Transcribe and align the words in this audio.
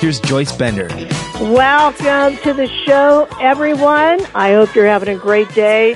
here's 0.00 0.18
Joyce 0.20 0.50
Bender. 0.52 0.88
Welcome 1.40 2.38
to 2.38 2.54
the 2.54 2.66
show, 2.86 3.28
everyone. 3.38 4.24
I 4.34 4.52
hope 4.52 4.74
you're 4.74 4.86
having 4.86 5.14
a 5.14 5.18
great 5.18 5.52
day. 5.54 5.94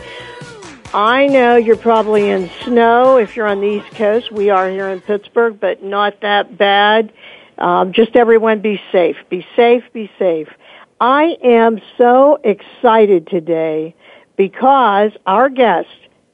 I 0.92 1.26
know 1.26 1.56
you're 1.56 1.76
probably 1.76 2.28
in 2.28 2.50
snow 2.64 3.16
if 3.16 3.34
you're 3.34 3.46
on 3.46 3.62
the 3.62 3.66
East 3.66 3.90
Coast. 3.94 4.30
We 4.30 4.50
are 4.50 4.68
here 4.68 4.88
in 4.88 5.00
Pittsburgh, 5.00 5.58
but 5.58 5.82
not 5.82 6.20
that 6.20 6.56
bad. 6.58 7.12
Um, 7.56 7.92
just 7.92 8.14
everyone 8.14 8.60
be 8.60 8.80
safe. 8.92 9.16
Be 9.30 9.46
safe, 9.56 9.84
be 9.92 10.10
safe. 10.18 10.48
I 11.00 11.36
am 11.42 11.80
so 11.96 12.38
excited 12.44 13.26
today 13.26 13.94
because 14.36 15.12
our 15.26 15.48
guest 15.48 15.88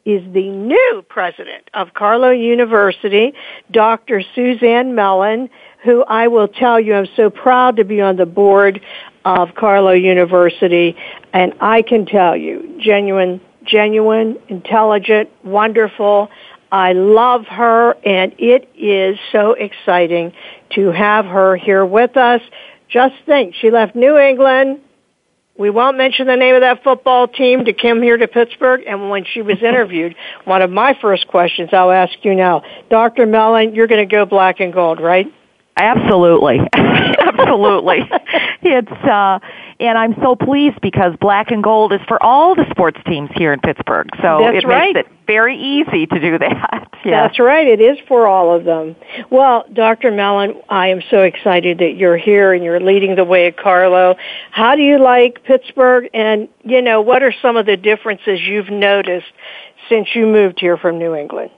is 0.04 0.22
the 0.32 0.48
new 0.48 1.04
president 1.08 1.68
of 1.74 1.94
Carlow 1.94 2.30
University, 2.30 3.32
Dr. 3.70 4.22
Suzanne 4.34 4.94
Mellon, 4.94 5.50
who 5.84 6.04
I 6.04 6.28
will 6.28 6.48
tell 6.48 6.78
you 6.78 6.94
I'm 6.94 7.08
so 7.16 7.30
proud 7.30 7.76
to 7.76 7.84
be 7.84 8.00
on 8.00 8.16
the 8.16 8.26
board 8.26 8.80
of 9.24 9.54
Carlow 9.54 9.92
University, 9.92 10.96
and 11.32 11.54
I 11.60 11.82
can 11.82 12.06
tell 12.06 12.36
you, 12.36 12.78
genuine, 12.80 13.40
genuine, 13.64 14.38
intelligent, 14.48 15.30
wonderful. 15.44 16.30
I 16.72 16.92
love 16.92 17.46
her, 17.46 17.92
and 18.04 18.34
it 18.38 18.68
is 18.76 19.18
so 19.32 19.52
exciting 19.52 20.32
to 20.74 20.90
have 20.92 21.24
her 21.26 21.56
here 21.56 21.84
with 21.84 22.16
us. 22.16 22.40
Just 22.88 23.14
think, 23.26 23.54
she 23.54 23.70
left 23.70 23.94
New 23.94 24.18
England. 24.18 24.80
We 25.58 25.68
won't 25.68 25.98
mention 25.98 26.26
the 26.26 26.36
name 26.36 26.54
of 26.54 26.62
that 26.62 26.82
football 26.82 27.28
team 27.28 27.66
to 27.66 27.72
come 27.72 28.00
here 28.00 28.16
to 28.16 28.26
Pittsburgh. 28.28 28.82
And 28.86 29.10
when 29.10 29.24
she 29.24 29.42
was 29.42 29.58
interviewed, 29.62 30.14
one 30.44 30.62
of 30.62 30.70
my 30.70 30.96
first 31.00 31.28
questions 31.28 31.70
I'll 31.72 31.90
ask 31.90 32.12
you 32.22 32.34
now, 32.34 32.62
Dr. 32.88 33.26
Mellon, 33.26 33.74
you're 33.74 33.86
going 33.86 34.08
to 34.08 34.10
go 34.10 34.24
black 34.24 34.60
and 34.60 34.72
gold, 34.72 35.00
right? 35.00 35.26
Absolutely. 35.80 36.60
Absolutely. 36.74 38.08
it's 38.62 38.90
uh 38.90 39.38
and 39.80 39.96
I'm 39.96 40.14
so 40.22 40.36
pleased 40.36 40.80
because 40.82 41.14
black 41.20 41.50
and 41.50 41.62
gold 41.62 41.92
is 41.94 42.00
for 42.06 42.22
all 42.22 42.54
the 42.54 42.66
sports 42.70 43.00
teams 43.06 43.30
here 43.34 43.52
in 43.54 43.60
Pittsburgh. 43.60 44.08
So 44.20 44.40
That's 44.42 44.62
it 44.62 44.68
right. 44.68 44.94
makes 44.94 45.08
it 45.08 45.12
very 45.26 45.56
easy 45.56 46.06
to 46.06 46.20
do 46.20 46.38
that. 46.38 46.86
Yeah. 47.02 47.22
That's 47.26 47.38
right. 47.38 47.66
It 47.66 47.80
is 47.80 47.96
for 48.06 48.26
all 48.26 48.54
of 48.54 48.64
them. 48.64 48.94
Well, 49.30 49.64
Dr. 49.72 50.10
Mellon, 50.10 50.60
I 50.68 50.88
am 50.88 51.00
so 51.10 51.22
excited 51.22 51.78
that 51.78 51.96
you're 51.96 52.18
here 52.18 52.52
and 52.52 52.62
you're 52.62 52.78
leading 52.78 53.16
the 53.16 53.24
way 53.24 53.46
at 53.46 53.56
Carlow. 53.56 54.16
How 54.50 54.76
do 54.76 54.82
you 54.82 54.98
like 54.98 55.42
Pittsburgh? 55.44 56.10
And, 56.12 56.50
you 56.62 56.82
know, 56.82 57.00
what 57.00 57.22
are 57.22 57.32
some 57.40 57.56
of 57.56 57.64
the 57.64 57.78
differences 57.78 58.40
you've 58.42 58.68
noticed 58.68 59.32
since 59.88 60.08
you 60.14 60.26
moved 60.26 60.60
here 60.60 60.76
from 60.76 60.98
New 60.98 61.14
England? 61.14 61.50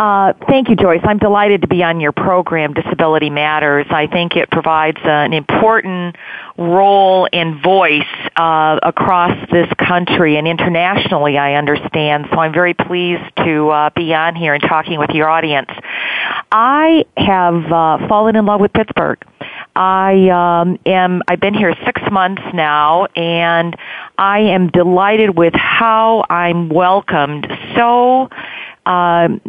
Uh, 0.00 0.32
thank 0.48 0.70
you, 0.70 0.76
Joyce. 0.76 1.02
I'm 1.04 1.18
delighted 1.18 1.60
to 1.60 1.68
be 1.68 1.82
on 1.82 2.00
your 2.00 2.12
program, 2.12 2.72
Disability 2.72 3.28
Matters. 3.28 3.84
I 3.90 4.06
think 4.06 4.34
it 4.34 4.50
provides 4.50 4.96
an 5.04 5.34
important 5.34 6.16
role 6.56 7.28
and 7.30 7.62
voice 7.62 8.00
uh, 8.34 8.78
across 8.82 9.36
this 9.50 9.68
country 9.78 10.38
and 10.38 10.48
internationally, 10.48 11.36
I 11.36 11.52
understand. 11.52 12.28
So 12.32 12.38
I'm 12.38 12.54
very 12.54 12.72
pleased 12.72 13.24
to 13.44 13.68
uh, 13.68 13.90
be 13.94 14.14
on 14.14 14.36
here 14.36 14.54
and 14.54 14.62
talking 14.62 14.98
with 14.98 15.10
your 15.10 15.28
audience. 15.28 15.68
I 16.50 17.04
have 17.18 17.70
uh, 17.70 18.08
fallen 18.08 18.36
in 18.36 18.46
love 18.46 18.62
with 18.62 18.72
Pittsburgh. 18.72 19.18
I 19.76 20.62
um, 20.62 20.78
am. 20.86 21.22
I've 21.28 21.40
been 21.40 21.54
here 21.54 21.74
six 21.84 22.00
months 22.10 22.42
now, 22.54 23.04
and 23.14 23.76
I 24.18 24.40
am 24.40 24.68
delighted 24.68 25.36
with 25.38 25.54
how 25.54 26.24
I'm 26.28 26.68
welcomed. 26.70 27.46
So 27.76 28.28
um, 28.90 29.40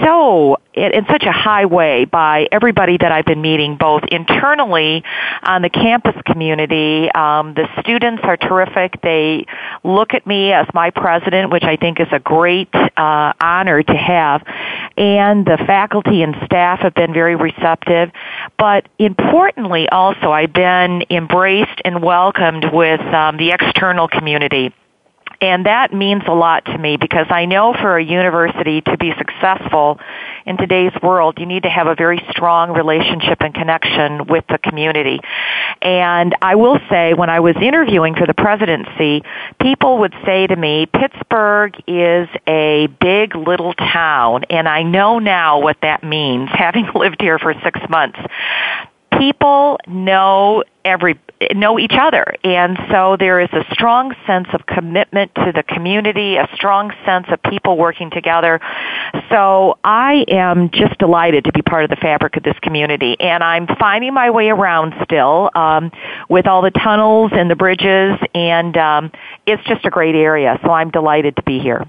so 0.00 0.56
in, 0.72 1.04
such 1.10 1.24
a 1.24 1.32
high 1.32 1.66
way 1.66 2.04
by 2.04 2.46
everybody 2.52 2.96
that 2.96 3.10
I've 3.10 3.24
been 3.24 3.40
meeting, 3.40 3.76
both 3.76 4.04
internally 4.04 5.02
on 5.42 5.62
the 5.62 5.68
campus 5.68 6.14
community. 6.24 7.10
Um, 7.10 7.54
the 7.54 7.66
students 7.80 8.22
are 8.22 8.36
terrific. 8.36 9.00
They 9.02 9.46
look 9.82 10.14
at 10.14 10.26
me 10.28 10.52
as 10.52 10.66
my 10.74 10.90
president, 10.90 11.50
which 11.50 11.64
I 11.64 11.76
think 11.76 11.98
is 11.98 12.06
a 12.12 12.20
great 12.20 12.72
uh, 12.72 13.32
honor 13.40 13.82
to 13.82 13.96
have. 13.96 14.44
And 14.96 15.44
the 15.44 15.58
faculty 15.66 16.22
and 16.22 16.36
staff 16.44 16.78
have 16.78 16.94
been 16.94 17.12
very 17.12 17.34
receptive. 17.34 18.12
But 18.58 18.88
importantly, 19.00 19.88
also, 19.88 20.30
I've 20.30 20.52
been 20.52 21.02
embraced 21.10 21.82
and 21.84 22.00
welcomed 22.00 22.66
with 22.72 23.00
um, 23.00 23.38
the 23.38 23.50
external 23.50 24.06
community. 24.06 24.72
And 25.40 25.66
that 25.66 25.92
means 25.92 26.22
a 26.26 26.34
lot 26.34 26.64
to 26.64 26.76
me 26.76 26.96
because 26.96 27.26
I 27.30 27.44
know 27.44 27.72
for 27.72 27.96
a 27.96 28.04
university 28.04 28.80
to 28.80 28.96
be 28.96 29.12
successful 29.16 30.00
in 30.44 30.56
today's 30.56 30.92
world, 31.00 31.38
you 31.38 31.46
need 31.46 31.62
to 31.62 31.68
have 31.68 31.86
a 31.86 31.94
very 31.94 32.20
strong 32.30 32.72
relationship 32.72 33.40
and 33.40 33.54
connection 33.54 34.26
with 34.26 34.44
the 34.48 34.58
community. 34.58 35.20
And 35.80 36.34
I 36.42 36.56
will 36.56 36.80
say, 36.90 37.14
when 37.14 37.30
I 37.30 37.38
was 37.38 37.54
interviewing 37.56 38.16
for 38.16 38.26
the 38.26 38.34
presidency, 38.34 39.22
people 39.60 39.98
would 39.98 40.14
say 40.24 40.48
to 40.48 40.56
me, 40.56 40.86
Pittsburgh 40.86 41.76
is 41.86 42.28
a 42.48 42.88
big 43.00 43.36
little 43.36 43.74
town, 43.74 44.44
and 44.50 44.68
I 44.68 44.82
know 44.82 45.20
now 45.20 45.60
what 45.60 45.76
that 45.82 46.02
means, 46.02 46.48
having 46.52 46.90
lived 46.94 47.20
here 47.20 47.38
for 47.38 47.54
six 47.62 47.78
months 47.88 48.18
people 49.18 49.78
know 49.86 50.64
every 50.84 51.18
know 51.54 51.78
each 51.78 51.92
other. 51.92 52.34
And 52.42 52.76
so 52.90 53.16
there 53.18 53.40
is 53.40 53.48
a 53.52 53.64
strong 53.72 54.14
sense 54.26 54.48
of 54.52 54.66
commitment 54.66 55.34
to 55.36 55.52
the 55.54 55.62
community 55.62 56.36
a 56.36 56.48
strong 56.54 56.92
sense 57.04 57.26
of 57.30 57.40
people 57.42 57.76
working 57.76 58.10
together. 58.10 58.60
So 59.30 59.78
i 59.84 60.24
am 60.28 60.70
just 60.70 60.98
delighted 60.98 61.44
to 61.44 61.52
be 61.52 61.62
part 61.62 61.84
of 61.84 61.90
the 61.90 61.96
fabric 61.96 62.36
of 62.36 62.42
this 62.42 62.58
community. 62.60 63.16
And 63.20 63.44
i'm 63.44 63.66
finding 63.78 64.14
my 64.14 64.30
way 64.30 64.48
around 64.48 64.94
still 65.04 65.50
um, 65.54 65.92
with 66.28 66.46
all 66.46 66.62
the 66.62 66.72
tunnels 66.72 67.30
and 67.34 67.50
the 67.50 67.56
bridges. 67.56 68.18
And 68.34 68.76
um, 68.76 69.12
it's 69.46 69.62
just 69.64 69.84
a 69.84 69.90
great 69.90 70.14
area. 70.14 70.58
So 70.64 70.70
i'm 70.70 70.90
delighted 70.90 71.36
to 71.36 71.42
be 71.42 71.60
here. 71.60 71.88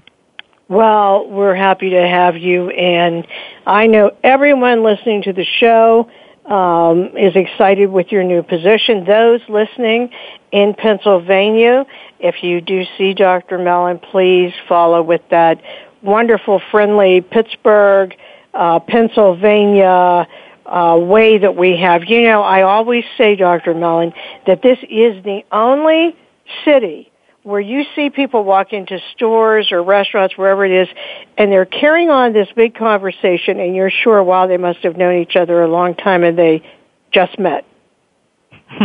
Well, 0.68 1.28
we're 1.28 1.56
happy 1.56 1.90
to 1.90 2.06
have 2.06 2.36
you, 2.36 2.70
and 2.70 3.26
I 3.66 3.88
know 3.88 4.12
everyone 4.22 4.84
listening 4.84 5.22
to 5.22 5.32
the 5.32 5.44
show 5.44 6.08
um, 6.50 7.16
is 7.16 7.36
excited 7.36 7.90
with 7.90 8.10
your 8.10 8.24
new 8.24 8.42
position. 8.42 9.04
Those 9.04 9.40
listening 9.48 10.10
in 10.50 10.74
Pennsylvania, 10.74 11.86
if 12.18 12.42
you 12.42 12.60
do 12.60 12.84
see 12.98 13.14
Dr. 13.14 13.56
Mellon, 13.58 14.00
please 14.00 14.52
follow 14.68 15.00
with 15.00 15.22
that 15.30 15.62
wonderful, 16.02 16.60
friendly 16.70 17.20
Pittsburgh, 17.20 18.16
uh, 18.52 18.80
Pennsylvania 18.80 20.26
uh, 20.66 20.96
way 21.00 21.38
that 21.38 21.56
we 21.56 21.76
have. 21.76 22.04
You 22.04 22.22
know, 22.22 22.42
I 22.42 22.62
always 22.62 23.04
say, 23.16 23.36
Dr. 23.36 23.74
Mellon, 23.74 24.12
that 24.46 24.60
this 24.62 24.78
is 24.82 25.22
the 25.24 25.42
only 25.52 26.16
city 26.64 27.09
where 27.42 27.60
you 27.60 27.84
see 27.94 28.10
people 28.10 28.44
walk 28.44 28.72
into 28.72 28.98
stores 29.14 29.72
or 29.72 29.82
restaurants, 29.82 30.36
wherever 30.36 30.64
it 30.64 30.72
is, 30.72 30.88
and 31.38 31.50
they're 31.50 31.64
carrying 31.64 32.10
on 32.10 32.32
this 32.32 32.48
big 32.54 32.74
conversation, 32.74 33.58
and 33.58 33.74
you're 33.74 33.90
sure, 33.90 34.22
wow, 34.22 34.46
they 34.46 34.58
must 34.58 34.80
have 34.80 34.96
known 34.96 35.20
each 35.20 35.36
other 35.36 35.62
a 35.62 35.68
long 35.68 35.94
time 35.94 36.22
and 36.22 36.38
they 36.38 36.62
just 37.12 37.38
met. 37.38 37.64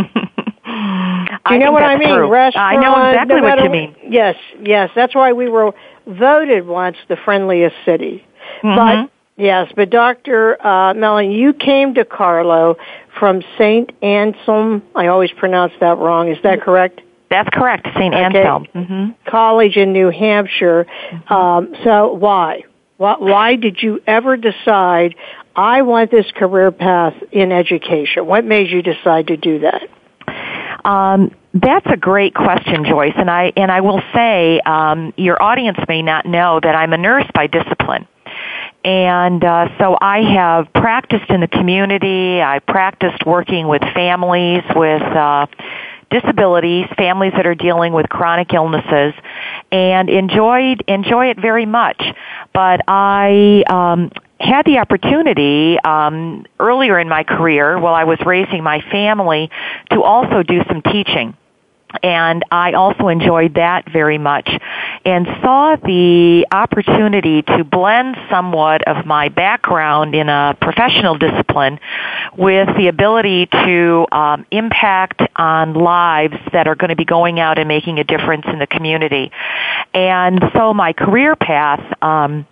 Do 1.46 1.54
you 1.54 1.58
know 1.60 1.72
what 1.72 1.82
I 1.82 1.96
mean? 1.96 2.08
True. 2.08 2.28
Restaurant, 2.28 2.76
I 2.76 2.80
know 2.80 3.10
exactly 3.10 3.40
no 3.40 3.42
what 3.42 3.62
you 3.62 3.70
mean. 3.70 3.96
Yes, 4.08 4.36
yes. 4.60 4.90
That's 4.96 5.14
why 5.14 5.32
we 5.32 5.48
were 5.48 5.72
voted 6.06 6.66
once 6.66 6.96
the 7.08 7.16
friendliest 7.16 7.76
city. 7.84 8.24
Mm-hmm. 8.62 9.04
But 9.04 9.10
yes, 9.36 9.70
but 9.76 9.90
Dr. 9.90 10.64
Uh, 10.64 10.94
Mellon, 10.94 11.30
you 11.30 11.52
came 11.52 11.94
to 11.94 12.04
Carlow 12.04 12.76
from 13.18 13.42
St. 13.58 13.90
Anselm. 14.02 14.82
I 14.94 15.06
always 15.06 15.30
pronounce 15.32 15.72
that 15.80 15.98
wrong. 15.98 16.28
Is 16.28 16.38
that 16.42 16.62
correct? 16.62 17.00
That's 17.28 17.48
correct, 17.52 17.86
St. 17.94 18.14
Okay. 18.14 18.24
Anselm. 18.24 18.66
hmm 18.72 19.06
College 19.28 19.76
in 19.76 19.92
New 19.92 20.10
Hampshire. 20.10 20.86
Um, 21.28 21.74
so 21.84 22.12
why? 22.12 22.62
why? 22.96 23.16
Why 23.18 23.56
did 23.56 23.82
you 23.82 24.00
ever 24.06 24.36
decide 24.36 25.14
I 25.54 25.82
want 25.82 26.10
this 26.10 26.30
career 26.32 26.70
path 26.70 27.14
in 27.32 27.52
education? 27.52 28.26
What 28.26 28.44
made 28.44 28.70
you 28.70 28.82
decide 28.82 29.28
to 29.28 29.36
do 29.36 29.60
that? 29.60 29.88
Um, 30.84 31.32
that's 31.52 31.86
a 31.86 31.96
great 31.96 32.34
question, 32.34 32.84
Joyce, 32.84 33.14
and 33.16 33.30
I 33.30 33.52
and 33.56 33.72
I 33.72 33.80
will 33.80 34.02
say 34.14 34.60
um, 34.60 35.12
your 35.16 35.42
audience 35.42 35.78
may 35.88 36.02
not 36.02 36.26
know 36.26 36.60
that 36.62 36.74
I'm 36.74 36.92
a 36.92 36.98
nurse 36.98 37.26
by 37.34 37.46
discipline. 37.46 38.06
And 38.84 39.42
uh, 39.42 39.68
so 39.78 39.96
I 40.00 40.20
have 40.34 40.72
practiced 40.72 41.28
in 41.30 41.40
the 41.40 41.48
community. 41.48 42.40
I 42.40 42.60
practiced 42.60 43.26
working 43.26 43.66
with 43.66 43.82
families 43.94 44.62
with 44.76 45.02
uh, 45.02 45.46
disabilities, 46.10 46.86
families 46.96 47.32
that 47.36 47.46
are 47.46 47.54
dealing 47.54 47.92
with 47.92 48.08
chronic 48.08 48.52
illnesses, 48.54 49.14
and 49.72 50.08
enjoyed 50.08 50.84
enjoy 50.88 51.30
it 51.30 51.40
very 51.40 51.66
much. 51.66 52.02
But 52.52 52.80
I 52.88 53.64
um, 53.68 54.12
had 54.38 54.64
the 54.66 54.78
opportunity 54.78 55.78
um, 55.80 56.46
earlier 56.60 56.98
in 56.98 57.08
my 57.08 57.24
career, 57.24 57.78
while 57.78 57.94
I 57.94 58.04
was 58.04 58.18
raising 58.24 58.62
my 58.62 58.80
family, 58.90 59.50
to 59.90 60.02
also 60.02 60.42
do 60.42 60.62
some 60.68 60.82
teaching 60.82 61.36
and 62.02 62.44
I 62.50 62.72
also 62.72 63.08
enjoyed 63.08 63.54
that 63.54 63.90
very 63.90 64.18
much 64.18 64.48
and 65.04 65.26
saw 65.40 65.76
the 65.76 66.46
opportunity 66.50 67.42
to 67.42 67.64
blend 67.64 68.16
somewhat 68.28 68.86
of 68.88 69.06
my 69.06 69.28
background 69.28 70.14
in 70.14 70.28
a 70.28 70.56
professional 70.60 71.16
discipline 71.16 71.78
with 72.36 72.68
the 72.76 72.88
ability 72.88 73.46
to 73.46 74.06
um, 74.12 74.46
impact 74.50 75.22
on 75.36 75.74
lives 75.74 76.36
that 76.52 76.66
are 76.66 76.74
going 76.74 76.90
to 76.90 76.96
be 76.96 77.04
going 77.04 77.38
out 77.38 77.58
and 77.58 77.68
making 77.68 77.98
a 77.98 78.04
difference 78.04 78.46
in 78.46 78.58
the 78.58 78.66
community. 78.66 79.30
And 79.94 80.42
so 80.54 80.74
my 80.74 80.92
career 80.92 81.36
path 81.36 81.80
um, 82.02 82.46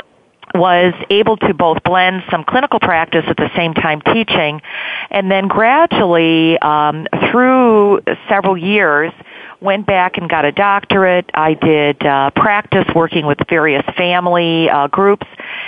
was 0.55 0.95
able 1.11 1.37
to 1.37 1.53
both 1.53 1.83
blend 1.83 2.23
some 2.31 2.45
clinical 2.45 2.79
practice 2.79 3.25
at 3.27 3.37
the 3.37 3.51
same 3.56 3.75
time 3.75 4.01
teaching, 4.01 4.62
and 5.11 5.31
then 5.31 5.49
gradually 5.49 6.59
um, 6.61 7.06
through 7.31 8.01
several 8.29 8.56
years 8.56 9.12
went 9.61 9.87
back 9.87 10.19
and 10.19 10.29
got 10.29 10.45
a 10.45 10.53
doctorate. 10.53 11.29
I 11.33 11.55
did 11.55 12.05
uh, 12.05 12.31
practice 12.37 12.85
working 12.95 13.27
with 13.27 13.39
various 13.49 13.85
family 13.97 14.69
uh, 14.69 14.89
groups, 14.89 15.27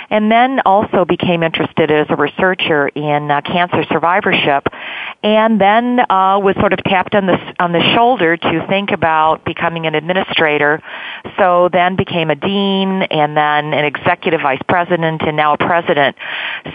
and 0.09 0.31
then 0.31 0.61
also 0.65 1.03
became 1.03 1.43
interested 1.43 1.91
as 1.91 2.07
a 2.09 2.15
researcher 2.15 2.87
in 2.89 3.29
uh, 3.29 3.41
cancer 3.41 3.83
survivorship, 3.89 4.67
and 5.23 5.59
then 5.59 5.99
uh, 5.99 6.39
was 6.39 6.55
sort 6.59 6.73
of 6.73 6.83
tapped 6.83 7.15
on 7.15 7.25
the 7.25 7.55
on 7.59 7.71
the 7.71 7.81
shoulder 7.95 8.37
to 8.37 8.65
think 8.67 8.91
about 8.91 9.43
becoming 9.45 9.85
an 9.85 9.95
administrator. 9.95 10.81
So 11.37 11.69
then 11.71 11.95
became 11.95 12.29
a 12.29 12.35
dean, 12.35 13.03
and 13.03 13.35
then 13.35 13.73
an 13.73 13.85
executive 13.85 14.41
vice 14.41 14.61
president, 14.67 15.21
and 15.23 15.35
now 15.35 15.53
a 15.53 15.57
president. 15.57 16.15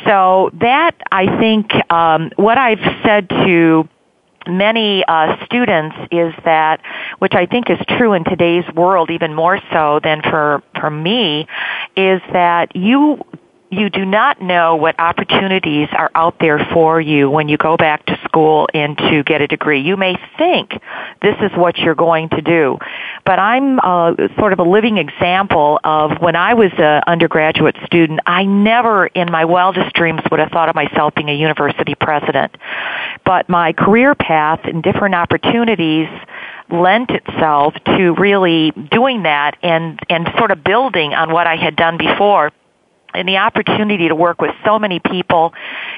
So 0.04 0.50
that 0.60 0.92
I 1.10 1.38
think 1.38 1.70
um, 1.90 2.30
what 2.36 2.58
I've 2.58 3.02
said 3.04 3.28
to 3.28 3.88
many 4.46 5.04
uh, 5.06 5.44
students 5.46 5.96
is 6.10 6.34
that, 6.44 6.80
which 7.20 7.34
I 7.34 7.46
think 7.46 7.70
is 7.70 7.78
true 7.96 8.12
in 8.12 8.24
today's 8.24 8.64
world 8.74 9.10
even 9.10 9.34
more 9.34 9.60
so 9.72 10.00
than 10.02 10.20
for 10.22 10.62
for 10.80 10.90
me, 10.90 11.46
is 11.96 12.20
that 12.32 12.74
you 12.74 13.24
you 13.72 13.88
do 13.88 14.04
not 14.04 14.42
know 14.42 14.76
what 14.76 15.00
opportunities 15.00 15.88
are 15.92 16.10
out 16.14 16.36
there 16.40 16.58
for 16.74 17.00
you 17.00 17.30
when 17.30 17.48
you 17.48 17.56
go 17.56 17.78
back 17.78 18.04
to 18.04 18.20
school 18.22 18.68
and 18.74 18.98
to 18.98 19.22
get 19.24 19.40
a 19.40 19.46
degree. 19.46 19.80
You 19.80 19.96
may 19.96 20.18
think 20.36 20.72
this 21.22 21.36
is 21.40 21.50
what 21.56 21.78
you're 21.78 21.94
going 21.94 22.28
to 22.28 22.42
do, 22.42 22.76
but 23.24 23.38
I'm 23.38 23.80
uh, 23.80 24.14
sort 24.38 24.52
of 24.52 24.58
a 24.58 24.62
living 24.62 24.98
example 24.98 25.80
of 25.84 26.20
when 26.20 26.36
I 26.36 26.52
was 26.52 26.70
an 26.76 27.02
undergraduate 27.06 27.76
student, 27.86 28.20
I 28.26 28.44
never 28.44 29.06
in 29.06 29.32
my 29.32 29.46
wildest 29.46 29.94
dreams 29.94 30.20
would 30.30 30.38
have 30.38 30.50
thought 30.50 30.68
of 30.68 30.74
myself 30.74 31.14
being 31.14 31.30
a 31.30 31.34
university 31.34 31.94
president. 31.94 32.54
But 33.24 33.48
my 33.48 33.72
career 33.72 34.14
path 34.14 34.60
and 34.64 34.82
different 34.82 35.14
opportunities 35.14 36.08
lent 36.70 37.10
itself 37.10 37.72
to 37.86 38.14
really 38.18 38.70
doing 38.70 39.22
that 39.22 39.56
and 39.62 39.98
and 40.10 40.28
sort 40.36 40.50
of 40.50 40.62
building 40.62 41.14
on 41.14 41.32
what 41.32 41.46
I 41.46 41.56
had 41.56 41.74
done 41.74 41.96
before 41.96 42.50
and 43.14 43.28
the 43.28 43.36
opportunity 43.36 44.08
to 44.08 44.14
work 44.14 44.40
with 44.40 44.54
so 44.64 44.78
many 44.78 44.98
people 44.98 45.52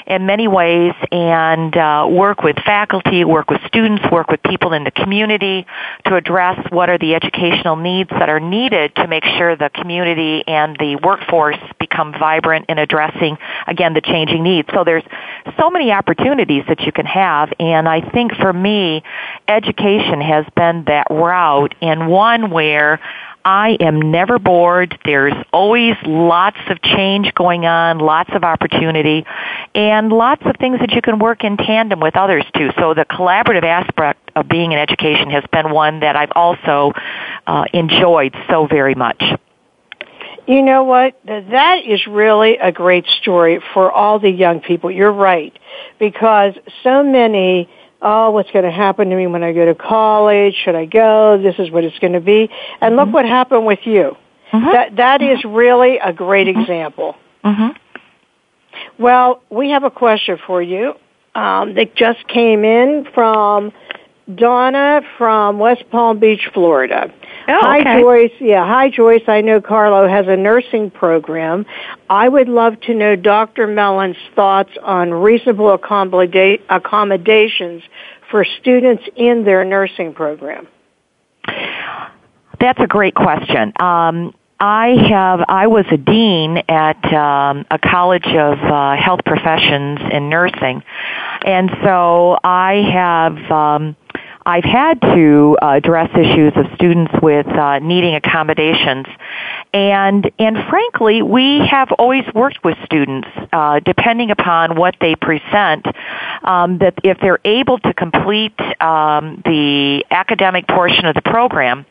in 0.06 0.26
many 0.26 0.48
ways 0.48 0.92
and 1.10 1.76
uh, 1.76 2.06
work 2.10 2.42
with 2.42 2.56
faculty, 2.64 3.24
work 3.24 3.50
with 3.50 3.60
students, 3.66 4.04
work 4.10 4.28
with 4.28 4.42
people 4.42 4.72
in 4.72 4.84
the 4.84 4.90
community 4.90 5.66
to 6.06 6.16
address 6.16 6.58
what 6.70 6.88
are 6.88 6.98
the 6.98 7.14
educational 7.14 7.76
needs 7.76 8.10
that 8.10 8.28
are 8.28 8.40
needed 8.40 8.94
to 8.96 9.06
make 9.06 9.24
sure 9.24 9.56
the 9.56 9.70
community 9.70 10.44
and 10.46 10.76
the 10.78 10.96
workforce 10.96 11.58
become 11.78 12.12
vibrant 12.12 12.66
in 12.68 12.78
addressing, 12.78 13.36
again, 13.66 13.94
the 13.94 14.00
changing 14.00 14.42
needs. 14.42 14.68
So 14.74 14.84
there's 14.84 15.04
so 15.58 15.70
many 15.70 15.90
opportunities 15.92 16.64
that 16.68 16.80
you 16.80 16.92
can 16.92 17.06
have 17.06 17.52
and 17.58 17.88
I 17.88 18.00
think 18.10 18.34
for 18.34 18.52
me, 18.52 19.02
education 19.48 20.20
has 20.20 20.44
been 20.56 20.84
that 20.86 21.06
route 21.10 21.74
and 21.80 22.08
one 22.08 22.50
where 22.50 23.00
I 23.44 23.76
am 23.80 24.10
never 24.10 24.38
bored. 24.38 24.98
There's 25.04 25.34
always 25.52 25.94
lots 26.04 26.56
of 26.70 26.80
change 26.80 27.34
going 27.34 27.66
on, 27.66 27.98
lots 27.98 28.30
of 28.32 28.42
opportunity, 28.42 29.26
and 29.74 30.10
lots 30.10 30.42
of 30.46 30.56
things 30.56 30.80
that 30.80 30.92
you 30.92 31.02
can 31.02 31.18
work 31.18 31.44
in 31.44 31.58
tandem 31.58 32.00
with 32.00 32.16
others 32.16 32.44
too. 32.56 32.70
So 32.78 32.94
the 32.94 33.04
collaborative 33.04 33.64
aspect 33.64 34.30
of 34.34 34.48
being 34.48 34.72
in 34.72 34.78
education 34.78 35.30
has 35.30 35.44
been 35.52 35.70
one 35.70 36.00
that 36.00 36.16
I've 36.16 36.32
also 36.34 36.92
uh, 37.46 37.64
enjoyed 37.72 38.34
so 38.48 38.66
very 38.66 38.94
much. 38.94 39.22
You 40.46 40.62
know 40.62 40.84
what? 40.84 41.18
That 41.24 41.84
is 41.86 42.06
really 42.06 42.56
a 42.58 42.72
great 42.72 43.06
story 43.06 43.60
for 43.72 43.90
all 43.90 44.18
the 44.18 44.30
young 44.30 44.60
people. 44.60 44.90
You're 44.90 45.12
right. 45.12 45.58
Because 45.98 46.54
so 46.82 47.02
many 47.02 47.68
oh, 48.02 48.30
what's 48.30 48.50
going 48.50 48.64
to 48.64 48.70
happen 48.70 49.10
to 49.10 49.16
me 49.16 49.26
when 49.26 49.42
I 49.42 49.52
go 49.52 49.64
to 49.64 49.74
college? 49.74 50.54
Should 50.64 50.74
I 50.74 50.84
go? 50.86 51.40
This 51.42 51.56
is 51.58 51.70
what 51.70 51.84
it's 51.84 51.98
going 51.98 52.12
to 52.12 52.20
be. 52.20 52.50
And 52.80 52.92
mm-hmm. 52.92 52.96
look 52.96 53.14
what 53.14 53.24
happened 53.24 53.66
with 53.66 53.80
you. 53.84 54.16
Mm-hmm. 54.52 54.72
That 54.72 54.96
that 54.96 55.20
mm-hmm. 55.20 55.38
is 55.38 55.44
really 55.44 55.98
a 55.98 56.12
great 56.12 56.46
mm-hmm. 56.46 56.60
example. 56.60 57.16
Mm-hmm. 57.44 59.02
Well, 59.02 59.42
we 59.50 59.70
have 59.70 59.84
a 59.84 59.90
question 59.90 60.38
for 60.46 60.62
you 60.62 60.94
um, 61.34 61.74
that 61.74 61.94
just 61.94 62.26
came 62.28 62.64
in 62.64 63.06
from 63.14 63.72
Donna 64.32 65.02
from 65.18 65.58
West 65.58 65.84
Palm 65.90 66.18
Beach, 66.18 66.48
Florida. 66.52 67.12
Oh, 67.46 67.58
hi. 67.60 68.00
Joyce. 68.00 68.32
Yeah, 68.40 68.66
hi, 68.66 68.88
Joyce. 68.90 69.28
I 69.28 69.42
know 69.42 69.60
Carlow 69.60 70.08
has 70.08 70.26
a 70.28 70.36
nursing 70.36 70.90
program. 70.90 71.66
I 72.08 72.26
would 72.28 72.48
love 72.48 72.80
to 72.82 72.94
know 72.94 73.16
Dr. 73.16 73.66
Mellon's 73.66 74.16
thoughts 74.34 74.70
on 74.82 75.12
reasonable 75.12 75.72
accommodations 75.72 77.82
for 78.30 78.46
students 78.60 79.02
in 79.16 79.44
their 79.44 79.64
nursing 79.64 80.14
program. 80.14 80.68
That's 82.60 82.80
a 82.80 82.86
great 82.86 83.14
question. 83.14 83.72
Um, 83.78 84.34
I 84.58 84.94
have. 85.10 85.44
I 85.48 85.66
was 85.66 85.84
a 85.90 85.98
dean 85.98 86.62
at 86.68 87.04
um, 87.12 87.66
a 87.70 87.78
college 87.78 88.26
of 88.26 88.58
uh, 88.58 88.96
health 88.96 89.20
professions 89.26 89.98
in 90.10 90.30
nursing, 90.30 90.82
and 91.44 91.70
so 91.82 92.38
I 92.42 92.82
have. 92.92 93.36
Um, 93.50 93.96
I've 94.46 94.64
had 94.64 95.00
to 95.00 95.56
uh, 95.62 95.68
address 95.76 96.10
issues 96.12 96.52
of 96.56 96.66
students 96.74 97.12
with 97.22 97.46
uh, 97.46 97.78
needing 97.78 98.14
accommodations, 98.14 99.06
and 99.72 100.30
and 100.38 100.56
frankly, 100.68 101.22
we 101.22 101.66
have 101.66 101.90
always 101.92 102.24
worked 102.34 102.62
with 102.62 102.76
students, 102.84 103.28
uh, 103.52 103.80
depending 103.80 104.30
upon 104.30 104.76
what 104.76 104.96
they 105.00 105.14
present, 105.14 105.86
um, 106.42 106.78
that 106.78 106.94
if 107.02 107.18
they're 107.20 107.40
able 107.44 107.78
to 107.78 107.94
complete 107.94 108.58
um, 108.82 109.40
the 109.46 110.04
academic 110.10 110.68
portion 110.68 111.06
of 111.06 111.14
the 111.14 111.22
program 111.22 111.86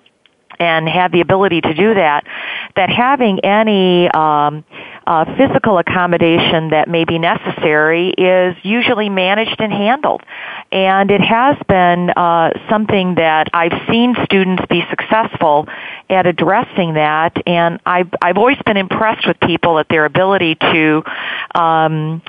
and 0.60 0.88
have 0.88 1.12
the 1.12 1.22
ability 1.22 1.62
to 1.62 1.74
do 1.74 1.96
that, 1.96 2.24
that 2.76 2.90
having 2.90 3.40
any 3.44 4.08
um, 4.10 4.64
uh, 5.06 5.26
physical 5.38 5.78
accommodation 5.78 6.70
that 6.70 6.88
may 6.88 7.06
be 7.06 7.20
necessary 7.20 8.10
is 8.10 8.56
usually 8.64 9.10
managed 9.10 9.60
and 9.60 9.72
handled. 9.72 10.22
And 10.72 11.12
it 11.12 11.22
has 11.22 11.58
been 11.68 12.10
uh, 12.10 12.52
something 12.70 13.16
that 13.16 13.50
I've 13.54 13.88
seen 13.90 14.16
students 14.24 14.64
be 14.70 14.82
successful 14.90 15.68
at 16.10 16.26
addressing 16.26 16.96
that, 16.96 17.36
and 17.46 17.80
I've 17.86 18.10
I've 18.22 18.38
always 18.38 18.58
been 18.66 18.78
impressed 18.78 19.28
with 19.28 19.40
people 19.40 19.80
at 19.80 19.88
their 19.90 20.06
ability 20.06 20.56
to 20.56 21.04
um, 21.54 22.22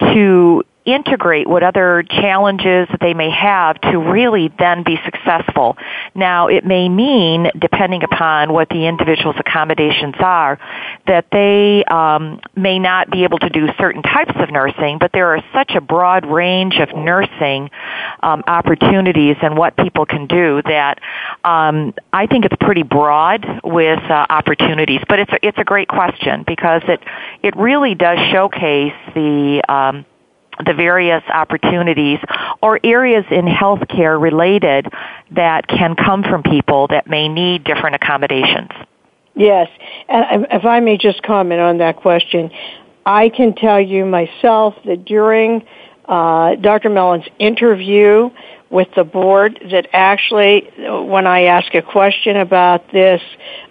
to 0.00 0.62
integrate 0.84 1.48
what 1.48 1.62
other 1.62 2.04
challenges 2.08 2.88
that 2.90 3.00
they 3.00 3.14
may 3.14 3.30
have 3.30 3.80
to 3.80 3.98
really 3.98 4.52
then 4.58 4.82
be 4.84 4.98
successful. 5.04 5.76
Now, 6.14 6.48
it 6.48 6.64
may 6.64 6.88
mean, 6.88 7.50
depending 7.58 8.02
upon 8.02 8.52
what 8.52 8.68
the 8.68 8.86
individual's 8.86 9.36
accommodations 9.38 10.14
are, 10.18 10.58
that 11.06 11.26
they 11.32 11.84
um, 11.84 12.40
may 12.54 12.78
not 12.78 13.10
be 13.10 13.24
able 13.24 13.38
to 13.38 13.48
do 13.48 13.68
certain 13.78 14.02
types 14.02 14.32
of 14.36 14.50
nursing, 14.50 14.98
but 14.98 15.10
there 15.12 15.34
are 15.34 15.42
such 15.54 15.72
a 15.74 15.80
broad 15.80 16.26
range 16.26 16.76
of 16.78 16.94
nursing 16.94 17.70
um, 18.22 18.42
opportunities 18.46 19.36
and 19.42 19.56
what 19.56 19.76
people 19.76 20.04
can 20.04 20.26
do 20.26 20.60
that 20.62 20.98
um, 21.44 21.94
I 22.12 22.26
think 22.26 22.44
it's 22.44 22.56
pretty 22.60 22.82
broad 22.82 23.44
with 23.62 24.00
uh, 24.10 24.26
opportunities. 24.28 25.00
But 25.08 25.20
it's 25.20 25.32
a, 25.32 25.46
it's 25.46 25.58
a 25.58 25.64
great 25.64 25.88
question 25.88 26.44
because 26.46 26.82
it 26.88 27.00
it 27.42 27.56
really 27.56 27.94
does 27.94 28.18
showcase 28.30 28.94
the 29.14 29.62
um, 29.68 30.04
the 30.64 30.74
various 30.74 31.22
opportunities 31.32 32.18
or 32.62 32.78
areas 32.84 33.24
in 33.30 33.44
healthcare 33.44 34.20
related 34.20 34.92
that 35.32 35.66
can 35.66 35.96
come 35.96 36.22
from 36.22 36.42
people 36.42 36.86
that 36.88 37.06
may 37.08 37.28
need 37.28 37.64
different 37.64 37.96
accommodations. 37.96 38.70
Yes, 39.36 39.68
and 40.08 40.46
if 40.50 40.64
I 40.64 40.80
may 40.80 40.96
just 40.96 41.22
comment 41.22 41.60
on 41.60 41.78
that 41.78 41.96
question, 41.96 42.50
I 43.04 43.28
can 43.28 43.54
tell 43.54 43.80
you 43.80 44.06
myself 44.06 44.74
that 44.86 45.04
during 45.04 45.66
uh, 46.06 46.54
Dr. 46.56 46.90
Mellon's 46.90 47.26
interview 47.38 48.30
with 48.70 48.88
the 48.94 49.04
board, 49.04 49.58
that 49.70 49.88
actually, 49.92 50.70
when 50.78 51.26
I 51.26 51.44
ask 51.44 51.74
a 51.74 51.82
question 51.82 52.36
about 52.36 52.90
this, 52.92 53.20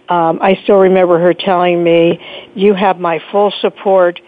um, 0.10 0.40
I 0.42 0.60
still 0.64 0.78
remember 0.78 1.20
her 1.20 1.34
telling 1.34 1.84
me, 1.84 2.20
"You 2.56 2.74
have 2.74 3.00
my 3.00 3.20
full 3.32 3.52
support." 3.62 4.20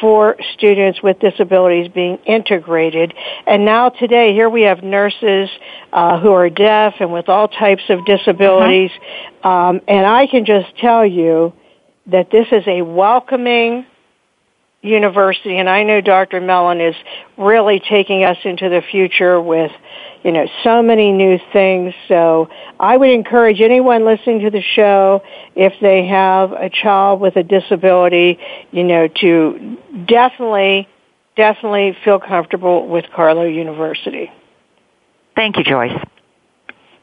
For 0.00 0.36
students 0.54 1.02
with 1.02 1.18
disabilities 1.20 1.90
being 1.92 2.18
integrated. 2.26 3.14
And 3.46 3.64
now 3.64 3.90
today, 3.90 4.32
here 4.32 4.48
we 4.48 4.62
have 4.62 4.82
nurses 4.82 5.48
uh, 5.92 6.20
who 6.20 6.32
are 6.32 6.48
deaf 6.50 6.94
and 7.00 7.12
with 7.12 7.28
all 7.28 7.48
types 7.48 7.82
of 7.88 8.04
disabilities. 8.04 8.90
Uh-huh. 9.42 9.48
Um, 9.48 9.80
and 9.88 10.06
I 10.06 10.26
can 10.26 10.44
just 10.44 10.76
tell 10.78 11.04
you 11.04 11.52
that 12.06 12.30
this 12.30 12.46
is 12.50 12.64
a 12.66 12.82
welcoming 12.82 13.86
university, 14.82 15.58
and 15.58 15.68
I 15.68 15.84
know 15.84 16.00
Dr. 16.00 16.40
Mellon 16.40 16.80
is 16.80 16.96
really 17.38 17.80
taking 17.80 18.24
us 18.24 18.38
into 18.44 18.68
the 18.68 18.82
future 18.90 19.40
with 19.40 19.70
you 20.24 20.32
know, 20.32 20.46
so 20.62 20.82
many 20.82 21.12
new 21.12 21.38
things. 21.52 21.94
So 22.08 22.48
I 22.78 22.96
would 22.96 23.10
encourage 23.10 23.60
anyone 23.60 24.04
listening 24.04 24.40
to 24.40 24.50
the 24.50 24.62
show, 24.62 25.22
if 25.54 25.72
they 25.80 26.06
have 26.06 26.52
a 26.52 26.70
child 26.70 27.20
with 27.20 27.36
a 27.36 27.42
disability, 27.42 28.38
you 28.70 28.84
know, 28.84 29.08
to 29.08 29.76
definitely, 30.06 30.88
definitely 31.36 31.96
feel 32.04 32.20
comfortable 32.20 32.88
with 32.88 33.04
Carlow 33.14 33.44
University. 33.44 34.30
Thank 35.34 35.56
you, 35.56 35.64
Joyce. 35.64 35.98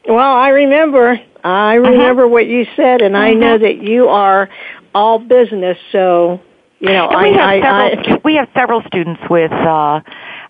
Well, 0.08 0.18
I 0.18 0.48
remember, 0.48 1.20
I 1.44 1.76
uh-huh. 1.76 1.90
remember 1.90 2.22
uh-huh. 2.22 2.32
what 2.32 2.46
you 2.46 2.66
said, 2.76 3.02
and 3.02 3.14
uh-huh. 3.14 3.24
I 3.24 3.34
know 3.34 3.58
that 3.58 3.82
you 3.82 4.08
are 4.08 4.48
all 4.94 5.18
business, 5.18 5.76
so 5.92 6.40
you 6.80 6.88
know, 6.88 7.06
I, 7.06 7.22
we, 7.22 7.36
have 7.36 7.48
I, 7.48 7.60
several, 7.60 8.14
I, 8.14 8.20
we 8.24 8.34
have 8.36 8.48
several 8.54 8.82
students 8.86 9.20
with 9.28 9.52
uh, 9.52 10.00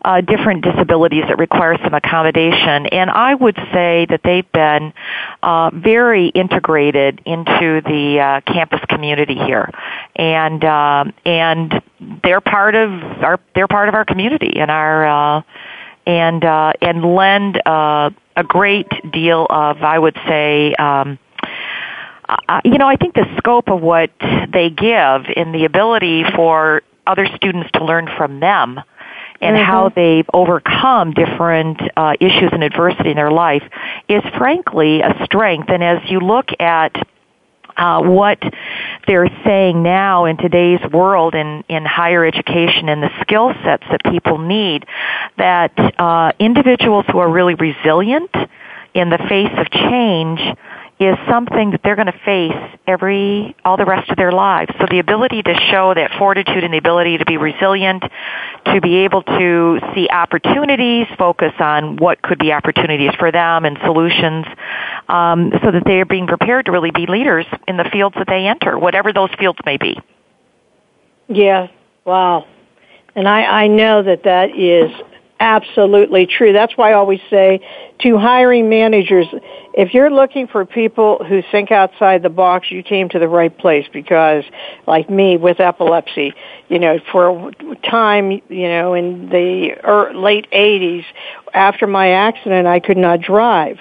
uh, 0.03 0.21
different 0.21 0.65
disabilities 0.65 1.25
that 1.29 1.39
require 1.39 1.77
some 1.83 1.95
accommodation. 1.95 2.87
And 2.87 3.11
I 3.11 3.35
would 3.35 3.57
say 3.73 4.07
that 4.09 4.21
they've 4.25 4.51
been 4.53 4.93
uh, 5.43 5.71
very 5.73 6.29
integrated 6.29 7.21
into 7.27 7.83
the 7.85 8.21
uh, 8.21 8.53
campus 8.53 8.81
community 8.89 9.35
here, 9.35 9.71
and 10.17 10.65
uh, 10.65 11.05
and 11.25 11.83
they're 12.23 12.41
part 12.41 12.75
of 12.75 12.91
our 13.23 13.41
they're 13.55 13.69
part 13.69 13.89
of 13.89 13.95
our 13.95 14.05
community 14.05 14.59
and 14.59 14.71
our 14.71 15.07
uh, 15.39 15.43
and 16.07 16.45
uh, 16.45 16.73
and 16.81 17.05
lend 17.05 17.61
uh, 17.67 18.11
a 18.37 18.45
great 18.45 18.89
deal 19.13 19.47
of 19.49 19.83
I 19.83 19.99
would 19.99 20.17
say. 20.27 20.75
Um, 20.75 21.19
uh, 22.49 22.61
you 22.65 22.79
know, 22.79 22.87
I 22.87 22.95
think 22.95 23.15
the 23.15 23.27
scope 23.39 23.69
of 23.69 23.81
what 23.81 24.11
they 24.21 24.71
give 24.71 25.25
in 25.35 25.51
the 25.51 25.65
ability 25.65 26.23
for 26.37 26.83
other 27.05 27.27
students 27.35 27.69
to 27.73 27.85
learn 27.85 28.09
from 28.17 28.39
them 28.39 28.81
and 29.41 29.57
mm-hmm. 29.57 29.65
how 29.65 29.89
they've 29.89 30.29
overcome 30.33 31.13
different 31.13 31.81
uh, 31.97 32.15
issues 32.21 32.51
and 32.53 32.63
adversity 32.63 33.11
in 33.11 33.17
their 33.17 33.31
life 33.31 33.63
is 34.09 34.23
frankly 34.37 35.01
a 35.01 35.25
strength. 35.25 35.71
And 35.71 35.83
as 35.83 35.99
you 36.11 36.21
look 36.21 36.49
at 36.59 36.95
uh, 37.77 38.03
what 38.03 38.39
they're 39.07 39.31
saying 39.45 39.83
now 39.83 40.27
in 40.27 40.37
today's 40.37 40.81
world 40.93 41.35
in, 41.35 41.65
in 41.69 41.85
higher 41.85 42.25
education 42.25 42.89
and 42.89 43.03
the 43.03 43.11
skill 43.23 43.53
sets 43.65 43.85
that 43.91 44.03
people 44.05 44.39
need, 44.39 44.85
that 45.39 45.73
uh, 45.99 46.33
individuals 46.39 47.07
who 47.11 47.19
are 47.19 47.31
really 47.31 47.55
resilient 47.55 48.31
in 48.93 49.09
the 49.09 49.19
face 49.29 49.53
of 49.57 49.71
change 49.71 50.41
is 51.01 51.17
something 51.31 51.71
that 51.71 51.81
they're 51.83 51.97
going 51.97 52.13
to 52.13 52.21
face 52.27 52.79
every 52.87 53.57
all 53.65 53.79
the 53.79 53.87
rest 53.87 54.11
of 54.11 54.19
their 54.19 54.33
lives. 54.33 54.71
So 54.79 54.87
the 54.89 54.99
ability 54.99 55.43
to 55.43 55.55
show 55.71 55.95
that 55.95 56.11
fortitude 56.19 56.63
and 56.63 56.75
the 56.75 56.79
ability 56.79 57.17
to 57.17 57.25
be 57.25 57.39
resilient, 57.39 58.05
to 58.67 58.81
be 58.83 58.97
able 58.97 59.23
to 59.23 59.81
see 59.95 60.09
opportunities, 60.11 61.07
focus 61.17 61.55
on 61.59 61.97
what 61.97 62.21
could 62.21 62.39
be 62.39 62.53
opportunities 62.53 63.15
for 63.19 63.33
them 63.33 63.65
and 63.65 63.79
solutions, 63.83 64.45
um, 65.09 65.51
so 65.65 65.71
that 65.71 65.85
they 65.87 66.01
are 66.01 66.05
being 66.05 66.27
prepared 66.27 66.67
to 66.67 66.73
really 66.73 66.91
be 66.91 67.07
leaders 67.07 67.47
in 67.67 67.79
the 67.79 67.89
fields 67.91 68.15
that 68.19 68.27
they 68.29 68.47
enter, 68.47 68.79
whatever 68.79 69.11
those 69.11 69.31
fields 69.39 69.59
may 69.65 69.79
be. 69.79 69.99
Yeah. 71.29 71.69
Wow. 72.05 72.47
And 73.17 73.27
I, 73.27 73.63
I 73.63 73.67
know 73.69 74.03
that 74.03 74.25
that 74.25 74.51
is 74.55 74.91
absolutely 75.41 76.27
true. 76.27 76.53
That's 76.53 76.77
why 76.77 76.91
I 76.91 76.95
always 76.95 77.21
say 77.29 77.67
to 78.01 78.19
hiring 78.19 78.69
managers, 78.69 79.27
if 79.75 79.95
you're 79.95 80.11
looking 80.11 80.47
for 80.47 80.65
people 80.65 81.25
who 81.25 81.43
think 81.51 81.71
outside 81.71 82.23
the 82.23 82.29
box, 82.29 82.71
you 82.71 82.83
came 82.83 83.09
to 83.09 83.19
the 83.19 83.29
right 83.29 83.57
place 83.57 83.87
because, 83.93 84.45
like 84.87 85.09
me 85.09 85.37
with 85.37 85.59
epilepsy, 85.59 86.35
you 86.69 86.79
know, 86.79 86.99
for 87.11 87.49
a 87.49 87.77
time, 87.77 88.31
you 88.31 88.69
know, 88.69 88.95
in 88.95 89.29
the 89.31 89.77
late 90.15 90.47
80s, 90.53 91.05
after 91.55 91.87
my 91.87 92.11
accident, 92.11 92.67
I 92.67 92.81
could 92.81 92.99
not 92.99 93.21
drive. 93.21 93.79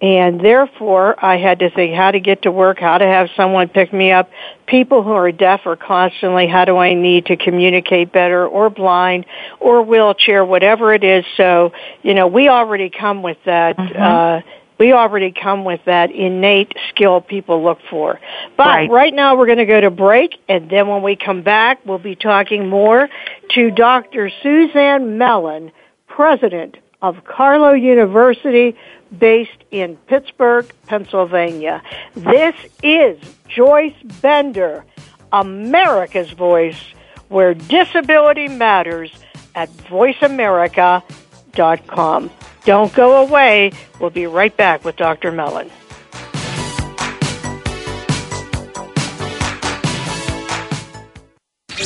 And 0.00 0.40
therefore, 0.40 1.22
I 1.24 1.38
had 1.38 1.58
to 1.58 1.70
think 1.70 1.94
how 1.94 2.12
to 2.12 2.20
get 2.20 2.42
to 2.42 2.52
work, 2.52 2.78
how 2.78 2.98
to 2.98 3.06
have 3.06 3.30
someone 3.36 3.68
pick 3.68 3.92
me 3.92 4.12
up. 4.12 4.30
People 4.66 5.02
who 5.02 5.10
are 5.10 5.32
deaf 5.32 5.66
are 5.66 5.74
constantly, 5.74 6.46
how 6.46 6.64
do 6.64 6.76
I 6.76 6.94
need 6.94 7.26
to 7.26 7.36
communicate 7.36 8.12
better, 8.12 8.46
or 8.46 8.70
blind, 8.70 9.26
or 9.58 9.82
wheelchair, 9.82 10.44
whatever 10.44 10.94
it 10.94 11.02
is. 11.02 11.24
So, 11.36 11.72
you 12.02 12.14
know, 12.14 12.28
we 12.28 12.48
already 12.48 12.90
come 12.90 13.24
with 13.24 13.38
that, 13.44 13.76
mm-hmm. 13.76 14.00
uh, 14.00 14.40
we 14.78 14.92
already 14.92 15.32
come 15.32 15.64
with 15.64 15.80
that 15.86 16.12
innate 16.12 16.72
skill 16.90 17.20
people 17.20 17.64
look 17.64 17.80
for. 17.90 18.20
But 18.56 18.66
right, 18.66 18.90
right 18.90 19.14
now 19.14 19.36
we're 19.36 19.46
going 19.46 19.58
to 19.58 19.66
go 19.66 19.80
to 19.80 19.90
break, 19.90 20.36
and 20.48 20.70
then 20.70 20.86
when 20.86 21.02
we 21.02 21.16
come 21.16 21.42
back, 21.42 21.84
we'll 21.84 21.98
be 21.98 22.14
talking 22.14 22.68
more 22.68 23.08
to 23.50 23.70
Dr. 23.72 24.30
Suzanne 24.42 25.18
Mellon, 25.18 25.72
President 26.06 26.76
of 27.00 27.24
Carlow 27.24 27.72
University, 27.72 28.76
based 29.16 29.64
in 29.70 29.96
Pittsburgh, 30.06 30.70
Pennsylvania. 30.86 31.82
This 32.14 32.54
is 32.82 33.18
Joyce 33.48 33.94
Bender, 34.20 34.84
America's 35.32 36.32
Voice, 36.32 36.92
where 37.28 37.54
disability 37.54 38.48
matters 38.48 39.10
at 39.54 39.70
voiceamerica.com. 39.70 42.30
Don't 42.64 42.92
go 42.94 43.24
away. 43.26 43.72
We'll 44.00 44.10
be 44.10 44.26
right 44.26 44.56
back 44.56 44.84
with 44.84 44.96
Dr. 44.96 45.30
Mellon. 45.32 45.70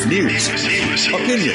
News, 0.08 0.48
opinion, 1.08 1.54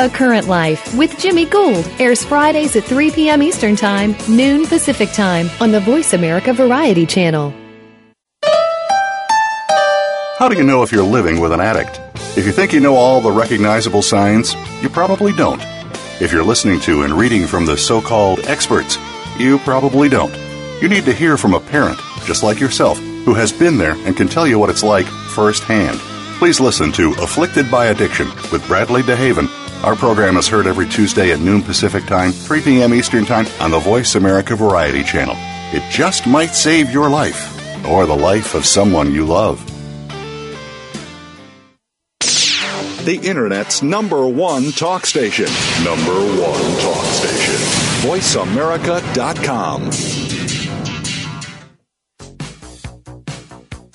A 0.00 0.08
Current 0.08 0.46
Life 0.46 0.94
with 0.94 1.18
Jimmy 1.18 1.44
Gould 1.44 1.84
airs 1.98 2.24
Fridays 2.24 2.76
at 2.76 2.84
3 2.84 3.10
p.m. 3.10 3.42
Eastern 3.42 3.74
Time, 3.74 4.14
noon 4.28 4.64
Pacific 4.64 5.10
Time 5.10 5.50
on 5.60 5.72
the 5.72 5.80
Voice 5.80 6.12
America 6.12 6.52
Variety 6.52 7.04
Channel. 7.04 7.52
How 10.38 10.48
do 10.48 10.56
you 10.56 10.62
know 10.62 10.84
if 10.84 10.92
you're 10.92 11.02
living 11.02 11.40
with 11.40 11.50
an 11.50 11.60
addict? 11.60 12.00
If 12.38 12.46
you 12.46 12.52
think 12.52 12.72
you 12.72 12.78
know 12.78 12.94
all 12.94 13.20
the 13.20 13.32
recognizable 13.32 14.02
signs, 14.02 14.54
you 14.80 14.88
probably 14.88 15.32
don't. 15.32 15.60
If 16.20 16.30
you're 16.32 16.44
listening 16.44 16.78
to 16.82 17.02
and 17.02 17.12
reading 17.14 17.48
from 17.48 17.66
the 17.66 17.76
so 17.76 18.00
called 18.00 18.38
experts, 18.44 18.98
you 19.36 19.58
probably 19.58 20.08
don't. 20.08 20.32
You 20.80 20.88
need 20.88 21.06
to 21.06 21.12
hear 21.12 21.36
from 21.36 21.54
a 21.54 21.60
parent, 21.60 21.98
just 22.24 22.44
like 22.44 22.60
yourself, 22.60 23.00
who 23.24 23.34
has 23.34 23.50
been 23.50 23.78
there 23.78 23.96
and 24.06 24.16
can 24.16 24.28
tell 24.28 24.46
you 24.46 24.60
what 24.60 24.70
it's 24.70 24.84
like 24.84 25.06
firsthand. 25.06 25.98
Please 26.38 26.60
listen 26.60 26.92
to 26.92 27.14
Afflicted 27.14 27.68
by 27.68 27.86
Addiction 27.86 28.28
with 28.52 28.64
Bradley 28.68 29.02
DeHaven. 29.02 29.48
Our 29.84 29.94
program 29.94 30.36
is 30.36 30.48
heard 30.48 30.66
every 30.66 30.88
Tuesday 30.88 31.30
at 31.30 31.38
noon 31.38 31.62
Pacific 31.62 32.04
Time, 32.04 32.32
3 32.32 32.62
p.m. 32.62 32.92
Eastern 32.92 33.24
Time 33.24 33.46
on 33.60 33.70
the 33.70 33.78
Voice 33.78 34.16
America 34.16 34.56
Variety 34.56 35.04
Channel. 35.04 35.36
It 35.72 35.88
just 35.88 36.26
might 36.26 36.50
save 36.50 36.90
your 36.90 37.08
life 37.08 37.54
or 37.86 38.04
the 38.04 38.16
life 38.16 38.56
of 38.56 38.66
someone 38.66 39.14
you 39.14 39.24
love. 39.24 39.64
The 43.04 43.20
Internet's 43.22 43.80
number 43.80 44.26
one 44.26 44.72
talk 44.72 45.06
station. 45.06 45.46
Number 45.84 46.12
one 46.12 46.80
talk 46.80 47.04
station. 47.04 47.54
VoiceAmerica.com. 48.02 49.88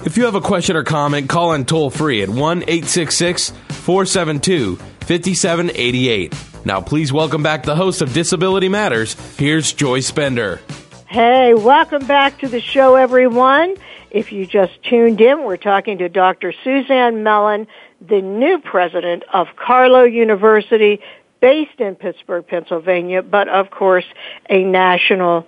If 0.05 0.17
you 0.17 0.25
have 0.25 0.35
a 0.35 0.41
question 0.41 0.77
or 0.77 0.83
comment, 0.83 1.29
call 1.29 1.53
in 1.53 1.65
toll 1.65 1.89
free 1.89 2.21
at 2.21 2.29
1 2.29 2.63
866 2.63 3.51
472 3.83 4.77
5788. 4.77 6.33
Now, 6.65 6.79
please 6.79 7.11
welcome 7.11 7.43
back 7.43 7.63
the 7.63 7.75
host 7.75 8.01
of 8.01 8.13
Disability 8.13 8.69
Matters. 8.69 9.15
Here's 9.37 9.73
Joyce 9.73 10.09
Bender. 10.11 10.61
Hey, 11.07 11.53
welcome 11.53 12.07
back 12.07 12.39
to 12.39 12.47
the 12.47 12.61
show, 12.61 12.95
everyone. 12.95 13.75
If 14.09 14.31
you 14.31 14.45
just 14.45 14.81
tuned 14.83 15.19
in, 15.19 15.43
we're 15.43 15.57
talking 15.57 15.97
to 15.97 16.07
Dr. 16.07 16.53
Suzanne 16.63 17.23
Mellon, 17.23 17.67
the 17.99 18.21
new 18.21 18.59
president 18.59 19.23
of 19.33 19.47
Carlow 19.57 20.03
University, 20.03 21.01
based 21.41 21.79
in 21.79 21.95
Pittsburgh, 21.95 22.47
Pennsylvania, 22.47 23.21
but 23.21 23.49
of 23.49 23.69
course 23.69 24.05
a 24.49 24.63
national 24.63 25.45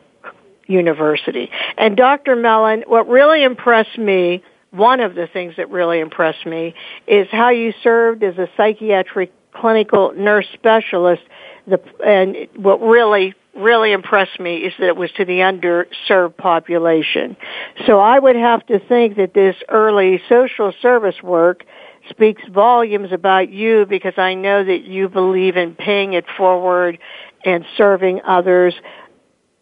university. 0.67 1.49
And 1.77 1.95
Dr. 1.95 2.35
Mellon, 2.35 2.83
what 2.87 3.07
really 3.07 3.43
impressed 3.43 3.97
me, 3.97 4.43
one 4.75 4.99
of 4.99 5.15
the 5.15 5.27
things 5.27 5.55
that 5.57 5.69
really 5.69 5.99
impressed 5.99 6.45
me, 6.45 6.73
is 7.07 7.27
how 7.31 7.49
you 7.49 7.73
served 7.83 8.23
as 8.23 8.37
a 8.37 8.47
psychiatric 8.57 9.31
clinical 9.53 10.13
nurse 10.15 10.47
specialist. 10.53 11.23
The, 11.67 11.79
and 12.05 12.35
what 12.55 12.81
really 12.81 13.33
really 13.55 13.93
impressed 13.93 14.39
me 14.39 14.57
is 14.57 14.73
that 14.79 14.87
it 14.87 14.97
was 14.97 15.11
to 15.13 15.25
the 15.25 15.39
underserved 15.39 16.35
population. 16.37 17.37
So 17.85 17.99
I 17.99 18.19
would 18.19 18.35
have 18.35 18.65
to 18.67 18.79
think 18.79 19.15
that 19.15 19.33
this 19.33 19.55
early 19.69 20.21
social 20.27 20.73
service 20.81 21.23
work 21.23 21.65
speaks 22.09 22.41
volumes 22.49 23.11
about 23.11 23.49
you 23.49 23.85
because 23.85 24.17
I 24.17 24.33
know 24.33 24.63
that 24.63 24.83
you 24.83 25.09
believe 25.09 25.57
in 25.57 25.73
paying 25.73 26.13
it 26.13 26.25
forward 26.37 26.99
and 27.43 27.65
serving 27.77 28.21
others. 28.27 28.75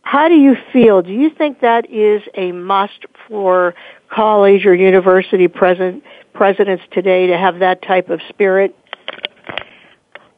How 0.01 0.27
do 0.27 0.35
you 0.35 0.55
feel? 0.73 1.01
Do 1.01 1.13
you 1.13 1.29
think 1.29 1.61
that 1.61 1.89
is 1.89 2.21
a 2.35 2.51
must 2.51 3.05
for 3.27 3.75
college 4.13 4.65
or 4.65 4.75
university 4.75 5.47
president, 5.47 6.03
presidents 6.33 6.83
today 6.91 7.27
to 7.27 7.37
have 7.37 7.59
that 7.59 7.81
type 7.81 8.09
of 8.09 8.19
spirit? 8.29 8.75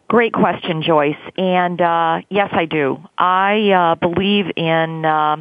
Great 0.08 0.34
question, 0.34 0.84
Joyce. 0.84 1.15
And 1.38 1.82
uh, 1.82 2.22
yes, 2.29 2.50
I 2.51 2.65
do. 2.65 2.98
I 3.17 3.72
uh, 3.72 3.96
believe 3.96 4.46
in 4.55 5.03
uh, 5.03 5.38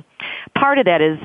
part 0.57 0.79
of 0.79 0.87
that 0.87 1.03
is 1.03 1.19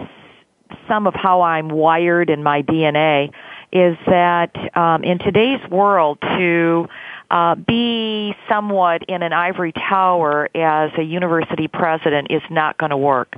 some 0.88 1.08
of 1.08 1.14
how 1.16 1.42
I'm 1.42 1.70
wired 1.70 2.30
in 2.30 2.44
my 2.44 2.62
DNA 2.64 3.32
is 3.72 3.98
that 4.08 4.56
um, 4.76 5.04
in 5.04 5.20
today's 5.20 5.62
world 5.70 6.18
to 6.22 6.88
uh, 7.30 7.54
be 7.56 8.34
somewhat 8.50 9.04
in 9.08 9.22
an 9.22 9.32
ivory 9.32 9.72
tower 9.72 10.50
as 10.56 10.92
a 10.98 11.04
university 11.04 11.68
president 11.68 12.28
is 12.32 12.42
not 12.50 12.78
going 12.80 12.90
to 12.90 12.98
work. 12.98 13.36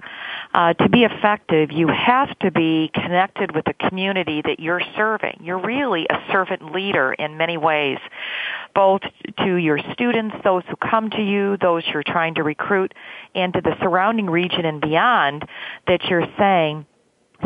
Uh, 0.53 0.73
to 0.73 0.89
be 0.89 1.05
effective, 1.05 1.71
you 1.71 1.87
have 1.87 2.37
to 2.39 2.51
be 2.51 2.91
connected 2.93 3.55
with 3.55 3.63
the 3.63 3.73
community 3.73 4.41
that 4.41 4.59
you're 4.59 4.81
serving. 4.97 5.39
You're 5.41 5.61
really 5.61 6.05
a 6.09 6.21
servant 6.29 6.73
leader 6.73 7.13
in 7.13 7.37
many 7.37 7.57
ways, 7.57 7.99
both 8.75 9.01
to 9.45 9.55
your 9.55 9.79
students, 9.93 10.35
those 10.43 10.63
who 10.67 10.75
come 10.75 11.09
to 11.11 11.21
you, 11.21 11.55
those 11.61 11.83
you're 11.93 12.03
trying 12.03 12.35
to 12.35 12.43
recruit, 12.43 12.93
and 13.33 13.53
to 13.53 13.61
the 13.61 13.77
surrounding 13.79 14.29
region 14.29 14.65
and 14.65 14.81
beyond 14.81 15.47
that 15.87 16.03
you're 16.05 16.27
saying, 16.37 16.85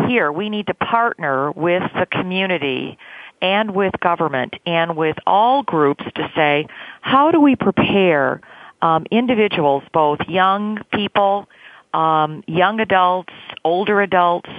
here 0.07 0.31
we 0.31 0.49
need 0.49 0.67
to 0.67 0.73
partner 0.73 1.51
with 1.51 1.83
the 1.93 2.07
community 2.07 2.97
and 3.41 3.75
with 3.75 3.93
government 3.99 4.55
and 4.65 4.97
with 4.97 5.15
all 5.27 5.61
groups 5.61 6.03
to 6.15 6.31
say, 6.35 6.67
how 7.01 7.31
do 7.31 7.39
we 7.39 7.55
prepare 7.55 8.41
um, 8.81 9.05
individuals, 9.11 9.83
both 9.93 10.19
young 10.27 10.79
people, 10.91 11.47
um, 11.95 12.43
young 12.45 12.79
adults, 12.81 13.33
older 13.63 14.01
adults, 14.01 14.49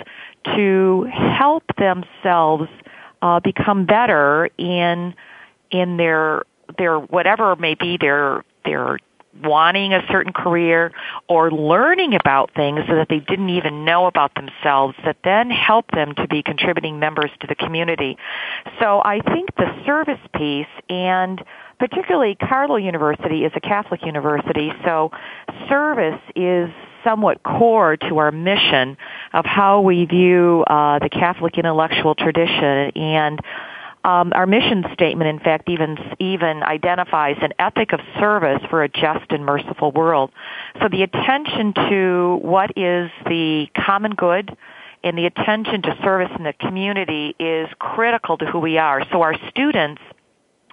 to 0.56 1.06
help 1.12 1.64
themselves 1.76 2.68
uh, 3.20 3.40
become 3.40 3.84
better 3.84 4.48
in 4.58 5.14
in 5.70 5.96
their 5.98 6.42
their 6.78 6.98
whatever 6.98 7.54
may 7.56 7.74
be 7.74 7.98
their 8.00 8.44
their 8.64 8.98
wanting 9.44 9.92
a 9.92 10.00
certain 10.10 10.32
career 10.32 10.92
or 11.28 11.50
learning 11.50 12.14
about 12.14 12.54
things 12.54 12.80
that 12.88 13.08
they 13.10 13.18
didn't 13.18 13.50
even 13.50 13.84
know 13.84 14.06
about 14.06 14.34
themselves 14.34 14.94
that 15.04 15.18
then 15.24 15.50
help 15.50 15.90
them 15.90 16.14
to 16.14 16.26
be 16.26 16.42
contributing 16.42 16.98
members 16.98 17.30
to 17.40 17.46
the 17.46 17.54
community. 17.54 18.16
So 18.80 19.02
I 19.04 19.20
think 19.20 19.54
the 19.56 19.70
service 19.84 20.20
piece 20.34 20.66
and 20.88 21.44
particularly 21.78 22.34
Carlow 22.36 22.76
University 22.76 23.44
is 23.44 23.52
a 23.54 23.60
Catholic 23.60 24.06
university, 24.06 24.72
so 24.86 25.10
service 25.68 26.20
is 26.34 26.70
somewhat 27.06 27.42
core 27.42 27.96
to 27.96 28.18
our 28.18 28.32
mission 28.32 28.96
of 29.32 29.44
how 29.44 29.80
we 29.80 30.04
view 30.04 30.64
uh, 30.66 30.98
the 30.98 31.08
Catholic 31.08 31.56
intellectual 31.56 32.14
tradition 32.14 32.90
and 32.96 33.40
um, 34.04 34.32
our 34.34 34.46
mission 34.46 34.84
statement, 34.92 35.28
in 35.28 35.40
fact, 35.40 35.68
even 35.68 35.98
even 36.20 36.62
identifies 36.62 37.36
an 37.42 37.52
ethic 37.58 37.92
of 37.92 37.98
service 38.20 38.62
for 38.70 38.84
a 38.84 38.88
just 38.88 39.30
and 39.30 39.44
merciful 39.44 39.90
world. 39.90 40.30
So 40.80 40.88
the 40.88 41.02
attention 41.02 41.74
to 41.74 42.38
what 42.40 42.70
is 42.76 43.10
the 43.26 43.66
common 43.76 44.14
good 44.14 44.56
and 45.02 45.18
the 45.18 45.26
attention 45.26 45.82
to 45.82 45.96
service 46.04 46.30
in 46.38 46.44
the 46.44 46.52
community 46.52 47.34
is 47.38 47.68
critical 47.80 48.38
to 48.38 48.46
who 48.46 48.60
we 48.60 48.78
are. 48.78 49.04
So 49.10 49.22
our 49.22 49.34
students 49.50 50.00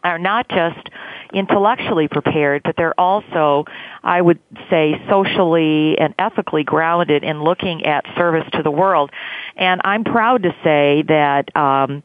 are 0.04 0.20
not 0.20 0.50
just 0.50 0.89
intellectually 1.34 2.08
prepared, 2.08 2.62
but 2.63 2.76
they're 2.78 3.00
also, 3.00 3.66
I 4.04 4.22
would 4.22 4.39
say, 4.70 5.02
socially 5.10 5.98
and 5.98 6.13
ethically 6.20 6.63
grounded 6.63 7.24
in 7.24 7.44
looking 7.44 7.86
at 7.86 8.06
service 8.16 8.46
to 8.54 8.63
the 8.63 8.72
world. 8.72 9.12
And 9.56 9.82
I'm 9.84 10.04
proud 10.04 10.44
to 10.44 10.56
say 10.63 11.04
that 11.08 11.56
um, 11.56 12.04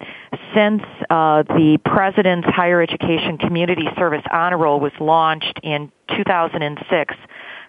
since 0.55 0.83
uh, 1.11 1.43
the 1.43 1.79
President's 1.85 2.49
Higher 2.49 2.81
Education 2.81 3.39
Community 3.39 3.87
Service 3.97 4.25
Honor 4.31 4.59
Roll 4.59 4.81
was 4.81 4.93
launched 5.01 5.61
in 5.63 5.93
2006, 6.17 7.15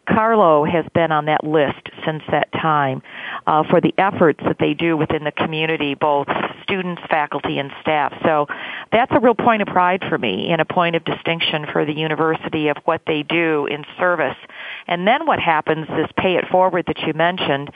Carlow 0.09 0.65
has 0.65 0.85
been 0.93 1.11
on 1.11 1.25
that 1.25 1.43
list 1.43 1.89
since 2.05 2.23
that 2.31 2.51
time 2.51 3.01
uh, 3.47 3.63
for 3.69 3.79
the 3.79 3.93
efforts 3.97 4.39
that 4.45 4.57
they 4.59 4.73
do 4.73 4.97
within 4.97 5.23
the 5.23 5.31
community, 5.31 5.95
both 5.95 6.27
students, 6.63 7.01
faculty, 7.09 7.59
and 7.59 7.71
staff. 7.81 8.13
So 8.23 8.47
that's 8.91 9.11
a 9.13 9.19
real 9.19 9.35
point 9.35 9.61
of 9.61 9.67
pride 9.67 10.03
for 10.09 10.17
me 10.17 10.49
and 10.51 10.61
a 10.61 10.65
point 10.65 10.95
of 10.95 11.05
distinction 11.05 11.65
for 11.71 11.85
the 11.85 11.93
university 11.93 12.69
of 12.69 12.77
what 12.85 13.01
they 13.05 13.23
do 13.23 13.67
in 13.67 13.85
service. 13.99 14.37
And 14.87 15.07
then 15.07 15.25
what 15.25 15.39
happens 15.39 15.87
is 15.89 16.07
pay 16.17 16.35
it 16.35 16.45
forward 16.49 16.85
that 16.87 16.99
you 16.99 17.13
mentioned 17.13 17.71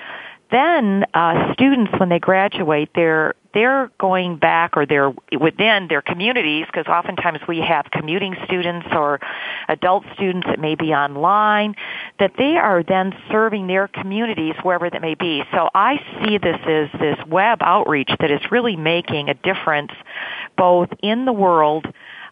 then 0.54 1.04
uh, 1.16 1.52
students, 1.54 1.92
when 1.98 2.10
they 2.10 2.20
graduate, 2.20 2.90
they're 2.94 3.34
they're 3.56 3.92
going 4.00 4.38
back 4.38 4.78
or 4.78 4.86
they're 4.86 5.12
within 5.40 5.88
their 5.88 6.02
communities 6.02 6.66
because 6.66 6.88
oftentimes 6.88 7.40
we 7.48 7.60
have 7.60 7.86
commuting 7.92 8.36
students 8.46 8.88
or 8.92 9.20
adult 9.68 10.04
students 10.14 10.48
that 10.48 10.60
may 10.60 10.74
be 10.74 10.92
online 10.92 11.76
that 12.20 12.34
they 12.38 12.56
are 12.58 12.84
then 12.84 13.14
serving 13.32 13.68
their 13.68 13.88
communities 13.88 14.56
wherever 14.64 14.90
that 14.90 15.02
may 15.02 15.16
be. 15.16 15.44
So 15.52 15.70
I 15.74 15.98
see 16.24 16.38
this 16.38 16.58
as 16.66 17.00
this 17.00 17.18
web 17.28 17.60
outreach 17.62 18.10
that 18.20 18.32
is 18.32 18.42
really 18.52 18.76
making 18.76 19.30
a 19.30 19.34
difference 19.34 19.92
both 20.58 20.90
in 21.02 21.26
the 21.26 21.34
world 21.34 21.86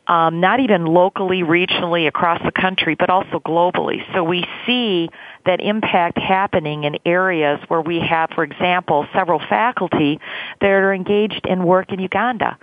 um, 0.07 0.39
not 0.39 0.59
even 0.59 0.85
locally, 0.85 1.41
regionally, 1.43 2.07
across 2.07 2.41
the 2.43 2.51
country, 2.51 2.95
but 2.95 3.09
also 3.09 3.39
globally. 3.39 4.01
So 4.13 4.23
we 4.23 4.43
see 4.65 5.09
that 5.45 5.61
impact 5.61 6.17
happening 6.17 6.83
in 6.83 6.97
areas 7.05 7.59
where 7.67 7.81
we 7.81 7.99
have, 7.99 8.29
for 8.31 8.43
example, 8.43 9.07
several 9.13 9.39
faculty 9.39 10.19
that 10.59 10.67
are 10.67 10.93
engaged 10.93 11.45
in 11.45 11.63
work 11.63 11.91
in 11.91 11.99
Uganda. 11.99 12.57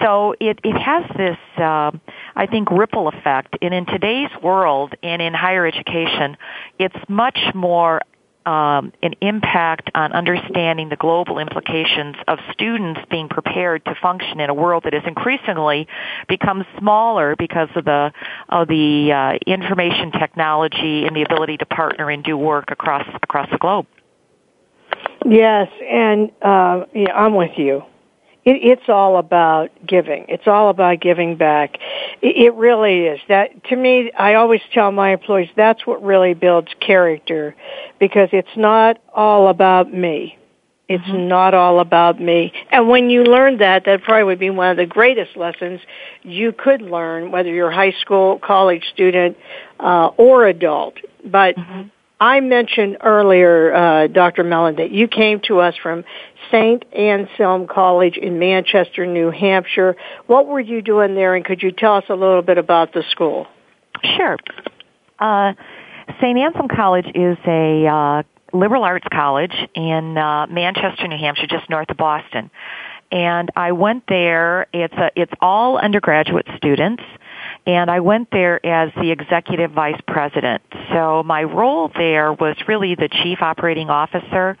So 0.00 0.34
it, 0.40 0.60
it 0.64 0.76
has 0.78 1.04
this, 1.16 1.38
uh, 1.56 1.90
I 2.34 2.46
think, 2.46 2.70
ripple 2.70 3.08
effect. 3.08 3.56
And 3.62 3.72
in 3.74 3.86
today's 3.86 4.30
world 4.42 4.94
and 5.02 5.20
in 5.20 5.34
higher 5.34 5.66
education, 5.66 6.36
it's 6.78 6.96
much 7.08 7.38
more 7.54 8.02
um, 8.46 8.92
an 9.02 9.14
impact 9.20 9.90
on 9.94 10.12
understanding 10.12 10.88
the 10.88 10.96
global 10.96 11.38
implications 11.38 12.16
of 12.28 12.38
students 12.52 13.00
being 13.10 13.28
prepared 13.28 13.84
to 13.84 13.94
function 14.00 14.40
in 14.40 14.50
a 14.50 14.54
world 14.54 14.84
that 14.84 14.92
has 14.92 15.02
increasingly 15.06 15.86
become 16.28 16.64
smaller 16.78 17.36
because 17.36 17.68
of 17.76 17.84
the 17.84 18.12
of 18.48 18.68
the 18.68 19.12
uh, 19.12 19.38
information 19.50 20.12
technology 20.12 21.04
and 21.06 21.14
the 21.14 21.22
ability 21.22 21.56
to 21.56 21.66
partner 21.66 22.10
and 22.10 22.24
do 22.24 22.36
work 22.36 22.66
across 22.70 23.06
across 23.22 23.48
the 23.50 23.58
globe. 23.58 23.86
Yes, 25.24 25.68
and 25.88 26.30
uh, 26.42 26.84
yeah, 26.94 27.12
I'm 27.14 27.34
with 27.34 27.52
you. 27.56 27.84
It, 28.44 28.56
it's 28.62 28.88
all 28.88 29.18
about 29.18 29.70
giving. 29.86 30.26
It's 30.28 30.46
all 30.46 30.68
about 30.68 31.00
giving 31.00 31.36
back. 31.36 31.78
It, 32.20 32.36
it 32.36 32.54
really 32.54 33.06
is. 33.06 33.20
That 33.28 33.64
to 33.64 33.76
me, 33.76 34.10
I 34.12 34.34
always 34.34 34.60
tell 34.72 34.90
my 34.90 35.12
employees 35.12 35.48
that's 35.56 35.86
what 35.86 36.02
really 36.02 36.34
builds 36.34 36.72
character, 36.80 37.54
because 38.00 38.30
it's 38.32 38.56
not 38.56 38.98
all 39.14 39.48
about 39.48 39.92
me. 39.92 40.38
It's 40.88 41.04
mm-hmm. 41.04 41.28
not 41.28 41.54
all 41.54 41.80
about 41.80 42.20
me. 42.20 42.52
And 42.70 42.88
when 42.88 43.08
you 43.08 43.24
learn 43.24 43.58
that, 43.58 43.84
that 43.86 44.02
probably 44.02 44.24
would 44.24 44.40
be 44.40 44.50
one 44.50 44.72
of 44.72 44.76
the 44.76 44.84
greatest 44.84 45.36
lessons 45.36 45.80
you 46.22 46.52
could 46.52 46.82
learn, 46.82 47.30
whether 47.30 47.48
you're 47.48 47.70
a 47.70 47.74
high 47.74 47.94
school, 48.00 48.38
college 48.40 48.84
student, 48.92 49.38
uh, 49.80 50.08
or 50.16 50.46
adult. 50.46 50.98
But 51.24 51.56
mm-hmm. 51.56 51.82
I 52.22 52.38
mentioned 52.38 52.98
earlier, 53.00 53.74
uh, 53.74 54.06
Dr. 54.06 54.44
Mellon, 54.44 54.76
that 54.76 54.92
you 54.92 55.08
came 55.08 55.40
to 55.48 55.58
us 55.58 55.74
from 55.82 56.04
St. 56.52 56.84
Anselm 56.94 57.66
College 57.66 58.16
in 58.16 58.38
Manchester, 58.38 59.06
New 59.06 59.32
Hampshire. 59.32 59.96
What 60.28 60.46
were 60.46 60.60
you 60.60 60.82
doing 60.82 61.16
there, 61.16 61.34
and 61.34 61.44
could 61.44 61.64
you 61.64 61.72
tell 61.72 61.96
us 61.96 62.04
a 62.08 62.14
little 62.14 62.42
bit 62.42 62.58
about 62.58 62.92
the 62.92 63.02
school? 63.10 63.48
Sure. 64.04 64.36
Uh, 65.18 65.54
St. 66.20 66.38
Anselm 66.38 66.68
College 66.68 67.06
is 67.12 67.38
a 67.44 67.86
uh, 67.88 68.22
liberal 68.52 68.84
arts 68.84 69.06
college 69.12 69.56
in 69.74 70.16
uh, 70.16 70.46
Manchester, 70.46 71.08
New 71.08 71.18
Hampshire, 71.18 71.48
just 71.48 71.68
north 71.68 71.90
of 71.90 71.96
Boston. 71.96 72.52
And 73.10 73.50
I 73.56 73.72
went 73.72 74.04
there. 74.08 74.68
It's 74.72 74.94
a, 74.94 75.10
it's 75.16 75.32
all 75.40 75.76
undergraduate 75.76 76.46
students 76.56 77.02
and 77.66 77.90
I 77.90 78.00
went 78.00 78.28
there 78.30 78.64
as 78.64 78.92
the 78.94 79.10
executive 79.10 79.70
vice 79.70 80.00
president. 80.06 80.62
So 80.92 81.22
my 81.22 81.42
role 81.42 81.90
there 81.94 82.32
was 82.32 82.56
really 82.68 82.94
the 82.94 83.08
chief 83.08 83.42
operating 83.42 83.90
officer. 83.90 84.56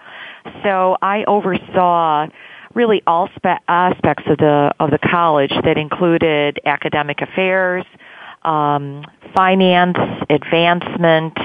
So 0.62 0.96
I 1.00 1.24
oversaw 1.24 2.28
really 2.74 3.02
all 3.06 3.28
spe- 3.36 3.62
aspects 3.68 4.24
of 4.26 4.38
the 4.38 4.72
of 4.80 4.90
the 4.90 4.98
college 4.98 5.52
that 5.64 5.76
included 5.76 6.60
academic 6.64 7.20
affairs, 7.20 7.84
um, 8.42 9.04
finance, 9.34 9.98
advancement, 10.30 11.38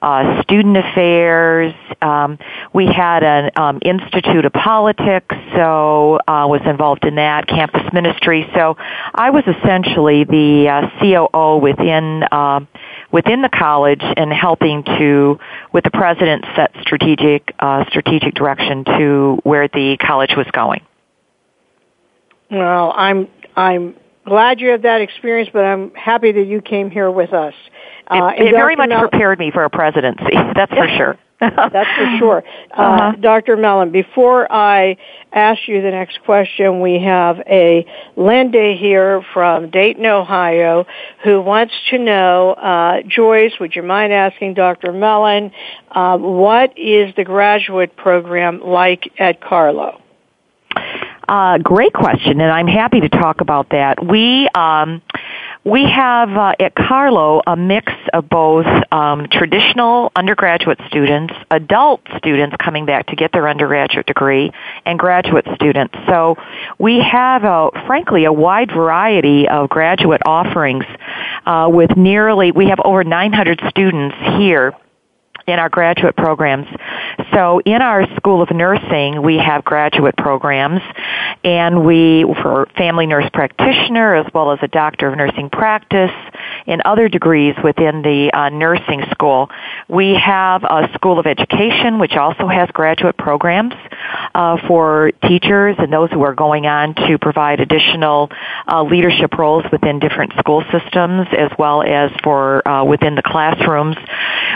uh, 0.00 0.42
student 0.42 0.76
affairs. 0.76 1.74
Um, 2.00 2.38
we 2.72 2.86
had 2.86 3.24
an 3.24 3.50
um, 3.56 3.80
institute 3.84 4.44
of 4.44 4.52
politics, 4.52 5.34
so 5.54 6.18
uh, 6.28 6.46
was 6.46 6.60
involved 6.64 7.04
in 7.04 7.16
that 7.16 7.48
campus 7.48 7.82
ministry. 7.92 8.48
So 8.54 8.76
I 8.78 9.30
was 9.30 9.44
essentially 9.46 10.24
the 10.24 10.68
uh, 10.68 11.00
COO 11.00 11.58
within. 11.58 12.22
Uh, 12.30 12.60
within 13.10 13.42
the 13.42 13.48
college 13.48 14.02
and 14.02 14.32
helping 14.32 14.84
to, 14.84 15.38
with 15.72 15.84
the 15.84 15.90
president, 15.90 16.44
set 16.54 16.72
strategic 16.82 17.54
uh, 17.58 17.84
strategic 17.88 18.34
direction 18.34 18.84
to 18.84 19.40
where 19.44 19.68
the 19.68 19.96
college 20.00 20.34
was 20.36 20.46
going. 20.52 20.80
Well, 22.50 22.92
I'm 22.96 23.28
I'm 23.56 23.94
glad 24.24 24.60
you 24.60 24.70
have 24.70 24.82
that 24.82 25.00
experience, 25.00 25.50
but 25.52 25.64
I'm 25.64 25.94
happy 25.94 26.32
that 26.32 26.46
you 26.46 26.60
came 26.60 26.90
here 26.90 27.10
with 27.10 27.32
us. 27.32 27.54
Uh, 28.06 28.32
it, 28.36 28.48
it 28.48 28.52
very 28.52 28.76
much 28.76 28.90
prepared 28.90 29.38
me 29.38 29.50
for 29.50 29.64
a 29.64 29.70
presidency. 29.70 30.24
That's 30.54 30.72
for 30.72 30.88
sure. 30.96 31.18
That's 31.40 31.88
for 31.96 32.16
sure. 32.18 32.44
Uh, 32.70 32.80
uh-huh. 32.80 33.12
Dr. 33.20 33.56
Mellon, 33.56 33.92
before 33.92 34.50
I 34.50 34.96
ask 35.32 35.68
you 35.68 35.82
the 35.82 35.90
next 35.90 36.22
question, 36.24 36.80
we 36.80 37.00
have 37.00 37.38
a 37.46 37.86
Linda 38.16 38.74
here 38.78 39.24
from 39.32 39.70
Dayton, 39.70 40.06
Ohio, 40.06 40.86
who 41.24 41.40
wants 41.40 41.74
to 41.90 41.98
know, 41.98 42.52
uh, 42.52 43.02
Joyce, 43.06 43.52
would 43.60 43.76
you 43.76 43.82
mind 43.82 44.12
asking 44.12 44.54
Dr. 44.54 44.92
Mellon, 44.92 45.52
uh, 45.90 46.18
what 46.18 46.76
is 46.76 47.14
the 47.16 47.24
graduate 47.24 47.96
program 47.96 48.60
like 48.60 49.12
at 49.18 49.40
Carlow? 49.40 50.00
Uh, 51.28 51.58
great 51.58 51.92
question, 51.92 52.40
and 52.40 52.50
I'm 52.50 52.66
happy 52.66 53.00
to 53.00 53.08
talk 53.10 53.42
about 53.42 53.68
that. 53.70 54.02
We 54.02 54.48
um, 54.54 55.02
we 55.68 55.84
have 55.84 56.30
uh, 56.30 56.54
at 56.58 56.74
Carlow 56.74 57.42
a 57.46 57.54
mix 57.54 57.92
of 58.14 58.28
both 58.28 58.66
um, 58.90 59.28
traditional 59.30 60.10
undergraduate 60.16 60.80
students, 60.86 61.34
adult 61.50 62.00
students 62.16 62.56
coming 62.58 62.86
back 62.86 63.06
to 63.08 63.16
get 63.16 63.32
their 63.32 63.48
undergraduate 63.48 64.06
degree, 64.06 64.50
and 64.86 64.98
graduate 64.98 65.46
students. 65.54 65.94
So 66.06 66.36
we 66.78 67.00
have, 67.00 67.44
a, 67.44 67.70
frankly, 67.86 68.24
a 68.24 68.32
wide 68.32 68.70
variety 68.70 69.46
of 69.48 69.68
graduate 69.68 70.22
offerings 70.24 70.84
uh, 71.44 71.68
with 71.70 71.96
nearly, 71.96 72.50
we 72.50 72.68
have 72.68 72.80
over 72.84 73.04
900 73.04 73.60
students 73.68 74.16
here 74.38 74.74
in 75.48 75.58
our 75.58 75.68
graduate 75.68 76.16
programs. 76.16 76.66
So 77.32 77.60
in 77.64 77.80
our 77.80 78.06
School 78.16 78.42
of 78.42 78.50
Nursing, 78.50 79.22
we 79.22 79.38
have 79.38 79.64
graduate 79.64 80.16
programs 80.16 80.82
and 81.42 81.86
we, 81.86 82.24
for 82.42 82.66
family 82.76 83.06
nurse 83.06 83.28
practitioner 83.32 84.14
as 84.14 84.26
well 84.34 84.52
as 84.52 84.58
a 84.62 84.68
doctor 84.68 85.08
of 85.08 85.16
nursing 85.16 85.50
practice 85.50 86.12
and 86.68 86.82
other 86.84 87.08
degrees 87.08 87.54
within 87.64 88.02
the 88.02 88.30
uh, 88.32 88.50
nursing 88.50 89.02
school. 89.10 89.50
We 89.88 90.14
have 90.14 90.62
a 90.62 90.90
School 90.94 91.18
of 91.18 91.26
Education 91.26 91.98
which 91.98 92.12
also 92.12 92.46
has 92.46 92.68
graduate 92.70 93.16
programs 93.16 93.74
uh, 94.34 94.58
for 94.68 95.10
teachers 95.26 95.76
and 95.78 95.92
those 95.92 96.10
who 96.10 96.22
are 96.22 96.34
going 96.34 96.66
on 96.66 96.94
to 96.94 97.18
provide 97.18 97.60
additional 97.60 98.30
uh, 98.70 98.82
leadership 98.82 99.36
roles 99.38 99.64
within 99.72 99.98
different 99.98 100.34
school 100.38 100.62
systems 100.70 101.26
as 101.36 101.50
well 101.58 101.82
as 101.82 102.10
for 102.22 102.66
uh, 102.68 102.84
within 102.84 103.14
the 103.14 103.22
classrooms 103.22 103.96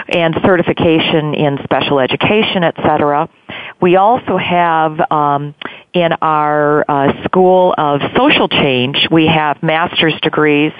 and 0.09 0.35
certification 0.45 1.35
in 1.35 1.59
special 1.65 1.99
education, 1.99 2.63
etc. 2.63 3.29
We 3.81 3.97
also 3.97 4.37
have 4.37 5.01
um, 5.11 5.55
in 5.93 6.13
our 6.23 6.85
uh, 6.89 7.25
School 7.25 7.75
of 7.77 8.01
Social 8.17 8.49
Change, 8.49 9.09
we 9.11 9.27
have 9.27 9.63
master's 9.63 10.19
degrees 10.21 10.73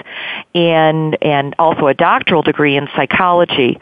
in 0.53 1.13
and 1.21 1.55
also 1.59 1.87
a 1.87 1.93
doctoral 1.93 2.41
degree 2.41 2.75
in 2.75 2.87
psychology. 2.95 3.79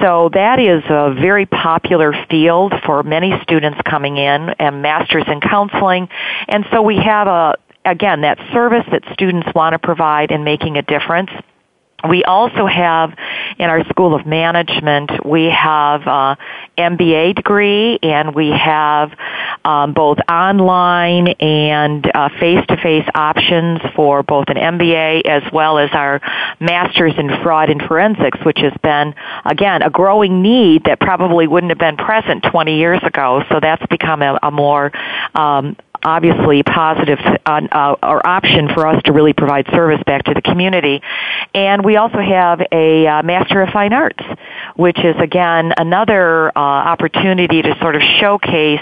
So 0.00 0.30
that 0.34 0.60
is 0.60 0.82
a 0.88 1.14
very 1.14 1.46
popular 1.46 2.12
field 2.30 2.74
for 2.84 3.02
many 3.02 3.32
students 3.42 3.80
coming 3.88 4.18
in 4.18 4.50
and 4.58 4.82
masters 4.82 5.24
in 5.26 5.40
counseling. 5.40 6.08
And 6.48 6.66
so 6.70 6.82
we 6.82 6.96
have 6.98 7.26
a 7.28 7.54
again 7.86 8.22
that 8.22 8.38
service 8.52 8.84
that 8.90 9.02
students 9.12 9.48
want 9.54 9.74
to 9.74 9.78
provide 9.78 10.30
in 10.30 10.44
making 10.44 10.76
a 10.76 10.82
difference 10.82 11.30
we 12.08 12.24
also 12.24 12.66
have 12.66 13.14
in 13.58 13.70
our 13.70 13.84
School 13.88 14.14
of 14.14 14.26
Management, 14.26 15.24
we 15.24 15.44
have 15.44 16.02
a 16.02 16.38
MBA 16.76 17.36
degree 17.36 17.98
and 18.02 18.34
we 18.34 18.50
have 18.50 19.12
um, 19.64 19.94
both 19.94 20.18
online 20.28 21.28
and 21.28 22.10
uh, 22.14 22.28
face-to-face 22.40 23.08
options 23.14 23.80
for 23.94 24.22
both 24.22 24.48
an 24.48 24.56
MBA 24.56 25.22
as 25.24 25.42
well 25.52 25.78
as 25.78 25.90
our 25.92 26.20
Master's 26.60 27.14
in 27.16 27.28
Fraud 27.42 27.70
and 27.70 27.80
Forensics, 27.82 28.38
which 28.44 28.58
has 28.58 28.72
been, 28.82 29.14
again, 29.44 29.82
a 29.82 29.90
growing 29.90 30.42
need 30.42 30.84
that 30.84 31.00
probably 31.00 31.46
wouldn't 31.46 31.70
have 31.70 31.78
been 31.78 31.96
present 31.96 32.44
20 32.50 32.76
years 32.76 33.00
ago. 33.02 33.42
So 33.48 33.60
that's 33.60 33.84
become 33.86 34.22
a, 34.22 34.38
a 34.42 34.50
more 34.50 34.92
um, 35.34 35.76
obviously 36.04 36.62
positive 36.62 37.18
uh, 37.46 37.96
or 38.02 38.26
option 38.26 38.68
for 38.68 38.86
us 38.86 39.02
to 39.04 39.12
really 39.12 39.32
provide 39.32 39.66
service 39.70 40.02
back 40.06 40.24
to 40.24 40.34
the 40.34 40.42
community. 40.42 41.02
And 41.54 41.84
we 41.84 41.96
also 41.96 42.18
have 42.18 42.60
a 42.70 43.06
uh, 43.06 43.22
Master 43.22 43.62
of 43.62 43.70
Fine 43.70 43.92
Arts, 43.92 44.22
which 44.76 44.98
is 44.98 45.16
again 45.18 45.72
another 45.76 46.48
uh, 46.48 46.60
opportunity 46.60 47.62
to 47.62 47.78
sort 47.80 47.96
of 47.96 48.02
showcase 48.20 48.80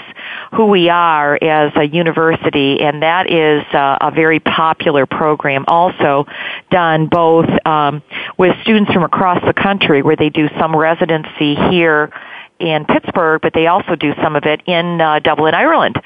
who 0.51 0.65
we 0.65 0.89
are 0.89 1.37
as 1.41 1.71
a 1.75 1.83
university, 1.83 2.81
and 2.81 3.01
that 3.01 3.29
is 3.29 3.63
uh, 3.73 3.97
a 4.01 4.11
very 4.11 4.39
popular 4.39 5.05
program 5.05 5.65
also 5.67 6.25
done 6.69 7.07
both 7.07 7.49
um, 7.65 8.03
with 8.37 8.55
students 8.61 8.91
from 8.91 9.03
across 9.03 9.43
the 9.45 9.53
country 9.53 10.01
where 10.01 10.15
they 10.15 10.29
do 10.29 10.49
some 10.59 10.75
residency 10.75 11.55
here 11.55 12.11
in 12.59 12.85
Pittsburgh, 12.85 13.41
but 13.41 13.53
they 13.53 13.67
also 13.67 13.95
do 13.95 14.13
some 14.21 14.35
of 14.35 14.43
it 14.45 14.61
in 14.65 15.01
uh, 15.01 15.19
Dublin, 15.19 15.53
Ireland. 15.53 15.99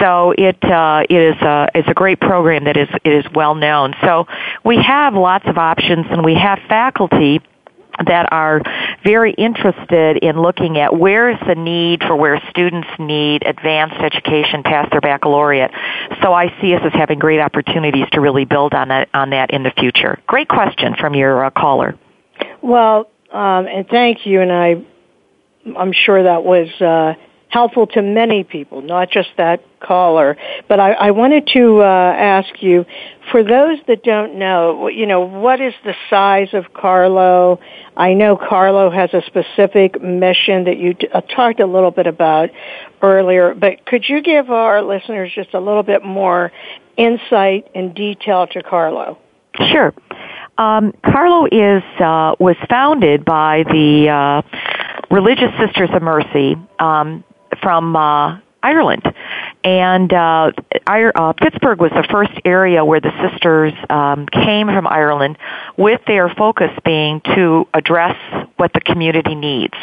So 0.00 0.32
it 0.36 0.62
uh, 0.62 1.04
it 1.08 1.20
is 1.20 1.42
a 1.42 1.68
it's 1.74 1.88
a 1.88 1.94
great 1.94 2.20
program 2.20 2.64
that 2.64 2.76
is 2.76 2.88
it 3.04 3.12
is 3.12 3.24
well 3.34 3.54
known. 3.54 3.94
So 4.02 4.26
we 4.64 4.76
have 4.76 5.14
lots 5.14 5.46
of 5.46 5.58
options, 5.58 6.06
and 6.10 6.24
we 6.24 6.34
have 6.34 6.58
faculty 6.68 7.40
that 8.04 8.28
are 8.30 8.60
very 9.04 9.32
interested 9.32 10.18
in 10.18 10.40
looking 10.40 10.78
at 10.78 10.96
where 10.96 11.30
is 11.30 11.38
the 11.46 11.54
need 11.54 12.02
for 12.02 12.14
where 12.14 12.42
students 12.50 12.88
need 12.98 13.46
advanced 13.46 13.96
education 13.96 14.62
past 14.62 14.90
their 14.90 15.00
baccalaureate. 15.00 15.70
So 16.22 16.32
I 16.32 16.54
see 16.60 16.74
us 16.74 16.82
as 16.84 16.92
having 16.92 17.18
great 17.18 17.40
opportunities 17.40 18.06
to 18.12 18.20
really 18.20 18.44
build 18.44 18.74
on 18.74 18.88
that 18.88 19.08
on 19.14 19.30
that 19.30 19.50
in 19.50 19.62
the 19.62 19.72
future. 19.78 20.18
Great 20.26 20.48
question 20.48 20.94
from 20.98 21.14
your 21.14 21.46
uh, 21.46 21.50
caller. 21.50 21.98
Well, 22.60 23.08
um, 23.32 23.66
and 23.66 23.88
thank 23.88 24.26
you, 24.26 24.40
and 24.40 24.52
I 24.52 24.84
I'm 25.76 25.92
sure 25.92 26.22
that 26.22 26.44
was 26.44 26.68
uh, 26.80 27.14
helpful 27.48 27.86
to 27.86 28.02
many 28.02 28.44
people, 28.44 28.82
not 28.82 29.10
just 29.10 29.28
that 29.36 29.62
caller. 29.80 30.36
But 30.68 30.80
I, 30.80 30.92
I 30.92 31.10
wanted 31.12 31.48
to 31.54 31.80
uh, 31.80 31.84
ask 31.84 32.62
you, 32.62 32.84
for 33.30 33.42
those 33.42 33.78
that 33.88 34.02
don't 34.02 34.38
know, 34.38 34.88
you 34.88 35.06
know, 35.06 35.20
what 35.20 35.60
is 35.60 35.74
the 35.84 35.94
size 36.10 36.48
of 36.52 36.72
Carlow? 36.72 37.60
I 37.96 38.14
know 38.14 38.36
Carlow 38.36 38.90
has 38.90 39.10
a 39.14 39.22
specific 39.26 40.00
mission 40.02 40.64
that 40.64 40.76
you 40.78 40.96
uh, 41.12 41.20
talked 41.22 41.60
a 41.60 41.66
little 41.66 41.90
bit 41.90 42.06
about 42.06 42.50
earlier, 43.02 43.54
but 43.54 43.86
could 43.86 44.04
you 44.08 44.22
give 44.22 44.50
our 44.50 44.82
listeners 44.82 45.32
just 45.34 45.54
a 45.54 45.60
little 45.60 45.82
bit 45.82 46.04
more 46.04 46.52
insight 46.96 47.68
and 47.74 47.94
detail 47.94 48.46
to 48.48 48.62
Carlow? 48.62 49.18
Sure. 49.72 49.94
Um, 50.58 50.92
Carlow 51.04 51.46
is 51.46 51.82
uh, 52.00 52.34
was 52.38 52.56
founded 52.68 53.24
by 53.24 53.64
the 53.64 54.08
uh, 54.08 54.42
Religious 55.10 55.52
Sisters 55.58 55.90
of 55.92 56.02
Mercy 56.02 56.56
um, 56.78 57.24
from 57.62 57.96
uh, 57.96 58.38
Ireland. 58.66 59.02
And 59.62 60.12
uh, 60.12 60.52
uh, 60.86 61.32
Pittsburgh 61.32 61.80
was 61.80 61.90
the 61.90 62.06
first 62.10 62.32
area 62.44 62.84
where 62.84 63.00
the 63.00 63.12
sisters 63.28 63.72
um, 63.90 64.26
came 64.26 64.66
from 64.68 64.86
Ireland, 64.86 65.38
with 65.76 66.00
their 66.06 66.28
focus 66.28 66.70
being 66.84 67.20
to 67.34 67.66
address 67.74 68.16
what 68.56 68.72
the 68.72 68.80
community 68.80 69.34
needs. 69.34 69.74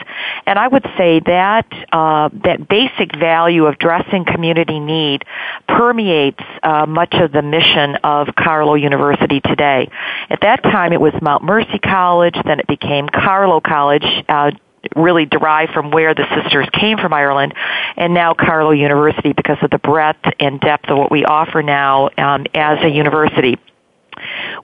And 0.46 0.58
I 0.58 0.68
would 0.68 0.86
say 0.98 1.20
that 1.26 1.68
uh, 1.92 2.30
that 2.44 2.68
basic 2.68 3.16
value 3.18 3.66
of 3.66 3.76
addressing 3.76 4.26
community 4.26 4.80
need 4.80 5.24
permeates 5.68 6.44
uh, 6.64 6.86
much 6.86 7.14
of 7.14 7.32
the 7.32 7.42
mission 7.42 7.98
of 8.04 8.28
Carlow 8.36 8.76
University 8.76 9.42
today. 9.42 9.90
At 10.30 10.42
that 10.42 10.64
time, 10.64 10.94
it 10.94 11.02
was 11.02 11.14
Mount 11.22 11.44
Mercy 11.44 11.80
College. 11.80 12.36
Then 12.46 12.60
it 12.60 12.68
became 12.68 13.08
Carlow 13.08 13.60
College. 13.62 14.06
Uh, 14.28 14.52
really 14.96 15.26
derived 15.26 15.74
from 15.74 15.92
where 15.92 16.14
the 16.14 16.26
sisters 16.36 16.68
came 16.74 16.98
from 16.98 17.14
Ireland, 17.14 17.54
and 17.98 18.14
now 18.14 18.34
Carlow 18.34 18.72
University 18.72 19.34
because 19.34 19.58
of 19.62 19.70
the 19.70 19.80
breadth 19.80 20.26
and 20.40 20.60
depth 20.60 20.90
of 20.90 20.98
what 20.98 21.12
we 21.12 21.26
offer 21.26 21.62
now 21.62 22.10
um, 22.18 22.46
as 22.54 22.84
a 22.84 22.90
university. 22.90 23.58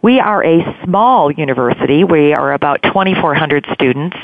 We 0.01 0.19
are 0.19 0.43
a 0.43 0.83
small 0.83 1.31
university. 1.31 2.03
We 2.03 2.33
are 2.33 2.53
about 2.53 2.81
2,400 2.83 3.67
students, 3.73 4.17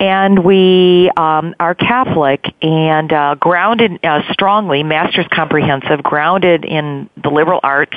and 0.00 0.44
we 0.44 1.10
um, 1.16 1.54
are 1.60 1.74
Catholic 1.74 2.44
and 2.62 3.12
uh, 3.12 3.34
grounded 3.36 4.04
uh, 4.04 4.32
strongly, 4.32 4.82
Master's 4.82 5.26
Comprehensive, 5.32 6.02
grounded 6.02 6.64
in 6.64 7.08
the 7.22 7.30
liberal 7.30 7.60
arts. 7.62 7.96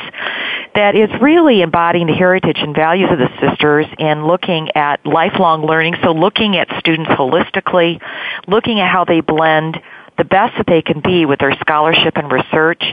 That 0.76 0.96
is 0.96 1.10
really 1.22 1.62
embodying 1.62 2.08
the 2.08 2.14
heritage 2.14 2.58
and 2.60 2.76
values 2.76 3.10
of 3.12 3.18
the 3.18 3.30
sisters 3.42 3.88
and 3.98 4.28
looking 4.28 4.70
at 4.76 5.04
lifelong 5.06 5.66
learning. 5.66 5.96
So, 6.04 6.12
looking 6.12 6.56
at 6.56 6.68
students 6.80 7.10
holistically, 7.10 8.00
looking 8.48 8.80
at 8.80 8.92
how 8.92 9.06
they 9.06 9.22
blend 9.22 9.82
the 10.18 10.26
best 10.26 10.58
that 10.58 10.66
they 10.68 10.82
can 10.82 11.02
be 11.02 11.26
with 11.26 11.40
their 11.40 11.56
scholarship 11.60 12.16
and 12.18 12.32
research, 12.32 12.84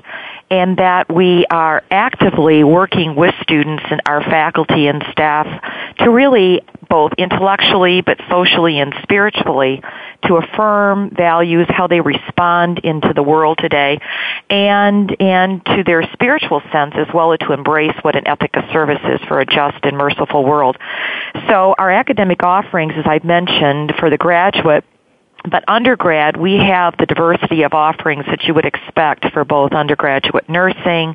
and 0.50 0.76
that 0.76 1.12
we 1.12 1.46
are 1.50 1.82
actively 1.90 2.62
working 2.64 3.14
with 3.14 3.34
students 3.42 3.82
and 3.90 4.02
our 4.06 4.22
faculty 4.22 4.86
and 4.86 5.02
staff 5.10 5.46
to 5.98 6.10
really 6.10 6.62
both 6.88 7.12
intellectually 7.18 8.02
but 8.02 8.18
socially 8.28 8.78
and 8.78 8.94
spiritually 9.02 9.82
to 10.26 10.36
affirm 10.36 11.10
values 11.10 11.66
how 11.68 11.86
they 11.86 12.00
respond 12.00 12.78
into 12.84 13.12
the 13.14 13.22
world 13.22 13.58
today 13.60 13.98
and 14.50 15.16
and 15.20 15.64
to 15.64 15.82
their 15.84 16.02
spiritual 16.12 16.60
sense 16.72 16.94
as 16.96 17.06
well 17.14 17.32
as 17.32 17.38
to 17.40 17.52
embrace 17.52 17.96
what 18.02 18.16
an 18.16 18.26
ethic 18.28 18.50
of 18.54 18.64
service 18.72 19.00
is 19.04 19.20
for 19.26 19.40
a 19.40 19.46
just 19.46 19.78
and 19.82 19.96
merciful 19.96 20.44
world. 20.44 20.76
So 21.48 21.74
our 21.78 21.90
academic 21.90 22.42
offerings 22.42 22.92
as 22.96 23.04
i've 23.06 23.24
mentioned 23.24 23.94
for 23.98 24.10
the 24.10 24.18
graduate 24.18 24.84
but 25.50 25.62
undergrad, 25.68 26.38
we 26.38 26.56
have 26.56 26.96
the 26.98 27.04
diversity 27.04 27.62
of 27.64 27.74
offerings 27.74 28.24
that 28.26 28.44
you 28.44 28.54
would 28.54 28.64
expect 28.64 29.30
for 29.32 29.44
both 29.44 29.72
undergraduate 29.72 30.48
nursing, 30.48 31.14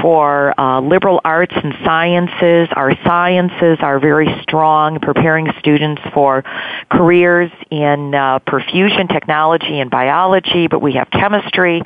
for 0.00 0.58
uh, 0.58 0.80
liberal 0.80 1.20
arts 1.24 1.54
and 1.56 1.74
sciences. 1.84 2.68
Our 2.72 2.94
sciences 3.04 3.78
are 3.80 3.98
very 3.98 4.28
strong, 4.42 5.00
preparing 5.00 5.48
students 5.58 6.00
for 6.14 6.44
careers 6.90 7.50
in 7.70 8.14
uh, 8.14 8.38
perfusion 8.40 9.12
technology 9.12 9.80
and 9.80 9.90
biology, 9.90 10.68
but 10.68 10.80
we 10.80 10.92
have 10.92 11.10
chemistry, 11.10 11.82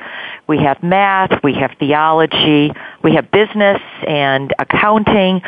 we 0.47 0.59
have 0.59 0.83
math, 0.83 1.43
we 1.43 1.55
have 1.55 1.71
theology, 1.79 2.71
we 3.03 3.15
have 3.15 3.31
business 3.31 3.81
and 4.07 4.53
accounting, 4.59 5.41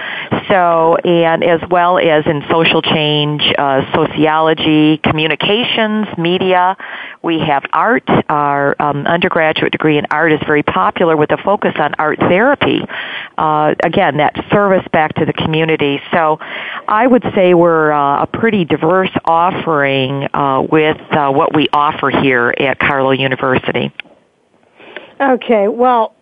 so, 0.48 0.96
and 0.98 1.44
as 1.44 1.62
well 1.70 1.98
as 1.98 2.26
in 2.26 2.44
social 2.50 2.82
change, 2.82 3.42
uh, 3.58 3.92
sociology, 3.94 4.98
communications, 4.98 6.08
media. 6.18 6.78
We 7.22 7.40
have 7.40 7.64
art. 7.72 8.10
Our 8.30 8.76
um, 8.82 9.06
undergraduate 9.06 9.72
degree 9.72 9.98
in 9.98 10.06
art 10.12 10.34
is 10.34 10.40
very 10.46 10.64
popular 10.64 11.16
with 11.16 11.32
a 11.32 11.38
focus 11.38 11.74
on 11.78 11.94
art 12.00 12.20
therapy. 12.20 12.82
Uh, 13.38 13.76
again, 13.84 14.18
that 14.18 14.36
service 14.52 14.86
back 14.92 15.16
to 15.16 15.26
the 15.26 15.34
community. 15.34 16.02
So 16.12 16.40
I 16.88 17.08
would 17.08 17.24
say 17.36 17.54
we're 17.54 17.92
uh, 17.92 18.24
a 18.24 18.28
pretty 18.28 18.66
diverse 18.66 19.12
offering 19.26 20.28
uh, 20.34 20.66
with 20.70 21.00
uh, 21.12 21.32
what 21.32 21.56
we 21.56 21.68
offer 21.72 22.10
here 22.10 22.54
at 22.58 22.80
Carlow 22.80 23.12
University. 23.12 23.94
Okay, 25.20 25.68
well, 25.68 26.16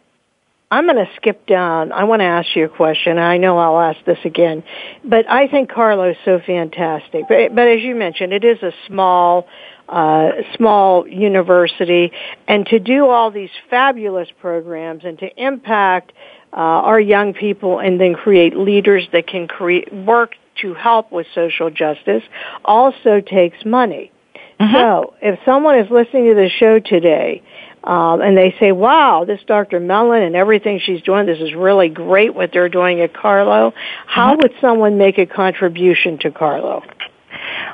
I'm 0.71 0.85
going 0.85 1.05
to 1.05 1.11
skip 1.17 1.45
down. 1.45 1.91
I 1.91 2.05
want 2.05 2.21
to 2.21 2.25
ask 2.25 2.55
you 2.55 2.63
a 2.63 2.69
question. 2.69 3.17
I 3.17 3.37
know 3.37 3.57
I'll 3.57 3.91
ask 3.91 4.03
this 4.05 4.19
again, 4.23 4.63
but 5.03 5.29
I 5.29 5.49
think 5.49 5.69
Carlow's 5.69 6.15
so 6.23 6.39
fantastic. 6.39 7.25
But, 7.27 7.53
but 7.53 7.67
as 7.67 7.81
you 7.81 7.93
mentioned, 7.93 8.31
it 8.31 8.45
is 8.45 8.63
a 8.63 8.71
small, 8.87 9.47
uh, 9.89 10.29
small 10.55 11.05
university, 11.05 12.13
and 12.47 12.65
to 12.67 12.79
do 12.79 13.07
all 13.07 13.31
these 13.31 13.49
fabulous 13.69 14.29
programs 14.39 15.03
and 15.03 15.19
to 15.19 15.27
impact 15.35 16.13
uh, 16.53 16.55
our 16.55 17.01
young 17.01 17.33
people 17.33 17.79
and 17.79 17.99
then 17.99 18.13
create 18.13 18.55
leaders 18.55 19.05
that 19.11 19.27
can 19.27 19.49
create 19.49 19.93
work 19.93 20.35
to 20.61 20.73
help 20.73 21.11
with 21.11 21.27
social 21.35 21.69
justice 21.69 22.23
also 22.63 23.19
takes 23.19 23.65
money. 23.65 24.11
Mm-hmm. 24.59 24.73
So 24.73 25.13
if 25.21 25.39
someone 25.43 25.79
is 25.79 25.89
listening 25.89 26.29
to 26.29 26.35
the 26.35 26.49
show 26.49 26.79
today 26.79 27.41
um, 27.83 28.21
and 28.21 28.37
they 28.37 28.55
say, 28.59 28.71
wow, 28.71 29.25
this 29.25 29.41
Dr. 29.47 29.79
Mellon 29.79 30.21
and 30.21 30.35
everything 30.35 30.79
she's 30.79 31.01
doing, 31.01 31.25
this 31.25 31.39
is 31.39 31.53
really 31.53 31.89
great 31.89 32.35
what 32.35 32.51
they're 32.53 32.69
doing 32.69 33.01
at 33.01 33.13
Carlow. 33.13 33.73
How 34.05 34.31
mm-hmm. 34.31 34.41
would 34.41 34.53
someone 34.61 34.97
make 34.97 35.17
a 35.17 35.25
contribution 35.25 36.19
to 36.19 36.31
Carlow? 36.31 36.83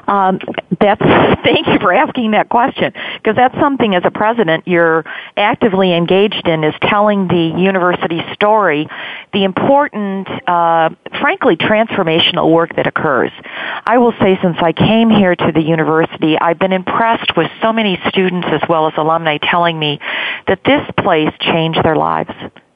Um, 0.07 0.39
that's 0.79 1.01
thank 1.43 1.67
you 1.67 1.79
for 1.79 1.93
asking 1.93 2.31
that 2.31 2.49
question 2.49 2.93
because 3.15 3.35
that's 3.35 3.55
something 3.59 3.95
as 3.95 4.03
a 4.05 4.11
president 4.11 4.67
you're 4.67 5.03
actively 5.35 5.93
engaged 5.93 6.47
in 6.47 6.63
is 6.63 6.73
telling 6.81 7.27
the 7.27 7.53
university 7.59 8.21
story, 8.33 8.87
the 9.33 9.43
important, 9.43 10.27
uh, 10.47 10.89
frankly, 11.19 11.55
transformational 11.57 12.51
work 12.51 12.75
that 12.75 12.87
occurs. 12.87 13.31
I 13.85 13.97
will 13.97 14.13
say 14.19 14.37
since 14.41 14.57
I 14.59 14.73
came 14.73 15.09
here 15.09 15.35
to 15.35 15.51
the 15.53 15.61
university, 15.61 16.37
I've 16.39 16.59
been 16.59 16.73
impressed 16.73 17.35
with 17.35 17.49
so 17.61 17.73
many 17.73 17.99
students 18.09 18.47
as 18.51 18.61
well 18.69 18.87
as 18.87 18.93
alumni 18.97 19.37
telling 19.37 19.77
me 19.77 19.99
that 20.47 20.63
this 20.63 20.83
place 20.97 21.33
changed 21.39 21.83
their 21.83 21.95
lives. 21.95 22.31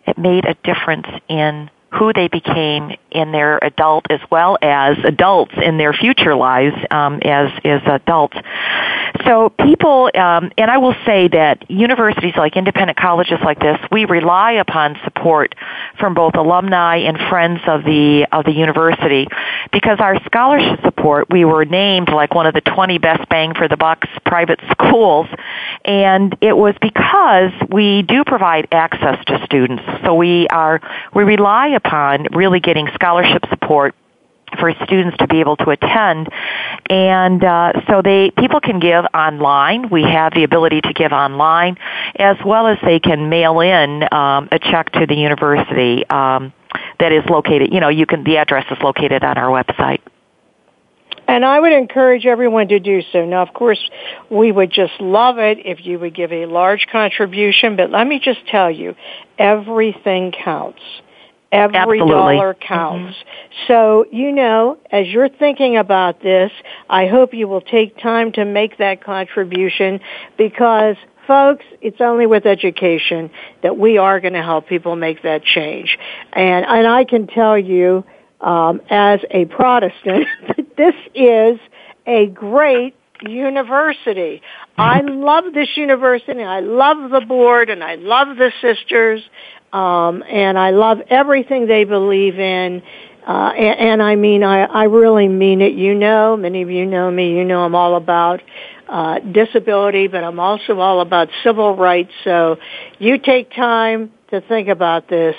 It 0.08 0.18
made 0.18 0.46
a 0.46 0.56
difference 0.64 1.08
in 1.28 1.70
who 1.94 2.14
they 2.14 2.28
became 2.28 2.92
in 3.12 3.32
their 3.32 3.60
adult 3.62 4.06
as 4.10 4.22
well 4.32 4.58
as 4.62 4.98
adults 5.04 5.54
in 5.62 5.78
their 5.78 5.94
future 5.94 6.36
lives 6.36 6.76
um, 6.90 7.20
as 7.24 7.52
as 7.66 7.82
adults. 7.86 8.38
So 9.26 9.50
people, 9.50 10.10
um, 10.16 10.52
and 10.58 10.72
I 10.72 10.78
will 10.78 10.96
say 11.06 11.28
that 11.28 11.70
universities 11.70 12.34
like 12.38 12.56
independent 12.56 12.98
colleges 12.98 13.40
like 13.44 13.60
this, 13.60 13.78
we 13.92 14.06
rely 14.06 14.54
upon 14.54 14.98
support 15.04 15.54
from 16.00 16.14
both 16.14 16.36
alumni 16.36 16.98
and 16.98 17.18
friends 17.30 17.60
of 17.68 17.84
the 17.84 18.26
of 18.32 18.46
the 18.46 18.54
university 18.54 19.28
because 19.74 20.00
our 20.00 20.24
scholarship 20.26 20.82
support, 20.84 21.30
we 21.30 21.44
were 21.44 21.66
named 21.66 22.10
like 22.10 22.34
one 22.34 22.46
of 22.46 22.54
the 22.54 22.62
20 22.62 22.98
best 23.00 23.28
bang 23.30 23.54
for 23.54 23.68
the 23.68 23.78
bucks 23.78 24.08
private 24.26 24.60
schools, 24.72 25.28
and 25.84 26.38
it 26.40 26.56
was 26.56 26.74
because 26.82 27.52
we 27.70 28.04
do 28.04 28.24
provide 28.24 28.68
access 28.72 29.24
to 29.26 29.44
students. 29.44 29.84
So 30.06 30.16
we 30.16 30.48
are 30.48 30.80
we 31.14 31.24
rely 31.24 31.68
upon 31.84 32.28
really 32.34 32.60
getting 32.60 32.88
scholarship 32.94 33.44
support 33.50 33.96
for 34.60 34.74
students 34.84 35.18
to 35.18 35.28
be 35.28 35.40
able 35.40 35.56
to 35.56 35.70
attend 35.70 36.28
and 36.90 37.44
uh, 37.44 37.72
so 37.88 38.02
they 38.02 38.32
people 38.38 38.60
can 38.60 38.80
give 38.80 39.06
online 39.14 39.90
we 39.90 40.04
have 40.04 40.34
the 40.34 40.44
ability 40.44 40.82
to 40.82 40.94
give 40.94 41.12
online 41.12 41.78
as 42.18 42.36
well 42.46 42.68
as 42.68 42.78
they 42.84 43.00
can 43.00 43.30
mail 43.30 43.62
in 43.62 44.04
um, 44.12 44.50
a 44.52 44.60
check 44.60 44.92
to 44.92 45.06
the 45.06 45.16
university 45.16 46.06
um, 46.10 46.52
that 47.00 47.14
is 47.14 47.24
located 47.30 47.72
you 47.72 47.80
know 47.80 47.90
you 47.90 48.06
can 48.06 48.24
the 48.24 48.38
address 48.38 48.66
is 48.70 48.78
located 48.84 49.24
on 49.24 49.38
our 49.38 49.50
website 49.64 50.02
And 51.28 51.46
I 51.46 51.58
would 51.58 51.72
encourage 51.72 52.26
everyone 52.26 52.68
to 52.70 52.80
do 52.80 53.02
so. 53.14 53.26
Now, 53.26 53.42
of 53.44 53.54
course, 53.54 53.80
we 54.30 54.52
would 54.52 54.70
just 54.70 55.00
love 55.00 55.38
it 55.38 55.60
if 55.64 55.86
you 55.86 55.98
would 55.98 56.14
give 56.14 56.34
a 56.34 56.46
large 56.46 56.88
contribution, 56.92 57.78
but 57.78 57.90
let 57.90 58.06
me 58.06 58.20
just 58.20 58.46
tell 58.48 58.70
you, 58.70 58.96
everything 59.38 60.34
counts. 60.34 60.82
Every 61.52 62.00
Absolutely. 62.00 62.14
dollar 62.38 62.54
counts. 62.54 63.18
Mm-hmm. 63.18 63.66
So, 63.68 64.06
you 64.12 64.32
know, 64.32 64.78
as 64.90 65.08
you're 65.08 65.28
thinking 65.28 65.76
about 65.76 66.22
this, 66.22 66.52
I 66.90 67.08
hope 67.08 67.34
you 67.34 67.48
will 67.48 67.62
take 67.62 67.98
time 67.98 68.32
to 68.34 68.46
make 68.46 68.78
that 68.78 69.04
contribution 69.04 70.00
because 70.38 70.96
folks, 71.28 71.66
it's 71.82 72.02
only 72.02 72.26
with 72.26 72.46
education 72.46 73.32
that 73.64 73.78
we 73.78 73.98
are 73.98 74.20
going 74.20 74.34
to 74.34 74.42
help 74.42 74.68
people 74.68 74.96
make 74.96 75.24
that 75.24 75.44
change. 75.44 75.98
And, 76.34 76.66
and 76.66 76.88
I 76.88 77.04
can 77.04 77.28
tell 77.28 77.58
you, 77.58 78.06
um, 78.40 78.82
as 78.90 79.20
a 79.30 79.46
Protestant, 79.46 80.28
that 80.48 80.76
this 80.78 80.96
is 81.14 81.60
a 82.06 82.28
great 82.28 82.96
university. 83.22 84.42
I 84.78 85.02
love 85.02 85.54
this 85.54 85.70
university. 85.76 86.42
I 86.42 86.62
love 86.62 87.12
the 87.12 87.22
board, 87.22 87.70
and 87.70 87.84
I 87.84 87.96
love 87.96 88.38
the 88.38 88.52
sisters, 88.62 89.22
um, 89.74 90.24
and 90.30 90.58
I 90.58 90.72
love 90.72 91.02
everything 91.10 91.68
they 91.68 91.84
believe 91.84 92.40
in. 92.40 92.82
Uh, 93.26 93.54
and, 93.56 93.80
and 93.80 94.04
I 94.04 94.16
mean, 94.16 94.44
I, 94.44 94.64
I 94.64 94.84
really 94.86 95.28
mean 95.28 95.62
it. 95.62 95.74
You 95.74 95.94
know, 95.94 96.36
many 96.36 96.62
of 96.62 96.70
you 96.70 96.86
know 96.86 97.10
me. 97.12 97.38
You 97.38 97.46
know, 97.46 97.64
I'm 97.64 97.76
all 97.76 97.96
about 97.96 98.42
uh, 98.90 99.20
disability, 99.20 100.08
but 100.08 100.24
I'm 100.24 100.40
also 100.40 100.80
all 100.80 101.02
about 101.02 101.30
civil 101.44 101.76
rights. 101.76 102.12
So 102.24 102.58
you 103.00 103.18
take 103.18 103.54
time 103.54 104.12
to 104.32 104.42
think 104.42 104.68
about 104.68 105.08
this. 105.08 105.36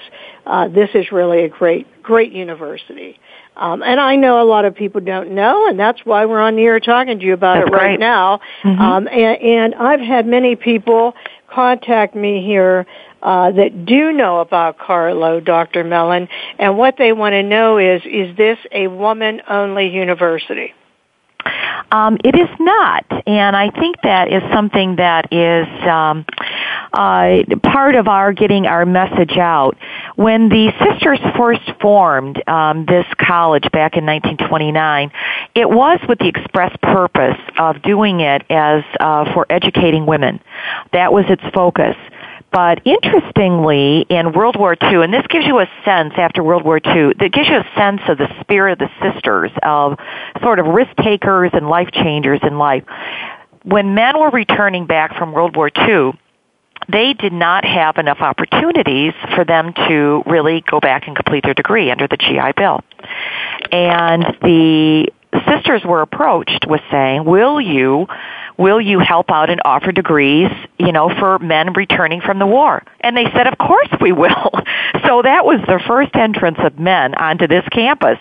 Uh, 0.47 0.69
this 0.69 0.91
is 0.95 1.13
really 1.13 1.45
a 1.45 1.49
great, 1.49 1.87
great 2.03 2.33
university. 2.33 3.19
Um, 3.57 3.83
and 3.83 4.01
I 4.01 4.17
know 4.17 4.41
a 4.41 4.49
lot 4.49 4.65
of 4.65 4.75
people 4.75 5.03
don't 5.03 5.33
know, 5.33 5.69
and 5.69 5.79
that's 5.79 6.01
why 6.05 6.25
we're 6.25 6.41
on 6.41 6.57
the 6.57 6.63
air 6.63 6.81
talking 6.81 7.19
to 7.19 7.25
you 7.25 7.35
about 7.35 7.57
that's 7.57 7.69
it 7.69 7.73
right 7.73 7.89
great. 7.89 8.01
now. 8.01 8.41
Mm-hmm. 8.63 8.81
Um, 8.81 9.09
and, 9.09 9.43
and 9.43 9.75
I've 9.75 10.01
had 10.01 10.27
many 10.27 10.57
people 10.57 11.15
contact 11.49 12.15
me 12.15 12.43
here 12.45 12.87
uh, 13.23 13.53
that 13.53 13.87
do 13.87 14.13
know 14.13 14.41
about 14.41 14.79
Carlow, 14.79 15.41
Dr. 15.41 15.85
Mellon, 15.85 16.29
and 16.59 16.77
what 16.77 16.97
they 16.99 17.13
want 17.13 17.35
to 17.35 17.43
know 17.43 17.79
is, 17.79 18.03
is 18.05 18.37
this 18.37 18.59
a 18.73 18.89
woman-only 18.89 19.89
university? 19.89 20.75
Um, 21.91 22.17
it 22.25 22.35
is 22.35 22.49
not, 22.59 23.05
and 23.27 23.55
I 23.55 23.71
think 23.71 23.97
that 24.03 24.33
is 24.33 24.43
something 24.53 24.97
that 24.97 25.33
is 25.33 25.67
um, 25.87 26.25
uh, 26.93 27.43
part 27.63 27.97
of 27.97 28.09
our 28.09 28.33
getting 28.33 28.67
our 28.67 28.87
message 28.87 29.37
out. 29.37 29.77
When 30.17 30.49
the 30.49 30.73
sisters 30.83 31.19
first 31.37 31.61
formed 31.81 32.43
um, 32.49 32.87
this 32.87 33.05
college 33.19 33.65
back 33.73 33.97
in 33.97 34.07
1929, 34.07 35.13
it 35.55 35.69
was 35.69 36.01
with 36.09 36.19
the 36.19 36.29
express 36.29 36.75
purpose 36.83 37.39
of 37.59 37.83
doing 37.83 38.21
it 38.21 38.43
as 38.49 38.85
uh, 38.99 39.33
for 39.35 39.47
educating 39.51 40.07
women. 40.07 40.41
That 40.93 41.13
was 41.13 41.27
its 41.29 41.43
focus. 41.55 41.97
But 42.53 42.83
interestingly, 42.85 44.05
in 44.11 44.33
World 44.33 44.57
War 44.59 44.77
II, 44.81 45.03
and 45.03 45.13
this 45.13 45.27
gives 45.29 45.47
you 45.47 45.59
a 45.61 45.67
sense 45.87 46.13
after 46.19 46.43
World 46.43 46.65
War 46.65 46.77
II, 46.77 47.15
that 47.19 47.31
gives 47.33 47.49
you 47.49 47.57
a 47.57 47.67
sense 47.75 48.03
of 48.09 48.19
the 48.19 48.29
spirit 48.41 48.73
of 48.73 48.79
the 48.79 48.91
sisters, 49.01 49.51
of 49.63 49.99
sort 50.43 50.59
of 50.59 50.67
risk 50.67 50.95
takers 50.97 51.51
and 51.55 51.69
life 51.69 51.91
changers 51.93 52.41
in 52.43 52.59
life. 52.59 52.85
When 53.65 53.95
men 53.95 54.21
were 54.21 54.29
returning 54.29 54.87
back 54.87 55.17
from 55.17 55.33
World 55.33 55.57
War 55.57 55.71
II, 55.75 56.13
they 56.91 57.15
did 57.15 57.33
not 57.33 57.65
have 57.65 57.97
enough 57.97 58.21
opportunities 58.21 59.15
for 59.35 59.45
them 59.45 59.73
to 59.89 60.23
really 60.27 60.63
go 60.69 60.79
back 60.79 61.07
and 61.07 61.17
complete 61.17 61.45
their 61.45 61.55
degree 61.55 61.91
under 61.91 62.07
the 62.07 62.17
GI 62.19 62.53
Bill. 62.57 62.81
And 63.71 64.25
the 64.43 65.09
sisters 65.49 65.83
were 65.85 66.03
approached 66.03 66.67
with 66.69 66.83
saying, 66.91 67.25
will 67.25 67.61
you 67.61 68.09
will 68.63 68.81
you 68.81 69.01
help 69.01 69.31
out 69.31 69.51
and 69.51 69.61
offer 69.65 69.91
degrees, 69.93 70.49
you 70.79 70.93
know, 70.93 71.09
for 71.19 71.39
men 71.41 71.73
returning 71.73 72.21
from 72.21 72.39
the 72.39 72.47
war? 72.47 72.83
And 73.01 73.17
they 73.17 73.25
said, 73.35 73.47
of 73.49 73.59
course 73.59 73.91
we 74.01 74.13
will. 74.13 74.51
So 75.07 75.21
that 75.21 75.45
was 75.45 75.61
the 75.67 75.81
first 75.87 76.15
entrance 76.15 76.59
of 76.61 76.79
men 76.79 77.15
onto 77.17 77.49
this 77.49 77.65
campus. 77.73 78.19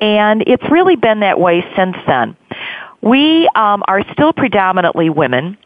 And 0.00 0.42
it's 0.46 0.64
really 0.70 0.96
been 0.96 1.20
that 1.20 1.38
way 1.38 1.62
since 1.76 1.96
then. 2.06 2.36
We 3.02 3.48
um, 3.54 3.82
are 3.86 4.02
still 4.12 4.32
predominantly 4.32 5.10
women. 5.10 5.58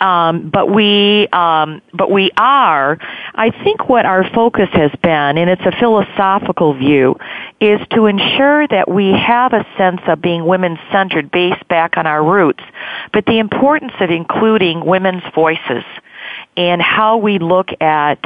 Um, 0.00 0.50
but 0.50 0.70
we 0.70 1.28
um, 1.32 1.82
but 1.92 2.10
we 2.10 2.30
are. 2.36 2.98
I 3.34 3.50
think 3.64 3.88
what 3.88 4.06
our 4.06 4.28
focus 4.30 4.68
has 4.72 4.92
been, 5.02 5.38
and 5.38 5.50
it's 5.50 5.66
a 5.66 5.72
philosophical 5.78 6.74
view, 6.74 7.16
is 7.60 7.80
to 7.90 8.06
ensure 8.06 8.66
that 8.68 8.88
we 8.88 9.12
have 9.12 9.52
a 9.52 9.66
sense 9.76 10.00
of 10.06 10.22
being 10.22 10.46
women 10.46 10.78
centered, 10.92 11.30
based 11.30 11.66
back 11.68 11.96
on 11.96 12.06
our 12.06 12.24
roots, 12.24 12.62
but 13.12 13.26
the 13.26 13.38
importance 13.38 13.92
of 14.00 14.10
including 14.10 14.84
women's 14.84 15.22
voices 15.34 15.84
and 16.56 16.82
how 16.82 17.16
we 17.18 17.38
look 17.38 17.68
at 17.80 18.18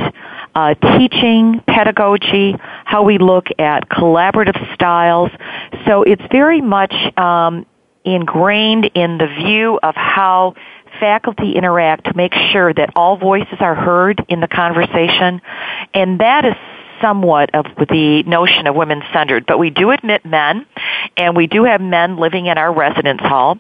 uh, 0.55 0.75
teaching, 0.99 1.63
pedagogy, 1.67 2.57
how 2.85 3.03
we 3.03 3.19
look 3.19 3.47
at 3.59 3.89
collaborative 3.89 4.75
styles. 4.75 5.31
So 5.87 6.03
it's 6.03 6.23
very 6.31 6.61
much 6.61 6.95
um, 7.17 7.67
ingrained 8.05 8.91
in 8.95 9.19
the 9.19 9.27
view 9.27 9.79
of 9.83 9.95
how 9.95 10.55
faculty 11.01 11.53
interact 11.53 12.05
to 12.07 12.17
make 12.17 12.33
sure 12.53 12.73
that 12.73 12.91
all 12.97 13.17
voices 13.17 13.59
are 13.61 13.75
heard 13.75 14.25
in 14.29 14.41
the 14.41 14.49
conversation. 14.49 15.41
And 15.95 16.21
that 16.21 16.45
is 16.45 16.55
somewhat 17.01 17.55
of 17.55 17.67
the 17.89 18.23
notion 18.25 18.67
of 18.67 18.75
women 18.75 19.03
centered. 19.13 19.45
But 19.47 19.59
we 19.59 19.71
do 19.71 19.91
admit 19.91 20.25
men, 20.25 20.67
and 21.17 21.37
we 21.37 21.47
do 21.47 21.65
have 21.65 21.81
men 21.81 22.17
living 22.17 22.47
in 22.47 22.59
our 22.59 22.73
residence 22.73 23.21
hall 23.21 23.59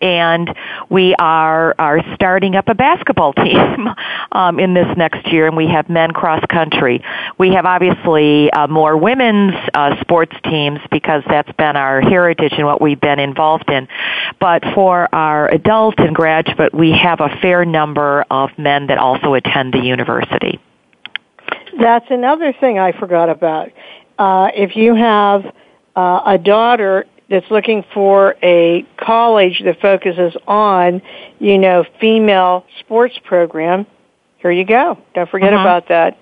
and 0.00 0.54
we 0.88 1.14
are 1.18 1.74
are 1.78 2.00
starting 2.14 2.56
up 2.56 2.68
a 2.68 2.74
basketball 2.74 3.32
team 3.32 3.88
um, 4.32 4.58
in 4.58 4.74
this 4.74 4.86
next 4.96 5.30
year, 5.32 5.46
and 5.46 5.56
we 5.56 5.66
have 5.68 5.88
men 5.88 6.12
cross 6.12 6.44
country. 6.50 7.02
We 7.38 7.50
have 7.50 7.66
obviously 7.66 8.50
uh, 8.50 8.66
more 8.66 8.96
women's 8.96 9.54
uh, 9.74 10.00
sports 10.00 10.34
teams 10.44 10.80
because 10.90 11.22
that's 11.28 11.50
been 11.52 11.76
our 11.76 12.00
heritage 12.00 12.52
and 12.56 12.66
what 12.66 12.80
we've 12.80 13.00
been 13.00 13.18
involved 13.18 13.70
in. 13.70 13.88
But 14.40 14.62
for 14.74 15.08
our 15.14 15.48
adult 15.48 15.98
and 15.98 16.14
graduate, 16.14 16.74
we 16.74 16.92
have 16.92 17.20
a 17.20 17.28
fair 17.40 17.64
number 17.64 18.24
of 18.30 18.50
men 18.58 18.88
that 18.88 18.98
also 18.98 19.34
attend 19.34 19.72
the 19.72 19.80
university. 19.80 20.60
That's 21.78 22.06
another 22.10 22.52
thing 22.52 22.78
I 22.78 22.92
forgot 22.92 23.28
about. 23.28 23.70
Uh, 24.18 24.50
if 24.54 24.76
you 24.76 24.94
have 24.94 25.44
uh, 25.94 26.22
a 26.26 26.38
daughter 26.38 27.04
that's 27.28 27.50
looking 27.50 27.84
for 27.92 28.36
a 28.42 28.84
college 28.98 29.60
that 29.64 29.80
focuses 29.80 30.36
on, 30.46 31.02
you 31.38 31.58
know, 31.58 31.84
female 32.00 32.64
sports 32.80 33.18
program, 33.24 33.86
here 34.38 34.50
you 34.50 34.64
go. 34.64 34.98
Don't 35.14 35.28
forget 35.28 35.52
Uh-huh. 35.52 35.62
about 35.62 35.88
that. 35.88 36.16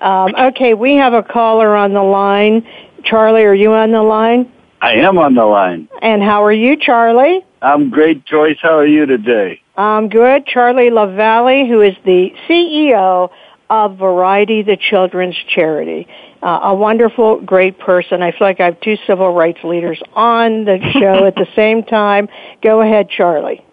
Um, 0.00 0.34
okay, 0.36 0.74
we 0.74 0.96
have 0.96 1.12
a 1.14 1.22
caller 1.22 1.76
on 1.76 1.92
the 1.92 2.02
line. 2.02 2.66
Charlie, 3.04 3.44
are 3.44 3.54
you 3.54 3.72
on 3.72 3.92
the 3.92 4.02
line? 4.02 4.50
I 4.80 4.94
am 4.94 5.18
on 5.18 5.34
the 5.34 5.44
line. 5.44 5.88
And 6.02 6.22
how 6.22 6.44
are 6.44 6.52
you, 6.52 6.76
Charlie? 6.76 7.44
I'm 7.62 7.90
great, 7.90 8.24
Joyce. 8.24 8.58
How 8.60 8.76
are 8.78 8.86
you 8.86 9.06
today? 9.06 9.60
I'm 9.76 10.08
good. 10.08 10.46
Charlie 10.46 10.90
LaVallee, 10.90 11.68
who 11.68 11.80
is 11.82 11.94
the 12.04 12.32
CEO 12.48 13.30
of 13.70 13.96
Variety, 13.98 14.62
the 14.62 14.76
children's 14.76 15.36
charity. 15.54 16.06
Uh, 16.42 16.60
a 16.64 16.74
wonderful, 16.74 17.40
great 17.40 17.78
person. 17.78 18.22
I 18.22 18.30
feel 18.32 18.46
like 18.46 18.60
I 18.60 18.66
have 18.66 18.80
two 18.80 18.96
civil 19.06 19.32
rights 19.34 19.58
leaders 19.64 20.00
on 20.14 20.64
the 20.64 20.78
show 20.92 21.26
at 21.26 21.34
the 21.34 21.46
same 21.56 21.82
time. 21.82 22.28
Go 22.62 22.80
ahead, 22.80 23.08
Charlie. 23.10 23.64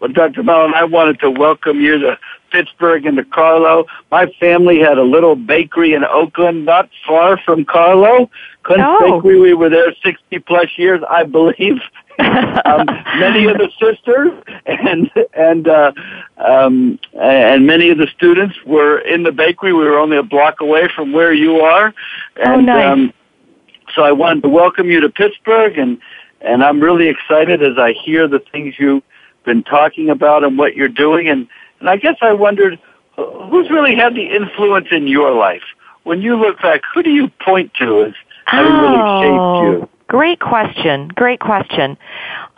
Well, 0.00 0.12
Dr. 0.12 0.42
Mellon, 0.42 0.72
I 0.74 0.84
wanted 0.84 1.20
to 1.20 1.30
welcome 1.30 1.80
you 1.80 1.98
to 1.98 2.18
Pittsburgh 2.50 3.04
and 3.06 3.16
to 3.18 3.24
Carlow. 3.24 3.84
My 4.10 4.26
family 4.40 4.80
had 4.80 4.98
a 4.98 5.02
little 5.02 5.36
bakery 5.36 5.92
in 5.94 6.04
Oakland, 6.04 6.64
not 6.64 6.88
far 7.06 7.38
from 7.38 7.64
Carlow. 7.64 8.30
Clint's 8.62 8.84
Oh. 8.86 9.20
Bakery, 9.20 9.40
we 9.40 9.54
were 9.54 9.68
there 9.68 9.94
60 10.02 10.38
plus 10.40 10.66
years, 10.76 11.00
I 11.08 11.24
believe. 11.24 11.80
Um, 12.18 12.86
many 13.18 13.46
of 13.46 13.58
the 13.58 13.70
sisters 13.80 14.32
and 14.66 15.10
and 15.34 15.68
uh, 15.68 15.92
um, 16.36 16.98
and 17.14 17.66
many 17.66 17.90
of 17.90 17.98
the 17.98 18.08
students 18.16 18.56
were 18.66 18.98
in 18.98 19.22
the 19.22 19.32
bakery. 19.32 19.72
We 19.72 19.84
were 19.84 19.98
only 19.98 20.16
a 20.16 20.22
block 20.22 20.60
away 20.60 20.88
from 20.94 21.12
where 21.12 21.32
you 21.32 21.60
are. 21.60 21.94
And, 22.36 22.52
Oh, 22.52 22.60
nice. 22.60 22.92
Um, 22.92 23.12
so 23.94 24.02
I 24.02 24.12
wanted 24.12 24.42
to 24.42 24.48
welcome 24.48 24.88
you 24.90 25.00
to 25.00 25.08
Pittsburgh, 25.08 25.78
and 25.78 25.98
and 26.40 26.62
I'm 26.62 26.80
really 26.80 27.08
excited 27.08 27.62
as 27.62 27.78
I 27.78 27.92
hear 27.92 28.28
the 28.28 28.40
things 28.52 28.74
you've 28.78 29.02
been 29.44 29.62
talking 29.62 30.10
about 30.10 30.44
and 30.44 30.58
what 30.58 30.76
you're 30.76 30.88
doing. 30.88 31.28
And 31.28 31.48
and 31.80 31.88
I 31.88 31.96
guess 31.96 32.16
I 32.20 32.32
wondered 32.32 32.78
who's 33.16 33.70
really 33.70 33.94
had 33.94 34.14
the 34.14 34.34
influence 34.34 34.88
in 34.90 35.06
your 35.06 35.32
life. 35.32 35.62
When 36.04 36.22
you 36.22 36.36
look 36.36 36.60
back, 36.62 36.82
who 36.94 37.02
do 37.02 37.10
you 37.10 37.28
point 37.44 37.72
to 37.74 38.04
as 38.04 38.14
having 38.46 38.72
really 38.72 38.96
shaped 39.22 39.82
you? 39.82 39.88
Great 40.10 40.40
question. 40.40 41.06
Great 41.06 41.38
question. 41.38 41.96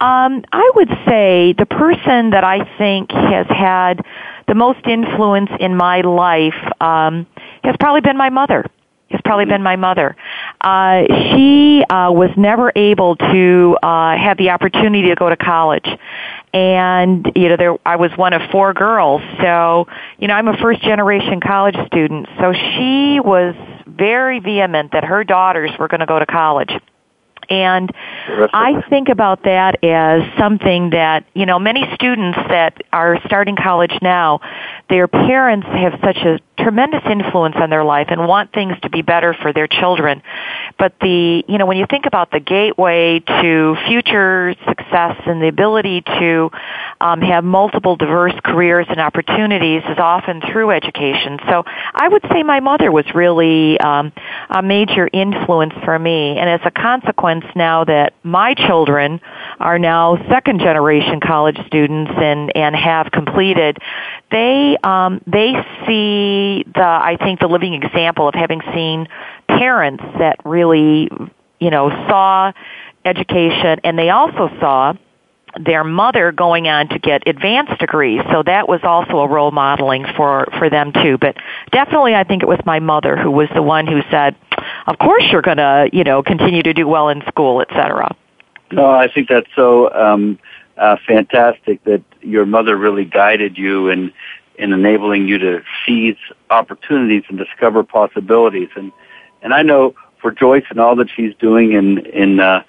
Um, 0.00 0.42
I 0.52 0.72
would 0.74 0.88
say 1.06 1.52
the 1.52 1.66
person 1.66 2.30
that 2.30 2.44
I 2.44 2.64
think 2.78 3.10
has 3.12 3.46
had 3.46 4.06
the 4.48 4.54
most 4.54 4.86
influence 4.86 5.50
in 5.60 5.76
my 5.76 6.00
life 6.00 6.56
um, 6.80 7.26
has 7.62 7.76
probably 7.78 8.00
been 8.00 8.16
my 8.16 8.30
mother. 8.30 8.64
Has 9.10 9.20
probably 9.22 9.44
been 9.44 9.62
my 9.62 9.76
mother. 9.76 10.16
uh, 10.62 11.02
she 11.10 11.84
uh, 11.90 12.10
was 12.10 12.30
never 12.38 12.72
able 12.74 13.16
to 13.16 13.76
uh, 13.82 14.16
have 14.16 14.38
the 14.38 14.48
opportunity 14.48 15.10
to 15.10 15.14
go 15.14 15.28
to 15.28 15.36
college 15.36 15.86
and 16.54 17.30
you 17.36 17.50
know 17.50 17.58
there 17.58 17.76
I 17.84 17.96
was 17.96 18.12
one 18.16 18.32
of 18.32 18.50
four 18.50 18.72
girls 18.72 19.20
so 19.42 19.86
you 20.18 20.28
know 20.28 20.34
I'm 20.34 20.48
a 20.48 20.56
first 20.56 20.80
generation 20.80 21.40
college 21.40 21.76
student 21.86 22.26
so 22.40 22.54
she 22.54 23.20
was 23.20 23.54
very 23.86 24.40
vehement 24.40 24.92
that 24.92 25.04
her 25.04 25.24
daughters 25.24 25.70
were 25.78 25.88
going 25.88 26.00
to 26.00 26.06
go 26.06 26.18
to 26.18 26.24
college 26.24 26.72
and 27.48 27.90
I 28.26 28.82
think 28.88 29.08
about 29.08 29.44
that 29.44 29.82
as 29.84 30.22
something 30.38 30.90
that, 30.90 31.24
you 31.34 31.46
know, 31.46 31.58
many 31.58 31.84
students 31.94 32.38
that 32.48 32.82
are 32.92 33.18
starting 33.26 33.56
college 33.56 33.96
now, 34.00 34.40
their 34.88 35.08
parents 35.08 35.66
have 35.66 35.98
such 36.04 36.18
a 36.18 36.38
tremendous 36.58 37.02
influence 37.10 37.56
on 37.58 37.70
their 37.70 37.84
life 37.84 38.08
and 38.10 38.26
want 38.28 38.52
things 38.52 38.74
to 38.82 38.90
be 38.90 39.02
better 39.02 39.34
for 39.34 39.52
their 39.52 39.66
children. 39.66 40.22
But 40.78 40.94
the, 41.00 41.44
you 41.48 41.58
know, 41.58 41.66
when 41.66 41.76
you 41.76 41.86
think 41.88 42.06
about 42.06 42.30
the 42.30 42.40
gateway 42.40 43.20
to 43.20 43.76
future 43.88 44.54
success 44.68 45.16
and 45.26 45.42
the 45.42 45.48
ability 45.48 46.02
to 46.02 46.50
um, 47.00 47.20
have 47.20 47.42
multiple 47.42 47.96
diverse 47.96 48.34
careers 48.44 48.86
and 48.88 49.00
opportunities 49.00 49.82
is 49.88 49.98
often 49.98 50.40
through 50.52 50.70
education. 50.70 51.38
So 51.48 51.64
I 51.66 52.08
would 52.08 52.22
say 52.30 52.42
my 52.42 52.60
mother 52.60 52.92
was 52.92 53.06
really 53.14 53.80
um, 53.80 54.12
a 54.50 54.62
major 54.62 55.08
influence 55.12 55.74
for 55.84 55.98
me. 55.98 56.38
And 56.38 56.48
as 56.48 56.60
a 56.64 56.70
consequence, 56.70 57.31
now 57.54 57.84
that 57.84 58.14
my 58.22 58.54
children 58.54 59.20
are 59.58 59.78
now 59.78 60.16
second 60.28 60.60
generation 60.60 61.20
college 61.20 61.58
students 61.66 62.12
and, 62.16 62.54
and 62.54 62.76
have 62.76 63.10
completed, 63.10 63.78
they 64.30 64.76
um, 64.82 65.20
they 65.26 65.52
see 65.86 66.64
the 66.74 66.82
I 66.82 67.16
think 67.18 67.40
the 67.40 67.46
living 67.46 67.74
example 67.74 68.28
of 68.28 68.34
having 68.34 68.60
seen 68.74 69.08
parents 69.48 70.04
that 70.18 70.36
really 70.44 71.08
you 71.60 71.70
know 71.70 71.90
saw 72.08 72.52
education 73.04 73.80
and 73.84 73.98
they 73.98 74.10
also 74.10 74.48
saw 74.60 74.94
their 75.60 75.84
mother 75.84 76.32
going 76.32 76.68
on 76.68 76.88
to 76.88 76.98
get 76.98 77.26
advanced 77.26 77.78
degrees. 77.78 78.22
So 78.30 78.42
that 78.44 78.68
was 78.68 78.80
also 78.82 79.18
a 79.18 79.28
role 79.28 79.50
modeling 79.50 80.06
for 80.16 80.46
for 80.58 80.70
them 80.70 80.92
too. 80.92 81.18
But 81.18 81.36
definitely 81.72 82.14
i 82.14 82.22
think 82.22 82.42
it 82.42 82.48
was 82.48 82.60
my 82.64 82.78
mother 82.78 83.16
who 83.16 83.30
was 83.30 83.48
the 83.54 83.62
one 83.62 83.86
who 83.86 84.02
said 84.10 84.36
of 84.86 84.98
course 84.98 85.24
you're 85.32 85.42
going 85.42 85.56
to 85.56 85.90
you 85.92 86.04
know 86.04 86.22
continue 86.22 86.62
to 86.62 86.72
do 86.72 86.86
well 86.86 87.08
in 87.08 87.22
school 87.26 87.60
etc 87.60 88.14
no 88.70 88.90
i 88.90 89.08
think 89.08 89.28
that's 89.28 89.48
so 89.56 89.92
um 89.92 90.38
uh 90.76 90.96
fantastic 91.06 91.82
that 91.84 92.02
your 92.20 92.46
mother 92.46 92.76
really 92.76 93.04
guided 93.04 93.58
you 93.58 93.88
in 93.88 94.12
in 94.58 94.72
enabling 94.72 95.26
you 95.26 95.38
to 95.38 95.62
seize 95.84 96.16
opportunities 96.50 97.24
and 97.28 97.38
discover 97.38 97.82
possibilities. 97.82 98.68
And 98.76 98.92
and 99.42 99.52
i 99.52 99.62
know 99.62 99.94
for 100.20 100.30
joyce 100.30 100.64
and 100.70 100.78
all 100.78 100.94
that 100.96 101.08
she's 101.14 101.34
doing 101.36 101.72
in 101.72 101.98
in 102.06 102.38
uh 102.38 102.62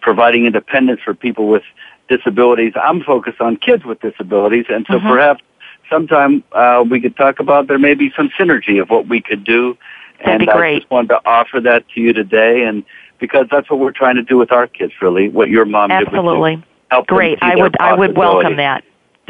providing 0.00 0.46
independence 0.46 1.00
for 1.04 1.14
people 1.14 1.48
with 1.48 1.62
disabilities. 2.10 2.74
I'm 2.76 3.02
focused 3.02 3.40
on 3.40 3.56
kids 3.56 3.84
with 3.84 4.00
disabilities, 4.00 4.66
and 4.68 4.84
so 4.90 4.98
Mhm. 4.98 5.08
perhaps 5.08 5.42
sometime 5.88 6.42
uh, 6.52 6.84
we 6.88 7.00
could 7.00 7.16
talk 7.16 7.40
about 7.40 7.68
there 7.68 7.78
may 7.78 7.94
be 7.94 8.12
some 8.16 8.28
synergy 8.38 8.80
of 8.82 8.90
what 8.90 9.06
we 9.06 9.20
could 9.20 9.44
do. 9.44 9.78
That'd 10.24 10.42
and 10.42 10.50
I 10.50 10.78
just 10.78 10.90
wanted 10.90 11.08
to 11.08 11.20
offer 11.24 11.60
that 11.60 11.88
to 11.94 12.00
you 12.00 12.12
today, 12.12 12.62
and 12.64 12.84
because 13.18 13.46
that's 13.50 13.70
what 13.70 13.78
we're 13.78 13.92
trying 13.92 14.16
to 14.16 14.22
do 14.22 14.36
with 14.36 14.52
our 14.52 14.66
kids, 14.66 14.92
really, 15.00 15.28
what 15.28 15.48
your 15.48 15.64
mom 15.64 15.88
did 15.90 16.06
absolutely 16.08 16.52
you. 16.52 16.62
Help 16.90 17.06
great 17.06 17.38
i 17.40 17.54
would 17.54 17.76
i 17.78 17.94
would 17.94 18.16
welcome 18.16 18.56
that 18.56 18.82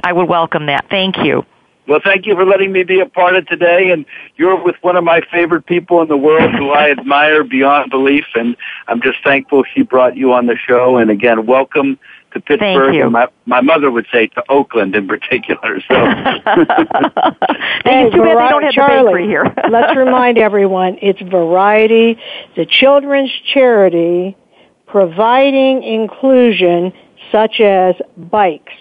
i 0.03 0.13
would 0.13 0.29
welcome 0.29 0.65
that 0.67 0.87
thank 0.89 1.19
you 1.19 1.45
Well, 1.87 2.01
thank 2.03 2.25
you 2.25 2.35
for 2.37 2.45
letting 2.47 2.71
me 2.71 2.85
be 2.85 3.01
a 3.01 3.07
part 3.07 3.35
of 3.35 3.47
today. 3.49 3.91
And 3.91 4.05
you're 4.37 4.63
with 4.63 4.77
one 4.83 4.95
of 4.97 5.03
my 5.03 5.23
favorite 5.33 5.67
people 5.67 6.01
in 6.03 6.09
the 6.09 6.17
world 6.17 6.53
who 6.53 6.71
I 6.71 6.91
admire 6.97 7.43
beyond 7.43 7.91
belief. 7.91 8.27
And 8.37 8.57
I'm 8.87 9.03
just 9.03 9.19
thankful 9.25 9.65
she 9.75 9.83
brought 9.83 10.17
you 10.17 10.33
on 10.33 10.47
the 10.47 10.57
show. 10.57 10.99
And 10.99 11.11
again, 11.11 11.47
welcome 11.47 11.99
to 12.33 12.41
Pittsburgh. 12.41 12.95
And 12.95 13.13
my, 13.13 13.29
my 13.47 13.61
mother 13.61 13.91
would 13.91 14.07
say 14.13 14.27
to 14.29 14.43
Oakland 14.49 14.95
in 14.95 15.07
particular. 15.09 15.81
So 15.81 15.95
it's 17.85 18.15
too 18.15 18.23
bad 18.23 18.37
they 18.37 18.49
don't 18.49 18.63
have 18.63 18.73
Charlie, 18.73 18.99
the 18.99 19.05
bakery 19.05 19.27
here 19.27 19.55
let's 19.71 19.97
remind 19.97 20.39
everyone 20.39 20.99
it's 21.03 21.21
Variety, 21.21 22.19
the 22.57 22.67
children's 22.67 23.31
charity, 23.53 24.37
providing 24.87 25.83
inclusion 25.83 26.93
such 27.31 27.61
as 27.61 27.95
bikes. 28.17 28.73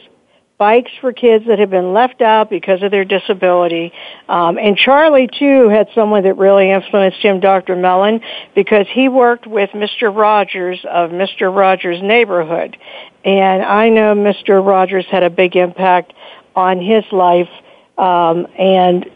Bikes 0.59 0.91
for 0.99 1.13
kids 1.13 1.45
that 1.47 1.57
have 1.59 1.69
been 1.69 1.93
left 1.93 2.21
out 2.21 2.49
because 2.49 2.83
of 2.83 2.91
their 2.91 3.05
disability. 3.05 3.93
Um, 4.27 4.57
and 4.57 4.75
Charlie, 4.75 5.29
too, 5.39 5.69
had 5.69 5.87
someone 5.95 6.23
that 6.23 6.33
really 6.33 6.69
influenced 6.69 7.19
him, 7.19 7.39
Dr. 7.39 7.77
Mellon, 7.77 8.19
because 8.55 8.85
he 8.91 9.07
worked 9.07 9.47
with 9.47 9.69
Mr. 9.69 10.13
Rogers 10.13 10.77
of 10.83 11.11
Mr. 11.11 11.55
Rogers' 11.55 12.01
Neighborhood. 12.03 12.75
And 13.23 13.63
I 13.63 13.87
know 13.87 14.13
Mr. 14.13 14.61
Rogers 14.61 15.05
had 15.09 15.23
a 15.23 15.29
big 15.29 15.55
impact 15.55 16.11
on 16.57 16.81
his 16.81 17.05
life. 17.13 17.49
Um, 17.97 18.45
and 18.57 19.09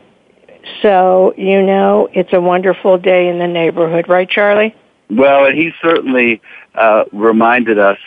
so, 0.81 1.33
you 1.35 1.61
know, 1.61 2.07
it's 2.13 2.31
a 2.31 2.39
wonderful 2.39 2.97
day 2.97 3.27
in 3.27 3.39
the 3.39 3.47
neighborhood, 3.47 4.07
right, 4.07 4.29
Charlie? 4.29 4.73
Well, 5.09 5.47
and 5.47 5.57
he 5.57 5.73
certainly 5.81 6.41
uh, 6.73 7.03
reminded 7.11 7.79
us 7.79 7.97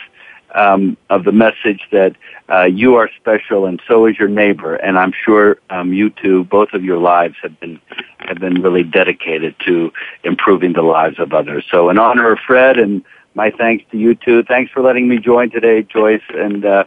um, 0.55 0.97
of 1.11 1.23
the 1.23 1.31
message 1.31 1.81
that 1.91 2.15
uh, 2.49 2.63
you 2.63 2.95
are 2.95 3.09
special, 3.19 3.65
and 3.65 3.81
so 3.87 4.05
is 4.05 4.17
your 4.17 4.29
neighbor. 4.29 4.75
And 4.75 4.97
I'm 4.97 5.11
sure 5.25 5.57
um, 5.69 5.93
you 5.93 6.09
two, 6.09 6.45
both 6.45 6.69
of 6.73 6.83
your 6.83 6.97
lives, 6.97 7.35
have 7.41 7.59
been 7.59 7.79
have 8.19 8.39
been 8.39 8.61
really 8.61 8.83
dedicated 8.83 9.55
to 9.65 9.91
improving 10.23 10.73
the 10.73 10.81
lives 10.81 11.19
of 11.19 11.33
others. 11.33 11.65
So, 11.71 11.89
in 11.89 11.97
honor 11.97 12.31
of 12.31 12.39
Fred, 12.45 12.77
and 12.77 13.03
my 13.33 13.51
thanks 13.51 13.85
to 13.91 13.97
you 13.97 14.15
two. 14.15 14.43
Thanks 14.43 14.71
for 14.71 14.81
letting 14.81 15.07
me 15.07 15.17
join 15.17 15.51
today, 15.51 15.83
Joyce 15.83 16.21
and 16.29 16.65
uh, 16.65 16.83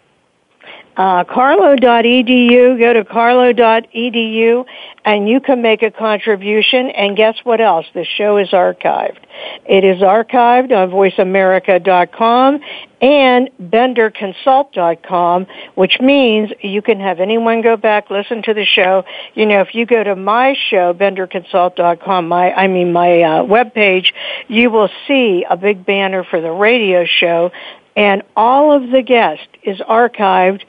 uh, 0.96 1.24
carlow.edu. 1.24 2.78
Go 2.78 2.92
to 2.92 3.04
carlow.edu 3.04 4.64
and 5.04 5.28
you 5.28 5.40
can 5.40 5.60
make 5.60 5.82
a 5.82 5.90
contribution. 5.90 6.90
And 6.90 7.16
guess 7.16 7.36
what 7.44 7.60
else? 7.60 7.86
The 7.94 8.04
show 8.04 8.36
is 8.38 8.50
archived. 8.50 9.18
It 9.66 9.84
is 9.84 9.98
archived 9.98 10.72
on 10.72 10.90
voiceamerica.com 10.90 12.60
and 13.00 13.50
benderconsult.com, 13.60 15.46
which 15.74 16.00
means 16.00 16.50
you 16.62 16.80
can 16.80 17.00
have 17.00 17.20
anyone 17.20 17.60
go 17.60 17.76
back, 17.76 18.08
listen 18.08 18.42
to 18.42 18.54
the 18.54 18.64
show. 18.64 19.04
You 19.34 19.46
know, 19.46 19.60
if 19.60 19.74
you 19.74 19.84
go 19.84 20.02
to 20.02 20.16
my 20.16 20.54
show, 20.70 20.94
benderconsult.com, 20.94 22.28
my, 22.28 22.52
I 22.52 22.68
mean 22.68 22.92
my 22.92 23.20
uh, 23.20 23.42
webpage, 23.42 24.12
you 24.48 24.70
will 24.70 24.88
see 25.06 25.44
a 25.48 25.56
big 25.56 25.84
banner 25.84 26.24
for 26.24 26.40
the 26.40 26.50
radio 26.50 27.04
show 27.04 27.50
and 27.96 28.22
all 28.34 28.72
of 28.72 28.90
the 28.90 29.02
guest 29.02 29.46
is 29.62 29.78
archived 29.78 30.62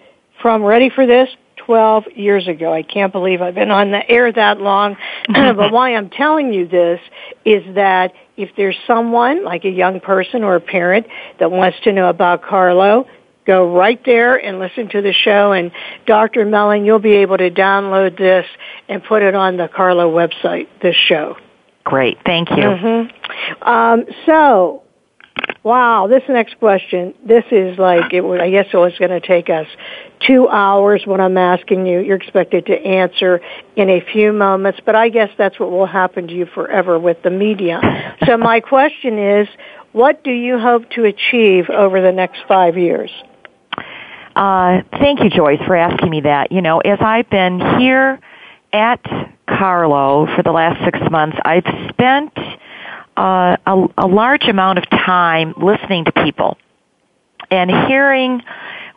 from, 0.46 0.64
ready 0.64 0.92
for 0.92 1.08
this, 1.08 1.28
12 1.66 2.04
years 2.14 2.48
ago. 2.48 2.72
I 2.72 2.84
can't 2.84 3.12
believe 3.12 3.42
I've 3.42 3.56
been 3.56 3.72
on 3.72 3.90
the 3.90 4.08
air 4.08 4.32
that 4.32 4.62
long. 4.62 4.96
but 5.28 5.72
why 5.72 5.96
I'm 5.96 6.12
telling 6.12 6.54
you 6.54 6.68
this 6.68 7.00
is 7.46 7.64
that 7.74 8.14
if 8.38 8.52
there's 8.56 8.78
someone, 8.86 9.44
like 9.44 9.66
a 9.66 9.72
young 9.72 10.00
person 10.00 10.44
or 10.44 10.56
a 10.56 10.62
parent, 10.62 11.08
that 11.40 11.50
wants 11.50 11.80
to 11.86 11.92
know 11.92 12.10
about 12.10 12.44
Carlow, 12.44 13.08
go 13.48 13.76
right 13.76 14.00
there 14.06 14.36
and 14.36 14.60
listen 14.60 14.88
to 14.90 15.02
the 15.02 15.14
show. 15.14 15.52
And 15.52 15.72
Dr. 16.06 16.46
Mellon, 16.46 16.86
you'll 16.86 17.00
be 17.00 17.14
able 17.14 17.40
to 17.40 17.50
download 17.50 18.16
this 18.16 18.46
and 18.88 19.04
put 19.04 19.24
it 19.24 19.34
on 19.34 19.58
the 19.58 19.68
Carlow 19.68 20.14
website, 20.14 20.68
this 20.80 20.96
show. 20.96 21.38
Great. 21.84 22.20
Thank 22.24 22.52
you. 22.52 22.58
Mm-hmm. 22.58 23.64
Um, 23.68 24.06
so, 24.28 24.84
wow, 25.66 26.06
this 26.06 26.22
next 26.30 26.60
question, 26.60 27.16
this 27.26 27.44
is 27.50 27.80
like, 27.80 28.14
it 28.14 28.24
I 28.24 28.52
guess 28.52 28.68
it 28.72 28.78
was 28.78 28.94
going 29.00 29.10
to 29.10 29.20
take 29.20 29.50
us 29.50 29.66
two 30.20 30.48
hours 30.48 31.02
what 31.06 31.20
I'm 31.20 31.38
asking 31.38 31.88
you. 31.88 32.00
You're 32.02 32.18
expected 32.18 32.68
to 32.68 32.74
answer 32.74 33.42
in 33.76 33.90
a 33.90 34.00
few 34.14 34.32
moments, 34.32 34.80
but 34.86 34.96
I 34.96 35.10
guess 35.10 35.32
that's 35.40 35.60
what 35.60 35.72
will 35.72 35.88
happen 35.88 36.28
to 36.28 36.34
you 36.34 36.46
forever 36.46 37.00
with 37.00 37.24
the 37.24 37.32
media. 37.32 38.16
so 38.28 38.38
my 38.38 38.60
question 38.60 39.18
is, 39.18 39.48
what 39.92 40.24
do 40.24 40.32
you 40.32 40.60
hope 40.60 40.88
to 40.92 41.06
achieve 41.06 41.72
over 41.72 42.00
the 42.00 42.12
next 42.12 42.42
five 42.48 42.78
years? 42.78 43.10
Uh, 44.36 44.82
thank 44.92 45.24
you, 45.24 45.32
Joyce, 45.32 45.62
for 45.66 45.76
asking 45.76 46.12
me 46.12 46.22
that. 46.22 46.52
You 46.52 46.62
know, 46.62 46.80
as 46.80 47.00
I've 47.02 47.30
been 47.32 47.60
here 47.80 48.20
at 48.72 49.02
Carlow 49.48 50.28
for 50.36 50.44
the 50.44 50.52
last 50.52 50.84
six 50.86 51.00
months, 51.10 51.38
I've 51.44 51.66
spent 51.90 52.38
uh, 53.18 53.58
a, 53.66 53.88
a 53.98 54.08
large 54.08 54.44
amount 54.48 54.80
of 54.80 54.90
time 54.90 55.54
listening 55.58 56.06
to 56.06 56.12
people 56.12 56.58
and 57.50 57.70
hearing 57.88 58.42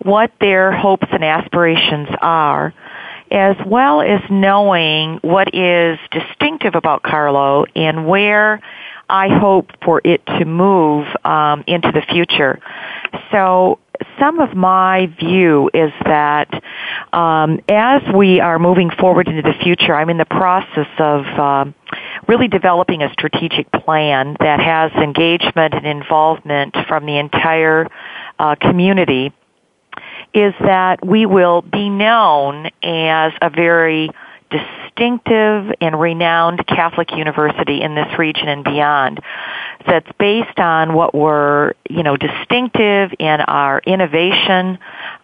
what 0.03 0.33
their 0.41 0.73
hopes 0.73 1.07
and 1.11 1.25
aspirations 1.25 2.09
are, 2.21 2.73
as 3.31 3.57
well 3.67 4.01
as 4.01 4.21
knowing 4.31 5.19
what 5.23 5.55
is 5.55 5.99
distinctive 6.11 6.75
about 6.75 7.03
Carlow 7.03 7.67
and 7.75 8.07
where 8.07 8.61
I 9.11 9.29
hope 9.39 9.71
for 9.85 10.01
it 10.05 10.25
to 10.27 10.45
move 10.45 11.07
um, 11.25 11.65
into 11.67 11.91
the 11.93 12.03
future. 12.03 12.61
So 13.31 13.79
some 14.19 14.39
of 14.39 14.55
my 14.55 15.07
view 15.19 15.71
is 15.73 15.93
that 16.05 16.63
um, 17.13 17.61
as 17.69 18.03
we 18.15 18.41
are 18.41 18.59
moving 18.59 18.91
forward 18.91 19.29
into 19.29 19.43
the 19.43 19.55
future, 19.63 19.95
I'm 19.95 20.11
in 20.11 20.19
the 20.19 20.27
process 20.27 20.89
of 20.99 21.27
um, 21.39 21.75
really 22.29 22.49
developing 22.49 23.03
a 23.03 23.11
strategic 23.13 23.71
plan 23.73 24.37
that 24.39 24.61
has 24.61 24.93
engagement 24.93 25.75
and 25.75 25.87
involvement 25.87 26.77
from 26.87 27.07
the 27.07 27.19
entire 27.19 27.89
uh, 28.39 28.55
community. 28.61 29.33
Is 30.35 30.53
that 30.61 31.05
we 31.05 31.25
will 31.25 31.63
be 31.63 31.89
known 31.89 32.67
as 32.83 33.33
a 33.41 33.49
very 33.49 34.11
distinctive 34.51 35.75
and 35.81 35.99
renowned 35.99 36.67
Catholic 36.67 37.11
university 37.13 37.81
in 37.81 37.95
this 37.95 38.19
region 38.19 38.49
and 38.49 38.63
beyond 38.63 39.21
that's 39.87 40.11
based 40.19 40.59
on 40.59 40.95
what 40.95 41.15
were, 41.15 41.75
you 41.89 42.03
know, 42.03 42.17
distinctive 42.17 43.13
in 43.19 43.41
our 43.41 43.81
innovation, 43.87 44.79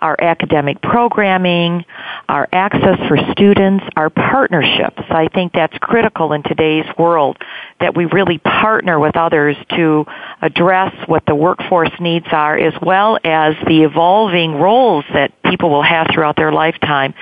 our 0.05 0.21
academic 0.21 0.83
programming, 0.83 1.83
our 2.29 2.47
access 2.53 2.99
for 3.09 3.17
students, 3.33 3.83
our 3.97 4.11
partnerships. 4.11 5.03
I 5.09 5.29
think 5.33 5.55
that's 5.55 5.77
critical 5.79 6.35
in 6.35 6.43
today's 6.43 6.85
world 6.99 7.39
that 7.81 7.97
we 7.97 8.05
really 8.05 8.37
partner 8.37 9.01
with 9.01 9.17
others 9.17 9.57
to 9.71 10.05
address 10.43 10.95
what 11.07 11.25
the 11.27 11.35
workforce 11.35 11.91
needs 12.01 12.27
are 12.33 12.59
as 12.59 12.75
well 12.83 13.19
as 13.25 13.55
the 13.67 13.83
evolving 13.83 14.57
roles 14.57 15.07
that 15.15 15.33
people 15.55 15.71
will 15.71 15.85
have 15.85 16.09
throughout 16.13 16.35
their 16.35 16.51
lifetime 16.51 17.15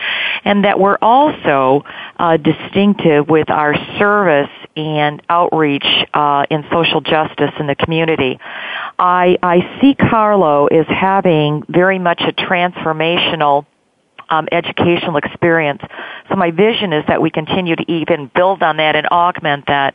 and 0.42 0.64
that 0.64 0.80
we're 0.80 0.96
also 1.02 1.84
uh, 2.18 2.38
distinctive 2.38 3.28
with 3.28 3.50
our 3.50 3.74
service 3.98 4.48
and 4.74 5.20
outreach 5.28 5.86
uh, 6.14 6.46
in 6.48 6.64
social 6.72 7.02
justice 7.02 7.50
in 7.60 7.66
the 7.66 7.74
community. 7.74 8.38
I, 8.98 9.36
I 9.42 9.78
see 9.82 9.94
Carlow 9.94 10.66
as 10.68 10.86
having 10.88 11.62
very 11.68 11.98
much 11.98 12.22
a 12.22 12.32
transformational 12.32 13.66
um, 14.30 14.48
educational 14.50 15.18
experience. 15.18 15.82
So 16.30 16.36
my 16.36 16.52
vision 16.52 16.94
is 16.94 17.04
that 17.06 17.20
we 17.20 17.30
continue 17.30 17.76
to 17.76 17.92
even 17.92 18.30
build 18.34 18.62
on 18.62 18.78
that 18.78 18.96
and 18.96 19.06
augment 19.08 19.66
that 19.66 19.94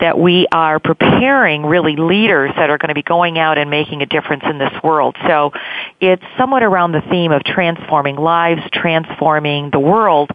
that 0.00 0.18
we 0.18 0.46
are 0.52 0.78
preparing 0.78 1.64
really 1.66 1.96
leaders 1.96 2.52
that 2.56 2.70
are 2.70 2.78
going 2.78 2.88
to 2.88 2.94
be 2.94 3.02
going 3.02 3.38
out 3.38 3.58
and 3.58 3.68
making 3.70 4.02
a 4.02 4.06
difference 4.06 4.44
in 4.48 4.58
this 4.58 4.72
world. 4.82 5.16
So 5.26 5.52
it's 6.00 6.22
somewhat 6.36 6.62
around 6.62 6.92
the 6.92 7.02
theme 7.10 7.32
of 7.32 7.42
transforming 7.44 8.16
lives, 8.16 8.62
transforming 8.72 9.70
the 9.70 9.80
world. 9.80 10.30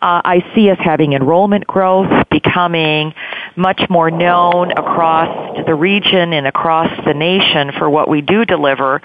Uh, 0.00 0.22
I 0.24 0.52
see 0.54 0.70
us 0.70 0.78
having 0.80 1.12
enrollment 1.12 1.66
growth, 1.66 2.28
becoming 2.30 3.12
much 3.60 3.82
more 3.90 4.10
known 4.10 4.72
across 4.72 5.64
the 5.66 5.74
region 5.74 6.32
and 6.32 6.46
across 6.46 6.90
the 7.04 7.14
nation 7.14 7.72
for 7.78 7.88
what 7.88 8.08
we 8.08 8.22
do 8.22 8.44
deliver, 8.44 9.02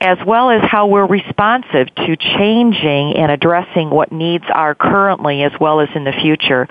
as 0.00 0.18
well 0.26 0.50
as 0.50 0.62
how 0.62 0.86
we're 0.86 1.06
responsive 1.06 1.94
to 1.94 2.16
changing 2.16 3.16
and 3.16 3.30
addressing 3.30 3.90
what 3.90 4.10
needs 4.10 4.44
are 4.52 4.74
currently 4.74 5.42
as 5.42 5.52
well 5.60 5.80
as 5.80 5.88
in 5.94 6.04
the 6.04 6.12
future. 6.12 6.66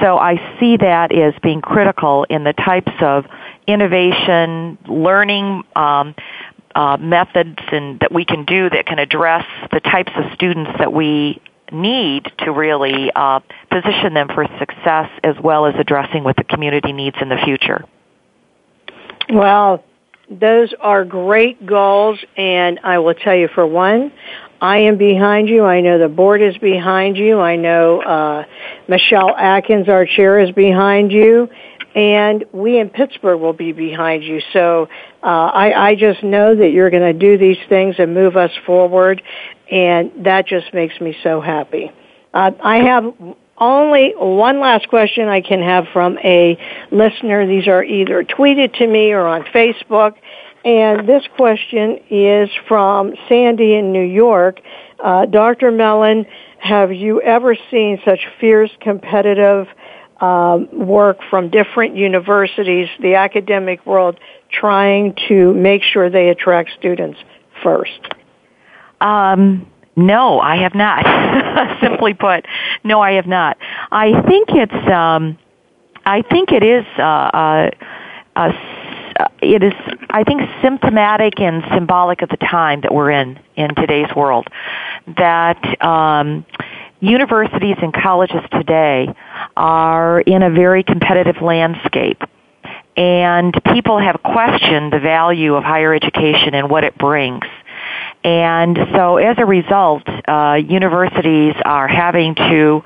So 0.00 0.18
I 0.18 0.56
see 0.58 0.76
that 0.78 1.12
as 1.12 1.34
being 1.42 1.60
critical 1.60 2.24
in 2.28 2.44
the 2.44 2.52
types 2.52 2.92
of 3.00 3.26
innovation, 3.66 4.76
learning, 4.88 5.62
um, 5.76 6.14
uh, 6.74 6.96
methods 6.96 7.58
and 7.70 8.00
that 8.00 8.10
we 8.10 8.24
can 8.24 8.46
do 8.46 8.70
that 8.70 8.86
can 8.86 8.98
address 8.98 9.44
the 9.72 9.80
types 9.80 10.10
of 10.16 10.32
students 10.32 10.70
that 10.78 10.90
we 10.90 11.38
need 11.72 12.30
to 12.38 12.52
really 12.52 13.10
uh, 13.14 13.40
position 13.70 14.14
them 14.14 14.28
for 14.28 14.46
success 14.58 15.10
as 15.24 15.36
well 15.42 15.66
as 15.66 15.74
addressing 15.78 16.24
what 16.24 16.36
the 16.36 16.44
community 16.44 16.92
needs 16.92 17.16
in 17.20 17.28
the 17.28 17.38
future. 17.44 17.84
Well, 19.30 19.82
those 20.30 20.72
are 20.80 21.04
great 21.04 21.64
goals, 21.66 22.18
and 22.36 22.80
I 22.82 22.98
will 22.98 23.14
tell 23.14 23.34
you 23.34 23.48
for 23.48 23.66
one, 23.66 24.12
I 24.60 24.78
am 24.78 24.96
behind 24.96 25.48
you. 25.48 25.64
I 25.64 25.80
know 25.80 25.98
the 25.98 26.08
board 26.08 26.40
is 26.40 26.56
behind 26.58 27.16
you. 27.16 27.40
I 27.40 27.56
know 27.56 28.00
uh, 28.00 28.44
Michelle 28.88 29.34
Atkins, 29.36 29.88
our 29.88 30.06
chair, 30.06 30.38
is 30.38 30.52
behind 30.52 31.10
you, 31.10 31.48
and 31.94 32.44
we 32.52 32.78
in 32.78 32.88
Pittsburgh 32.88 33.40
will 33.40 33.52
be 33.52 33.72
behind 33.72 34.22
you. 34.22 34.40
So 34.52 34.88
uh, 35.22 35.26
I, 35.26 35.88
I 35.90 35.94
just 35.96 36.22
know 36.22 36.54
that 36.54 36.70
you're 36.70 36.90
going 36.90 37.02
to 37.02 37.12
do 37.12 37.36
these 37.36 37.58
things 37.68 37.96
and 37.98 38.14
move 38.14 38.36
us 38.36 38.52
forward, 38.64 39.20
and 39.72 40.26
that 40.26 40.46
just 40.46 40.72
makes 40.74 41.00
me 41.00 41.16
so 41.22 41.40
happy. 41.40 41.90
Uh, 42.34 42.50
I 42.62 42.76
have 42.84 43.14
only 43.56 44.12
one 44.16 44.60
last 44.60 44.86
question 44.88 45.28
I 45.28 45.40
can 45.40 45.62
have 45.62 45.86
from 45.94 46.18
a 46.18 46.58
listener. 46.90 47.46
These 47.46 47.66
are 47.68 47.82
either 47.82 48.22
tweeted 48.22 48.74
to 48.78 48.86
me 48.86 49.12
or 49.12 49.26
on 49.26 49.44
Facebook. 49.44 50.16
And 50.64 51.08
this 51.08 51.24
question 51.36 52.00
is 52.10 52.50
from 52.68 53.14
Sandy 53.28 53.74
in 53.74 53.92
New 53.92 54.04
York. 54.04 54.60
Uh, 55.02 55.24
Dr. 55.26 55.72
Mellon, 55.72 56.26
have 56.58 56.92
you 56.92 57.22
ever 57.22 57.56
seen 57.70 57.98
such 58.04 58.20
fierce 58.40 58.70
competitive 58.80 59.68
um, 60.20 60.68
work 60.86 61.18
from 61.30 61.48
different 61.48 61.96
universities, 61.96 62.88
the 63.00 63.14
academic 63.14 63.84
world, 63.86 64.20
trying 64.52 65.16
to 65.28 65.54
make 65.54 65.82
sure 65.82 66.10
they 66.10 66.28
attract 66.28 66.70
students 66.78 67.18
first? 67.62 68.14
Um, 69.02 69.66
no, 69.96 70.40
I 70.40 70.56
have 70.56 70.74
not. 70.74 71.04
Simply 71.82 72.14
put, 72.14 72.46
no, 72.84 73.00
I 73.00 73.12
have 73.12 73.26
not. 73.26 73.58
I 73.90 74.22
think 74.22 74.48
it's, 74.50 74.90
um, 74.90 75.38
I 76.06 76.22
think 76.22 76.52
it 76.52 76.62
is, 76.62 76.86
uh, 76.98 77.02
uh, 77.02 77.70
uh, 78.36 78.52
it 79.42 79.62
is, 79.62 79.74
I 80.08 80.24
think, 80.24 80.40
symptomatic 80.62 81.40
and 81.40 81.62
symbolic 81.74 82.22
of 82.22 82.30
the 82.30 82.38
time 82.38 82.80
that 82.82 82.94
we're 82.94 83.10
in 83.10 83.38
in 83.56 83.74
today's 83.74 84.08
world. 84.16 84.46
That 85.18 85.84
um, 85.84 86.46
universities 87.00 87.76
and 87.82 87.92
colleges 87.92 88.40
today 88.50 89.12
are 89.56 90.20
in 90.20 90.42
a 90.42 90.50
very 90.50 90.82
competitive 90.82 91.42
landscape 91.42 92.22
and 92.96 93.54
people 93.72 93.98
have 93.98 94.22
questioned 94.22 94.92
the 94.92 94.98
value 94.98 95.54
of 95.54 95.64
higher 95.64 95.94
education 95.94 96.54
and 96.54 96.68
what 96.68 96.84
it 96.84 96.96
brings. 96.98 97.44
And 98.24 98.78
so 98.94 99.16
as 99.16 99.36
a 99.38 99.44
result, 99.44 100.04
uh, 100.28 100.54
universities 100.54 101.54
are 101.64 101.88
having 101.88 102.36
to 102.36 102.82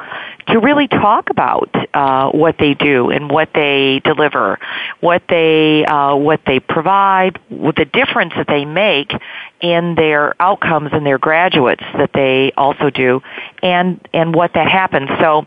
to 0.49 0.61
really 0.61 0.87
talk 0.87 1.29
about 1.29 1.75
uh, 1.93 2.31
what 2.31 2.57
they 2.59 2.75
do 2.75 3.11
and 3.11 3.31
what 3.31 3.51
they 3.53 4.01
deliver, 4.05 4.59
what 5.01 5.23
they 5.29 5.85
uh, 5.85 6.15
what 6.17 6.41
they 6.47 6.61
provide, 6.61 7.39
the 7.51 7.87
difference 7.93 8.33
that 8.37 8.47
they 8.47 8.65
make 8.65 9.13
in 9.61 9.95
their 9.95 10.35
outcomes 10.41 10.91
and 10.93 11.05
their 11.05 11.19
graduates 11.19 11.85
that 11.99 12.11
they 12.15 12.53
also 12.57 12.89
do, 12.89 13.21
and 13.63 14.07
and 14.13 14.35
what 14.35 14.55
that 14.55 14.69
happens. 14.69 15.11
So. 15.21 15.47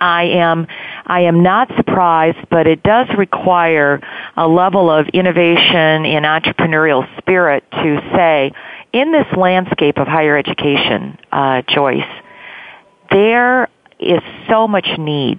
I 0.00 0.24
am 0.24 0.66
I 1.06 1.20
am 1.20 1.44
not 1.44 1.68
surprised, 1.76 2.48
but 2.50 2.66
it 2.66 2.82
does 2.82 3.06
require 3.16 4.00
a 4.36 4.48
level 4.48 4.90
of 4.90 5.06
innovation 5.10 6.04
and 6.04 6.24
entrepreneurial 6.24 7.06
spirit 7.18 7.62
to 7.70 8.00
say, 8.12 8.50
in 8.92 9.12
this 9.12 9.26
landscape 9.36 9.98
of 9.98 10.06
higher 10.06 10.36
education, 10.36 11.18
uh, 11.30 11.62
Joyce, 11.68 12.02
there 13.10 13.68
is 13.98 14.20
so 14.48 14.68
much 14.68 14.86
need 14.98 15.38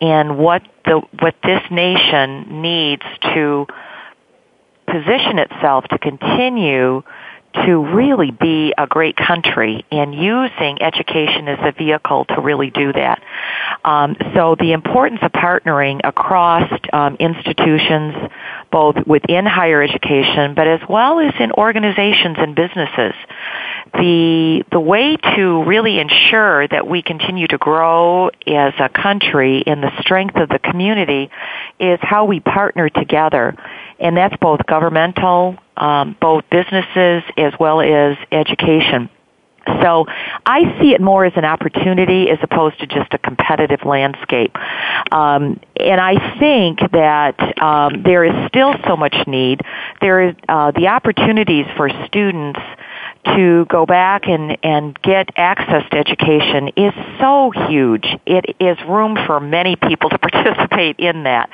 in 0.00 0.36
what 0.36 0.62
the 0.84 1.00
what 1.20 1.34
this 1.44 1.62
nation 1.70 2.62
needs 2.62 3.02
to 3.34 3.66
position 4.86 5.38
itself 5.38 5.84
to 5.84 5.98
continue 5.98 7.02
to 7.54 7.94
really 7.94 8.30
be 8.30 8.72
a 8.76 8.86
great 8.86 9.16
country 9.16 9.84
and 9.90 10.14
using 10.14 10.80
education 10.82 11.48
as 11.48 11.58
a 11.62 11.72
vehicle 11.72 12.24
to 12.26 12.40
really 12.40 12.70
do 12.70 12.92
that. 12.92 13.22
Um, 13.84 14.16
so 14.34 14.56
the 14.58 14.72
importance 14.72 15.20
of 15.22 15.32
partnering 15.32 16.00
across 16.04 16.70
um, 16.92 17.16
institutions, 17.16 18.14
both 18.70 18.96
within 19.06 19.44
higher 19.44 19.82
education, 19.82 20.54
but 20.54 20.66
as 20.66 20.80
well 20.88 21.20
as 21.20 21.34
in 21.38 21.52
organizations 21.52 22.36
and 22.38 22.54
businesses. 22.54 23.14
The, 23.94 24.64
the 24.70 24.80
way 24.80 25.16
to 25.36 25.64
really 25.64 25.98
ensure 25.98 26.66
that 26.68 26.86
we 26.86 27.02
continue 27.02 27.46
to 27.48 27.58
grow 27.58 28.28
as 28.46 28.72
a 28.78 28.88
country 28.88 29.60
in 29.60 29.82
the 29.82 29.90
strength 30.00 30.36
of 30.36 30.48
the 30.48 30.58
community 30.58 31.30
is 31.78 31.98
how 32.00 32.24
we 32.24 32.40
partner 32.40 32.88
together 32.88 33.54
and 34.02 34.16
that's 34.16 34.34
both 34.40 34.66
governmental, 34.66 35.56
um, 35.76 36.16
both 36.20 36.44
businesses 36.50 37.22
as 37.36 37.52
well 37.58 37.80
as 37.80 38.16
education. 38.30 39.08
So 39.80 40.06
I 40.44 40.80
see 40.80 40.92
it 40.92 41.00
more 41.00 41.24
as 41.24 41.32
an 41.36 41.44
opportunity 41.44 42.30
as 42.30 42.38
opposed 42.42 42.80
to 42.80 42.86
just 42.86 43.14
a 43.14 43.18
competitive 43.18 43.84
landscape. 43.84 44.56
Um, 45.12 45.60
and 45.78 46.00
I 46.00 46.38
think 46.38 46.80
that 46.92 47.62
um, 47.62 48.02
there 48.02 48.24
is 48.24 48.48
still 48.48 48.74
so 48.86 48.96
much 48.96 49.14
need. 49.26 49.60
There 50.00 50.28
is 50.28 50.34
uh, 50.48 50.72
the 50.72 50.88
opportunities 50.88 51.66
for 51.76 51.90
students 52.06 52.60
to 53.24 53.66
go 53.66 53.86
back 53.86 54.26
and, 54.26 54.58
and 54.64 55.00
get 55.02 55.30
access 55.36 55.88
to 55.90 55.96
education 55.96 56.68
is 56.76 56.92
so 57.20 57.52
huge. 57.68 58.06
It 58.26 58.56
is 58.58 58.76
room 58.88 59.16
for 59.26 59.38
many 59.38 59.76
people 59.76 60.10
to 60.10 60.18
participate 60.32 60.98
in 60.98 61.24
that. 61.24 61.48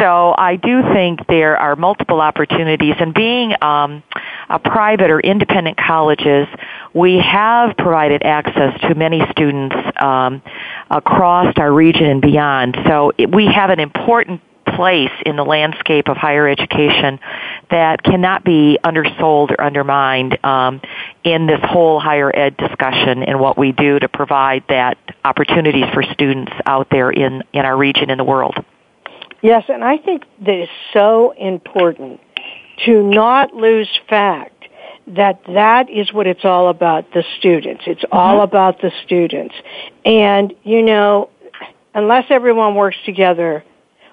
So 0.00 0.34
I 0.36 0.56
do 0.56 0.82
think 0.92 1.26
there 1.28 1.56
are 1.56 1.76
multiple 1.76 2.20
opportunities 2.20 2.96
and 2.98 3.14
being 3.14 3.54
um, 3.62 4.02
a 4.48 4.58
private 4.58 5.10
or 5.10 5.20
independent 5.20 5.76
colleges, 5.76 6.48
we 6.94 7.18
have 7.18 7.76
provided 7.76 8.22
access 8.22 8.80
to 8.80 8.94
many 8.94 9.20
students 9.30 9.76
um, 10.00 10.42
across 10.90 11.54
our 11.58 11.72
region 11.72 12.06
and 12.06 12.22
beyond. 12.22 12.76
So 12.86 13.12
it, 13.18 13.30
we 13.30 13.46
have 13.46 13.70
an 13.70 13.80
important 13.80 14.40
place 14.76 15.12
in 15.24 15.36
the 15.36 15.44
landscape 15.44 16.08
of 16.08 16.16
higher 16.16 16.48
education 16.48 17.20
that 17.70 18.02
cannot 18.02 18.44
be 18.44 18.78
undersold 18.82 19.50
or 19.50 19.60
undermined 19.60 20.38
um, 20.44 20.80
in 21.24 21.46
this 21.46 21.60
whole 21.62 22.00
higher 22.00 22.34
ed 22.34 22.56
discussion 22.56 23.22
and 23.22 23.38
what 23.40 23.58
we 23.58 23.72
do 23.72 23.98
to 23.98 24.08
provide 24.08 24.64
that 24.68 24.98
opportunities 25.24 25.86
for 25.92 26.02
students 26.02 26.52
out 26.66 26.88
there 26.90 27.10
in, 27.10 27.42
in 27.52 27.64
our 27.64 27.76
region 27.76 28.10
and 28.10 28.18
the 28.18 28.24
world. 28.24 28.56
Yes, 29.42 29.64
and 29.68 29.84
I 29.84 29.98
think 29.98 30.24
that 30.40 30.54
it's 30.54 30.72
so 30.92 31.32
important 31.32 32.20
to 32.86 33.02
not 33.02 33.54
lose 33.54 33.88
fact 34.08 34.58
that 35.08 35.40
that 35.46 35.88
is 35.88 36.12
what 36.12 36.26
it's 36.26 36.44
all 36.44 36.68
about, 36.68 37.12
the 37.12 37.24
students. 37.38 37.84
It's 37.86 38.02
mm-hmm. 38.02 38.16
all 38.16 38.42
about 38.42 38.80
the 38.80 38.92
students. 39.04 39.54
And, 40.04 40.54
you 40.64 40.82
know, 40.82 41.30
unless 41.94 42.26
everyone 42.30 42.74
works 42.74 42.98
together, 43.04 43.64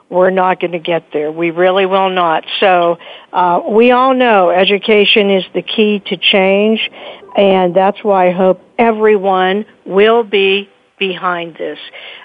we're 0.10 0.30
not 0.30 0.60
going 0.60 0.72
to 0.72 0.80
get 0.80 1.12
there. 1.12 1.32
We 1.32 1.51
really 1.51 1.86
will 1.86 2.10
not. 2.10 2.45
So 2.60 2.97
uh, 3.34 3.62
we 3.68 3.91
all 3.91 4.14
know 4.14 4.49
education 4.49 5.30
is 5.32 5.43
the 5.53 5.62
key 5.62 6.01
to 6.08 6.18
change, 6.18 6.89
and 7.36 7.76
that's 7.76 8.03
why 8.03 8.30
I 8.30 8.32
hope 8.32 8.62
everyone 8.78 9.66
will 9.86 10.24
be 10.24 10.70
behind 10.97 11.56
this. 11.56 11.80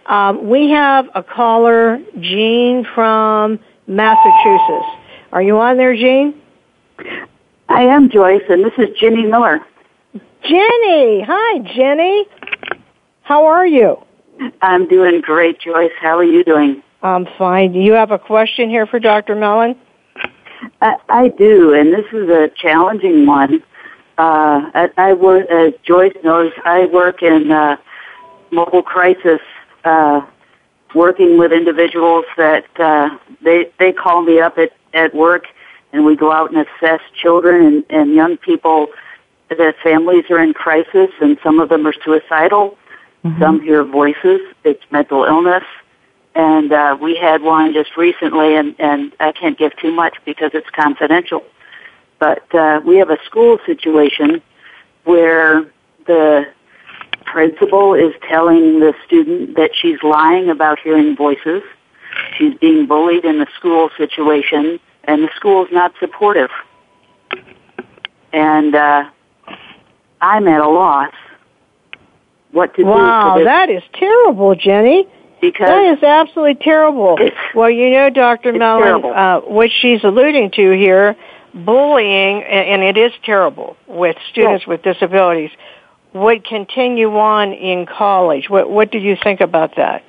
Um, 0.07 0.49
we 0.49 0.71
have 0.71 1.09
a 1.15 1.23
caller, 1.23 2.01
Jean 2.21 2.87
from 2.95 3.59
Massachusetts. 3.87 4.87
Are 5.33 5.43
you 5.43 5.59
on 5.59 5.77
there, 5.77 5.95
Jean? 5.95 6.41
I 7.69 7.83
am 7.83 8.11
Joyce, 8.11 8.43
and 8.49 8.65
this 8.65 8.73
is 8.79 8.97
Jenny 8.99 9.25
Miller. 9.25 9.61
Jenny, 10.43 11.23
hi, 11.27 11.59
Jenny. 11.75 12.27
How 13.23 13.47
are 13.47 13.67
you? 13.67 13.97
I'm 14.61 14.89
doing 14.89 15.21
great, 15.21 15.61
Joyce. 15.61 15.93
How 16.01 16.19
are 16.19 16.25
you 16.25 16.45
doing? 16.45 16.83
I'm 17.03 17.27
fine. 17.39 17.73
Do 17.73 17.79
you 17.79 17.93
have 17.93 18.11
a 18.11 18.19
question 18.19 18.69
here 18.69 18.87
for 18.87 18.99
Dr. 18.99 19.35
Mellon? 19.35 19.77
I, 20.83 20.97
I 21.09 21.29
do, 21.29 21.73
and 21.73 21.93
this 21.93 22.05
is 22.13 22.29
a 22.29 22.51
challenging 22.55 23.27
one. 23.27 23.63
Uh, 24.19 24.71
I, 24.75 24.91
I 24.99 25.13
work, 25.15 25.49
as 25.51 25.73
Joyce 25.83 26.17
knows, 26.23 26.53
I 26.65 26.87
work 26.87 27.23
in 27.23 27.51
uh, 27.51 27.77
mobile 28.51 28.83
crisis, 28.83 29.41
uh, 29.85 30.21
working 30.95 31.39
with 31.39 31.53
individuals 31.53 32.27
that 32.37 32.67
uh, 32.79 33.17
they 33.43 33.71
they 33.79 33.93
call 33.93 34.23
me 34.23 34.41
up 34.41 34.59
at 34.59 34.73
at 34.93 35.15
work, 35.15 35.45
and 35.95 36.05
we 36.05 36.17
go 36.17 36.31
out 36.31 36.53
and 36.53 36.67
assess 36.67 37.01
children 37.15 37.65
and, 37.65 37.85
and 37.89 38.15
young 38.15 38.37
people. 38.37 38.89
Their 39.49 39.75
families 39.83 40.25
are 40.31 40.41
in 40.41 40.53
crisis, 40.53 41.11
and 41.23 41.39
some 41.43 41.59
of 41.59 41.71
them 41.71 41.87
are 41.87 41.95
suicidal. 42.05 42.77
Mm-hmm. 43.25 43.41
Some 43.41 43.63
hear 43.63 43.85
voices. 43.85 44.41
It's 44.65 44.83
mental 44.91 45.25
illness 45.25 45.65
and 46.35 46.73
uh, 46.73 46.97
we 47.01 47.17
had 47.17 47.43
one 47.43 47.73
just 47.73 47.97
recently, 47.97 48.55
and, 48.55 48.75
and 48.79 49.13
I 49.19 49.33
can't 49.33 49.59
give 49.59 49.77
too 49.77 49.93
much 49.93 50.17
because 50.25 50.53
it's 50.55 50.71
confidential. 50.71 51.43
But 52.19 52.55
uh, 52.55 52.81
we 52.85 52.99
have 52.99 53.11
a 53.11 53.19
school 53.25 53.59
situation 53.67 54.43
where 55.05 55.67
the 56.07 56.47
principal 57.25 57.95
is 57.95 58.13
telling 58.29 58.81
the 58.81 58.95
student 59.07 59.57
that 59.57 59.71
she's 59.75 60.03
lying 60.03 60.51
about 60.51 60.79
hearing 60.79 61.17
voices. 61.17 61.63
She's 62.37 62.55
being 62.59 62.87
bullied 62.87 63.25
in 63.25 63.39
the 63.39 63.47
school 63.57 63.91
situation, 63.97 64.79
and 65.05 65.25
the 65.25 65.31
school's 65.35 65.69
not 65.73 65.93
supportive. 65.99 66.51
And 68.33 68.75
uh, 68.75 69.11
I'm 70.21 70.47
at 70.47 70.61
a 70.61 70.69
loss 70.69 71.15
what 72.53 72.75
to 72.75 72.85
wow, 72.85 73.37
do. 73.37 73.41
Wow, 73.41 73.45
that 73.45 73.71
is 73.71 73.83
terrible, 73.95 74.55
Jenny 74.55 75.09
because 75.41 75.69
that 75.69 75.97
is 75.97 76.03
absolutely 76.03 76.63
terrible. 76.63 77.19
Well, 77.55 77.71
you 77.71 77.91
know, 77.91 78.11
Dr. 78.11 78.53
Mellon, 78.53 79.05
uh, 79.05 79.41
what 79.41 79.71
she's 79.71 80.03
alluding 80.05 80.53
to 80.53 80.71
here, 80.73 81.17
bullying, 81.55 82.43
and 82.43 82.83
it 82.83 82.97
is 82.97 83.13
terrible 83.25 83.77
with 83.87 84.17
students 84.31 84.63
yes. 84.63 84.69
with 84.69 84.83
disabilities, 84.83 85.51
would 86.13 86.45
continue 86.45 87.17
on 87.17 87.53
in 87.53 87.87
college. 87.87 88.51
What, 88.51 88.71
what 88.71 88.91
do 88.91 88.99
you 88.99 89.17
think 89.23 89.41
about 89.41 89.77
that? 89.77 90.05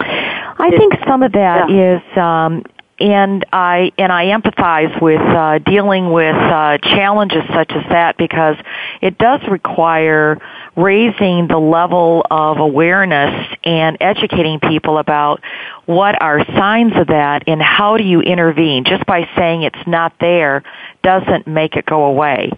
I 0.00 0.70
think 0.70 0.94
some 1.06 1.22
of 1.22 1.32
that 1.32 1.70
yeah. 1.70 1.96
is 1.96 2.18
um, 2.18 2.64
and 3.00 3.44
I 3.52 3.92
and 3.96 4.12
I 4.12 4.26
empathize 4.26 5.00
with 5.00 5.20
uh, 5.20 5.58
dealing 5.58 6.12
with 6.12 6.34
uh, 6.34 6.78
challenges 6.78 7.42
such 7.52 7.70
as 7.72 7.84
that 7.90 8.16
because 8.16 8.56
it 9.00 9.18
does 9.18 9.40
require 9.48 10.38
raising 10.78 11.48
the 11.48 11.58
level 11.58 12.24
of 12.30 12.58
awareness 12.58 13.56
and 13.64 13.96
educating 14.00 14.60
people 14.60 14.98
about 14.98 15.42
what 15.86 16.20
are 16.22 16.44
signs 16.56 16.92
of 16.94 17.08
that 17.08 17.42
and 17.48 17.60
how 17.60 17.96
do 17.96 18.04
you 18.04 18.20
intervene. 18.20 18.84
Just 18.84 19.04
by 19.04 19.28
saying 19.36 19.62
it's 19.62 19.86
not 19.86 20.14
there 20.20 20.62
doesn't 21.02 21.48
make 21.48 21.74
it 21.74 21.84
go 21.84 22.04
away. 22.04 22.52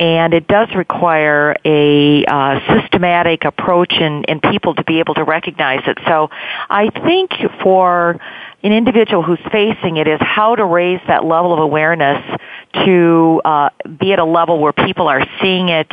And 0.00 0.32
it 0.32 0.48
does 0.48 0.68
require 0.74 1.54
a 1.64 2.24
uh, 2.24 2.60
systematic 2.80 3.44
approach 3.44 3.92
in, 3.92 4.24
in 4.24 4.40
people 4.40 4.74
to 4.76 4.84
be 4.84 5.00
able 5.00 5.14
to 5.14 5.24
recognize 5.24 5.82
it. 5.86 5.98
So 6.06 6.30
I 6.70 6.88
think 7.04 7.32
for 7.62 8.18
an 8.62 8.72
individual 8.72 9.22
who's 9.22 9.40
facing 9.52 9.98
it 9.98 10.08
is 10.08 10.18
how 10.20 10.56
to 10.56 10.64
raise 10.64 11.00
that 11.08 11.24
level 11.24 11.52
of 11.52 11.58
awareness 11.58 12.22
to 12.84 13.40
uh, 13.44 13.70
be 14.00 14.12
at 14.12 14.18
a 14.18 14.24
level 14.24 14.60
where 14.60 14.72
people 14.72 15.08
are 15.08 15.26
seeing 15.40 15.68
it 15.68 15.90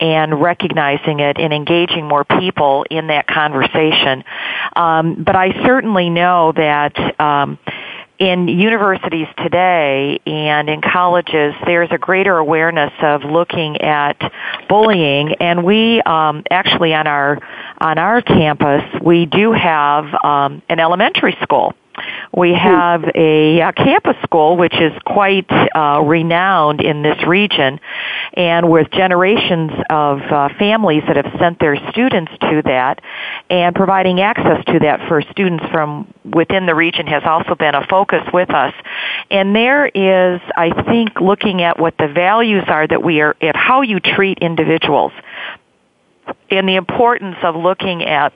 and 0.00 0.40
recognizing 0.40 1.20
it 1.20 1.38
and 1.38 1.52
engaging 1.52 2.06
more 2.06 2.24
people 2.24 2.84
in 2.90 3.08
that 3.08 3.26
conversation. 3.26 4.24
Um, 4.74 5.22
but 5.22 5.36
I 5.36 5.52
certainly 5.64 6.10
know 6.10 6.52
that 6.56 7.20
um, 7.20 7.58
in 8.18 8.48
universities 8.48 9.28
today 9.38 10.20
and 10.26 10.68
in 10.68 10.82
colleges, 10.82 11.54
there's 11.64 11.90
a 11.90 11.98
greater 11.98 12.36
awareness 12.36 12.92
of 13.00 13.24
looking 13.24 13.80
at 13.80 14.20
bullying, 14.68 15.34
and 15.40 15.64
we 15.64 16.02
um, 16.02 16.42
actually 16.50 16.94
on 16.94 17.06
our 17.06 17.38
on 17.80 17.96
our 17.98 18.20
campus 18.20 18.82
we 19.02 19.24
do 19.24 19.52
have 19.52 20.04
um, 20.22 20.62
an 20.68 20.80
elementary 20.80 21.36
school 21.42 21.74
we 22.32 22.54
have 22.54 23.04
a, 23.14 23.60
a 23.60 23.72
campus 23.72 24.16
school 24.22 24.56
which 24.56 24.74
is 24.74 24.92
quite 25.04 25.50
uh, 25.50 26.00
renowned 26.04 26.80
in 26.80 27.02
this 27.02 27.22
region, 27.26 27.80
and 28.34 28.70
with 28.70 28.90
generations 28.90 29.72
of 29.90 30.20
uh, 30.20 30.48
families 30.58 31.02
that 31.06 31.16
have 31.16 31.32
sent 31.38 31.58
their 31.58 31.76
students 31.90 32.32
to 32.40 32.62
that, 32.64 33.00
and 33.48 33.74
providing 33.74 34.20
access 34.20 34.64
to 34.66 34.78
that 34.80 35.06
for 35.08 35.22
students 35.22 35.64
from 35.70 36.12
within 36.24 36.66
the 36.66 36.74
region 36.74 37.06
has 37.06 37.22
also 37.24 37.54
been 37.54 37.74
a 37.74 37.86
focus 37.86 38.22
with 38.32 38.50
us. 38.50 38.74
And 39.30 39.54
there 39.54 39.86
is, 39.86 40.40
I 40.56 40.70
think, 40.84 41.20
looking 41.20 41.62
at 41.62 41.78
what 41.78 41.96
the 41.98 42.08
values 42.08 42.64
are 42.68 42.86
that 42.86 43.02
we 43.02 43.20
are, 43.20 43.36
at 43.42 43.56
how 43.56 43.82
you 43.82 44.00
treat 44.00 44.38
individuals, 44.38 45.12
and 46.50 46.68
the 46.68 46.76
importance 46.76 47.36
of 47.42 47.56
looking 47.56 48.04
at 48.04 48.32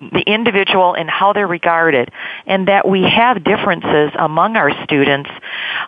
the 0.00 0.22
individual 0.26 0.94
and 0.94 1.08
how 1.08 1.32
they're 1.32 1.46
regarded, 1.46 2.10
and 2.46 2.68
that 2.68 2.88
we 2.88 3.02
have 3.02 3.42
differences 3.42 4.10
among 4.18 4.56
our 4.56 4.70
students 4.84 5.30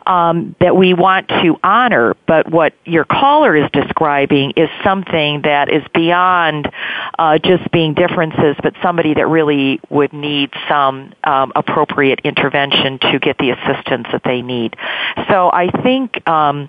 um, 0.07 0.57
that 0.61 0.77
we 0.77 0.95
want 0.95 1.29
to 1.29 1.57
honor. 1.63 2.17
But 2.27 2.51
what 2.51 2.75
your 2.85 3.05
caller 3.05 3.57
is 3.57 3.71
describing 3.73 4.53
is 4.57 4.69
something 4.83 5.43
that 5.43 5.71
is 5.71 5.83
beyond 5.95 6.71
uh, 7.19 7.39
just 7.39 7.71
being 7.71 7.95
differences, 7.95 8.57
but 8.63 8.75
somebody 8.83 9.15
that 9.15 9.27
really 9.27 9.81
would 9.91 10.13
need 10.13 10.51
some 10.69 11.13
um, 11.25 11.53
appropriate 11.55 12.21
intervention 12.25 12.99
to 12.99 13.19
get 13.19 13.39
the 13.39 13.51
assistance 13.51 14.07
that 14.13 14.23
they 14.25 14.43
need. 14.43 14.77
So 15.29 15.51
I 15.53 15.71
think. 15.83 16.27
Um, 16.29 16.69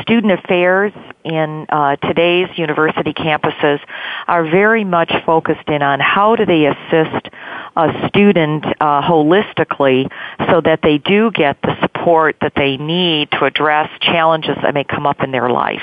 student 0.00 0.32
affairs 0.32 0.92
in 1.24 1.66
uh, 1.68 1.96
today's 1.96 2.48
university 2.56 3.12
campuses 3.12 3.80
are 4.26 4.44
very 4.44 4.84
much 4.84 5.12
focused 5.24 5.68
in 5.68 5.82
on 5.82 6.00
how 6.00 6.36
do 6.36 6.46
they 6.46 6.66
assist 6.66 7.28
a 7.76 8.08
student 8.08 8.64
uh, 8.80 9.02
holistically 9.02 10.10
so 10.50 10.60
that 10.60 10.80
they 10.82 10.98
do 10.98 11.30
get 11.30 11.60
the 11.62 11.76
support 11.80 12.36
that 12.40 12.52
they 12.56 12.76
need 12.76 13.30
to 13.30 13.44
address 13.44 13.90
challenges 14.00 14.56
that 14.62 14.72
may 14.72 14.84
come 14.84 15.06
up 15.06 15.20
in 15.22 15.30
their 15.30 15.50
life. 15.50 15.82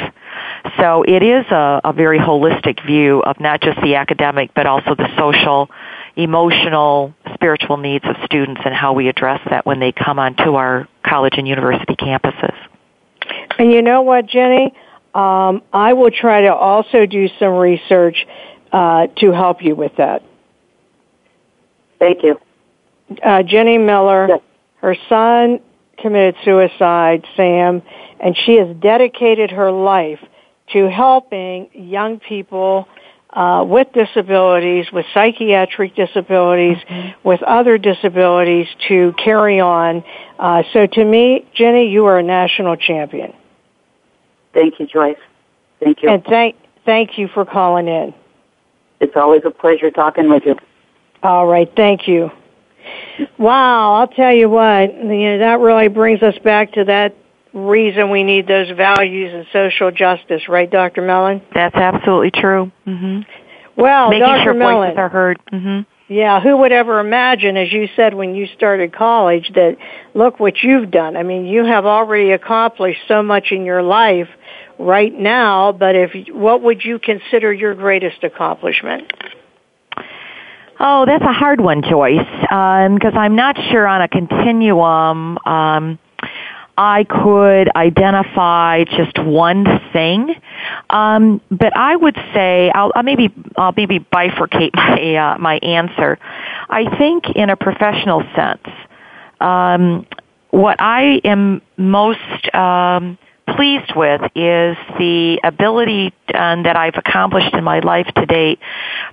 So 0.80 1.04
it 1.04 1.22
is 1.22 1.45
a, 1.51 1.82
a 1.84 1.93
very 1.93 2.20
holistic 2.20 2.86
view 2.86 3.22
of 3.22 3.39
not 3.39 3.62
just 3.62 3.80
the 3.82 3.95
academic 3.95 4.51
but 4.56 4.66
also 4.66 4.95
the 4.95 5.10
social, 5.18 5.70
emotional, 6.16 7.14
spiritual 7.34 7.78
needs 7.78 8.06
of 8.06 8.16
students 8.26 8.62
and 8.66 8.74
how 8.74 8.93
we 8.93 9.08
address 9.08 9.41
that 9.49 9.66
when 9.66 9.80
they 9.80 9.91
come 9.91 10.20
onto 10.20 10.56
our 10.56 10.88
college 11.06 11.34
and 11.38 11.47
university 11.47 11.95
campuses. 11.95 12.56
And 13.58 13.72
you 13.72 13.82
know 13.82 14.01
what, 14.01 14.26
Jenny? 14.26 14.74
Um, 15.14 15.62
I 15.72 15.93
will 15.93 16.12
try 16.12 16.41
to 16.41 16.54
also 16.54 17.06
do 17.06 17.28
some 17.39 17.54
research 17.54 18.26
uh, 18.72 19.08
to 19.18 19.32
help 19.32 19.64
you 19.64 19.76
with 19.76 19.91
that. 19.97 20.24
Thank 21.99 22.24
you. 22.24 22.39
Uh, 23.24 23.43
Jenny 23.43 23.78
Miller, 23.78 24.28
yes. 24.28 24.41
her 24.78 24.95
son 25.08 25.60
committed 25.99 26.36
suicide, 26.43 27.26
Sam, 27.38 27.84
and 28.20 28.36
she 28.45 28.56
has 28.56 28.76
dedicated 28.78 29.51
her 29.51 29.72
life 29.72 30.20
to 30.72 30.89
helping 30.89 31.70
young 31.74 32.20
people 32.20 32.88
uh, 33.30 33.64
with 33.68 33.88
disabilities, 33.93 34.86
with 34.91 35.06
psychiatric 35.14 35.95
disabilities, 35.95 36.78
mm-hmm. 36.78 37.28
with 37.28 37.41
other 37.43 37.78
disabilities 37.78 38.68
to 38.88 39.14
carry 39.24 39.60
on. 39.60 40.04
Uh, 40.39 40.64
so 40.72 40.88
to 40.88 41.04
me, 41.04 41.47
Jenny, 41.54 41.89
you 41.89 42.06
are 42.06 42.20
a 42.20 42.24
national 42.24 42.76
champion. 42.76 43.34
Thank 44.54 44.80
you, 44.80 44.88
Joyce. 44.88 45.18
Thank 45.80 46.04
you. 46.04 46.10
And 46.10 46.24
thank 46.24 46.56
thank 46.86 47.18
you 47.18 47.28
for 47.28 47.45
calling 47.45 47.88
in. 47.88 48.14
It's 48.99 49.16
always 49.16 49.41
a 49.45 49.51
pleasure 49.51 49.91
talking 49.91 50.30
with 50.30 50.43
you. 50.45 50.56
All 51.22 51.47
right, 51.47 51.72
thank 51.76 52.08
you. 52.08 52.32
Wow, 53.38 53.93
I'll 53.93 54.08
tell 54.08 54.34
you 54.34 54.49
what, 54.49 54.93
you 54.93 55.04
know, 55.04 55.39
that 55.39 55.60
really 55.60 55.88
brings 55.88 56.22
us 56.22 56.38
back 56.43 56.74
to 56.74 56.86
that 56.86 57.16
reason 57.54 58.10
we 58.10 58.24
need 58.24 58.47
those 58.47 58.70
values 58.72 59.34
and 59.34 59.45
social 59.54 59.91
justice, 59.91 60.49
right, 60.49 60.70
Dr. 60.70 61.01
Mellon? 61.01 61.41
That's 61.54 61.76
absolutely 61.76 62.32
true. 62.32 62.72
Mm-hmm. 62.86 63.22
Well, 63.80 64.10
Making 64.10 64.26
Dr. 64.26 64.43
sure 64.43 64.54
Mellon, 64.54 64.89
voices 64.89 64.97
are 64.97 65.10
heard. 65.10 65.39
Mm-hmm. 65.51 65.93
Yeah, 66.10 66.41
who 66.41 66.58
would 66.58 66.74
ever 66.74 66.99
imagine, 66.99 67.56
as 67.56 67.72
you 67.72 67.88
said 67.95 68.14
when 68.14 68.36
you 68.36 68.47
started 68.47 68.93
college, 68.93 69.49
that 69.56 69.78
look 70.14 70.39
what 70.39 70.62
you've 70.62 70.91
done. 70.91 71.16
I 71.16 71.24
mean, 71.24 71.45
you 71.45 71.64
have 71.64 71.86
already 71.86 72.32
accomplished 72.32 72.99
so 73.08 73.24
much 73.24 73.51
in 73.51 73.64
your 73.64 73.82
life 73.82 74.28
right 74.78 75.14
now, 75.14 75.72
but 75.72 75.95
if 75.95 76.12
what 76.30 76.62
would 76.62 76.84
you 76.84 76.99
consider 76.99 77.54
your 77.54 77.74
greatest 77.74 78.24
accomplishment? 78.24 79.12
Oh, 80.80 81.06
that's 81.06 81.24
a 81.24 81.32
hard 81.32 81.62
one, 81.62 81.82
Joyce, 81.82 82.18
because 82.41 83.14
um, 83.14 83.18
I'm 83.18 83.36
not 83.36 83.56
sure 83.72 83.88
on 83.88 84.01
a 84.01 84.08
continuum. 84.10 85.38
Um, 85.45 85.99
I 86.78 87.06
could 87.06 87.70
identify 87.76 88.84
just 88.84 89.24
one 89.24 89.66
thing, 89.93 90.34
um, 90.89 91.41
but 91.49 91.76
I 91.76 91.95
would 91.95 92.16
say 92.34 92.72
I'll, 92.74 92.91
I'll 92.95 93.03
maybe 93.03 93.34
I'll 93.57 93.74
maybe 93.76 93.99
bifurcate 93.99 94.72
my 94.76 95.16
uh, 95.16 95.38
my 95.38 95.55
answer. 95.55 96.18
I 96.70 96.97
think 96.97 97.26
in 97.36 97.49
a 97.49 97.55
professional 97.55 98.24
sense, 98.36 98.68
um, 99.39 100.05
what 100.49 100.80
I 100.80 101.22
am 101.24 101.61
most 101.78 102.55
um, 102.55 103.18
pleased 103.47 103.93
with 103.95 104.22
is 104.36 104.78
the 104.97 105.39
ability 105.43 106.14
um, 106.34 106.64
that 106.64 106.76
I've 106.76 106.95
accomplished 106.95 107.53
in 107.53 107.64
my 107.64 107.80
life 107.80 108.07
to 108.16 108.26
date 108.26 108.59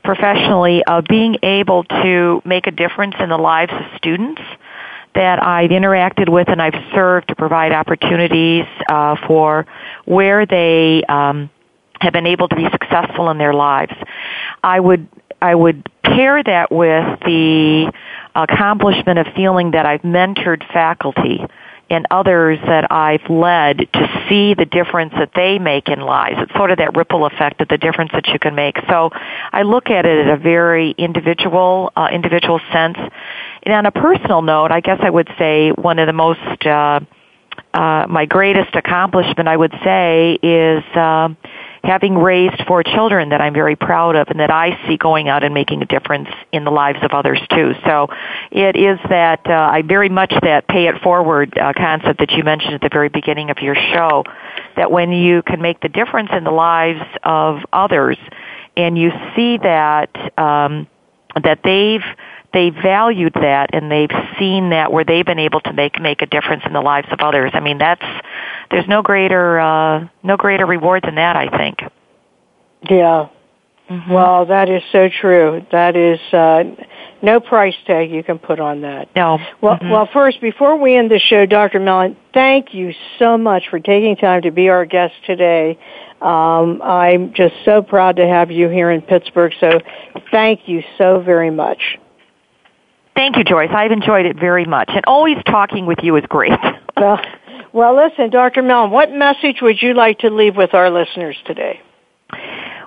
professionally 0.05 0.85
of 0.85 1.05
being 1.05 1.37
able 1.43 1.85
to 1.85 2.43
make 2.45 2.67
a 2.67 2.71
difference 2.71 3.15
in 3.19 3.29
the 3.29 3.39
lives 3.39 3.73
of 3.73 3.97
students 3.97 4.41
that 5.15 5.43
I've 5.43 5.71
interacted 5.71 6.29
with 6.29 6.49
and 6.49 6.61
I've 6.63 6.81
served 6.95 7.29
to 7.29 7.35
provide 7.35 7.73
opportunities 7.73 8.65
uh, 8.89 9.17
for 9.27 9.67
where 10.05 10.47
they 10.47 11.03
um, 11.09 11.51
have 12.01 12.13
been 12.13 12.27
able 12.27 12.49
to 12.49 12.57
be 12.57 12.69
successful 12.71 13.31
in 13.31 13.39
their 13.39 13.55
lives. 13.55 13.93
I 14.63 14.79
would 14.79 15.09
I 15.43 15.55
would 15.55 15.89
pair 16.03 16.43
that 16.43 16.71
with 16.71 17.21
the 17.21 17.93
accomplishment 18.35 19.19
of 19.19 19.27
feeling 19.35 19.71
that 19.71 19.87
I've 19.87 20.03
mentored 20.03 20.67
faculty 20.73 21.41
and 21.91 22.07
others 22.11 22.59
that 22.67 22.91
I've 22.93 23.29
led 23.29 23.79
to 23.79 24.25
see 24.29 24.55
the 24.55 24.65
difference 24.65 25.13
that 25.19 25.33
they 25.35 25.59
make 25.59 25.89
in 25.89 26.01
lives. 26.01 26.37
It's 26.39 26.53
sort 26.55 26.71
of 26.71 26.79
that 26.79 26.97
ripple 26.97 27.27
effect 27.27 27.61
of 27.61 27.69
the 27.69 27.79
difference 27.79 28.13
that 28.13 28.29
you 28.29 28.39
can 28.39 28.55
make. 28.55 28.77
So 28.89 29.11
I 29.53 29.63
look 29.63 29.91
at 29.91 30.07
it 30.07 30.27
at 30.27 30.33
a 30.33 30.37
very 30.37 30.93
individual, 30.93 31.93
uh, 31.97 32.09
individual 32.13 32.61
sense. 32.73 32.97
And 33.63 33.75
on 33.75 33.87
a 33.87 33.93
personal 33.93 34.43
note, 34.43 34.71
I 34.73 34.81
guess 34.81 34.99
I 35.03 35.11
would 35.11 35.29
say 35.39 35.71
one 35.71 35.99
of 35.99 36.07
the 36.07 36.13
most, 36.13 36.67
uh, 36.67 37.01
uh, 37.75 38.07
my 38.09 38.27
greatest 38.27 38.75
accomplishment, 38.75 39.49
I 39.49 39.57
would 39.57 39.75
say, 39.85 40.39
is 40.43 40.83
uh, 40.95 41.29
having 41.83 42.17
raised 42.17 42.63
four 42.67 42.83
children 42.83 43.31
that 43.31 43.41
I'm 43.41 43.55
very 43.55 43.77
proud 43.77 44.17
of 44.17 44.29
and 44.29 44.41
that 44.41 44.51
I 44.51 44.79
see 44.87 44.97
going 44.97 45.29
out 45.29 45.45
and 45.45 45.55
making 45.55 45.83
a 45.83 45.87
difference 45.87 46.29
in 46.53 46.65
the 46.65 46.71
lives 46.71 46.99
of 47.03 47.13
others 47.13 47.41
too. 47.51 47.75
So 47.85 48.09
it 48.51 48.77
is 48.77 48.99
that 49.09 49.41
uh, 49.47 49.53
I 49.53 49.83
very 49.83 50.09
much 50.09 50.33
that 50.43 50.67
pay 50.69 50.89
it 50.89 51.01
forward 51.03 51.57
uh, 51.59 51.73
concept 51.77 52.21
that 52.21 52.33
you 52.33 52.45
mentioned 52.45 52.75
at 52.75 52.81
the 52.81 52.91
very 52.93 53.09
beginning 53.09 53.51
of 53.51 53.59
your 53.59 53.75
show. 53.75 54.25
That 54.77 54.91
when 54.91 55.13
you 55.13 55.43
can 55.43 55.61
make 55.61 55.81
the 55.81 55.89
difference 55.89 56.31
in 56.33 56.45
the 56.45 56.51
lives 56.51 57.03
of 57.23 57.61
others, 57.73 58.19
and 58.77 58.97
you 58.97 59.11
see 59.35 59.59
that 59.59 60.39
um, 60.39 60.87
that 61.43 61.61
they've 61.65 62.05
they 62.53 62.71
valued 62.71 63.35
that 63.35 63.71
and 63.73 63.91
they've 63.91 64.11
seen 64.39 64.71
that 64.71 64.93
where 64.93 65.05
they've 65.05 65.25
been 65.25 65.39
able 65.39 65.61
to 65.61 65.73
make 65.73 66.01
make 66.01 66.23
a 66.23 66.27
difference 66.27 66.63
in 66.67 66.73
the 66.73 66.81
lives 66.81 67.09
of 67.11 67.21
others. 67.21 67.51
I 67.55 67.61
mean, 67.61 67.79
that's 67.79 68.05
there's 68.71 68.89
no 68.89 69.03
greater 69.03 69.61
uh, 69.61 70.09
no 70.23 70.37
greater 70.37 70.67
reward 70.67 71.05
than 71.05 71.17
that. 71.17 71.37
I 71.37 71.57
think. 71.57 71.81
Yeah. 72.89 73.29
Mm-hmm. 73.91 74.13
Well, 74.13 74.47
that 74.47 74.69
is 74.69 74.83
so 74.93 75.09
true. 75.09 75.67
That 75.73 75.97
is 75.97 76.21
uh, 76.33 76.63
no 77.23 77.41
price 77.41 77.75
tag 77.87 78.13
you 78.13 78.23
can 78.23 78.39
put 78.39 78.61
on 78.61 78.83
that. 78.83 79.09
No. 79.17 79.39
Well, 79.61 79.77
mm-hmm. 79.77 79.91
well, 79.91 80.09
first, 80.13 80.41
before 80.41 80.79
we 80.79 80.97
end 80.97 81.11
the 81.11 81.19
show, 81.19 81.45
Dr. 81.45 81.81
Mellon, 81.81 82.17
thank 82.33 82.73
you 82.73 82.93
so 83.19 83.37
much 83.37 83.65
for 83.69 83.81
taking 83.81 84.15
time 84.15 84.43
to 84.43 84.53
be 84.53 84.69
our 84.69 84.85
guest 84.85 85.15
today. 85.27 85.77
Um, 86.21 86.81
I'm 86.83 87.33
just 87.35 87.55
so 87.65 87.83
proud 87.83 88.17
to 88.17 88.29
have 88.29 88.53
you 88.53 88.69
here 88.69 88.93
in 88.93 89.03
Pittsburgh. 89.03 89.53
So, 89.59 89.81
thank 90.31 90.69
you 90.69 90.85
so 90.97 91.21
very 91.21 91.51
much. 91.51 91.99
Thank 93.15 93.37
you, 93.37 93.45
Joyce. 93.45 93.71
I've 93.73 93.93
enjoyed 93.93 94.27
it 94.27 94.39
very 94.39 94.65
much, 94.65 94.91
and 94.95 95.05
always 95.07 95.37
talking 95.45 95.87
with 95.87 95.99
you 96.03 96.17
is 96.17 96.25
great. 96.29 96.53
well, 96.97 97.21
well, 97.73 97.95
listen, 97.95 98.31
Dr. 98.31 98.63
Mellon, 98.63 98.91
what 98.91 99.13
message 99.13 99.59
would 99.63 99.81
you 99.81 99.95
like 99.95 100.21
to 100.21 100.31
leave 100.31 100.57
with 100.57 100.75
our 100.75 100.91
listeners 100.91 101.37
today? 101.47 101.81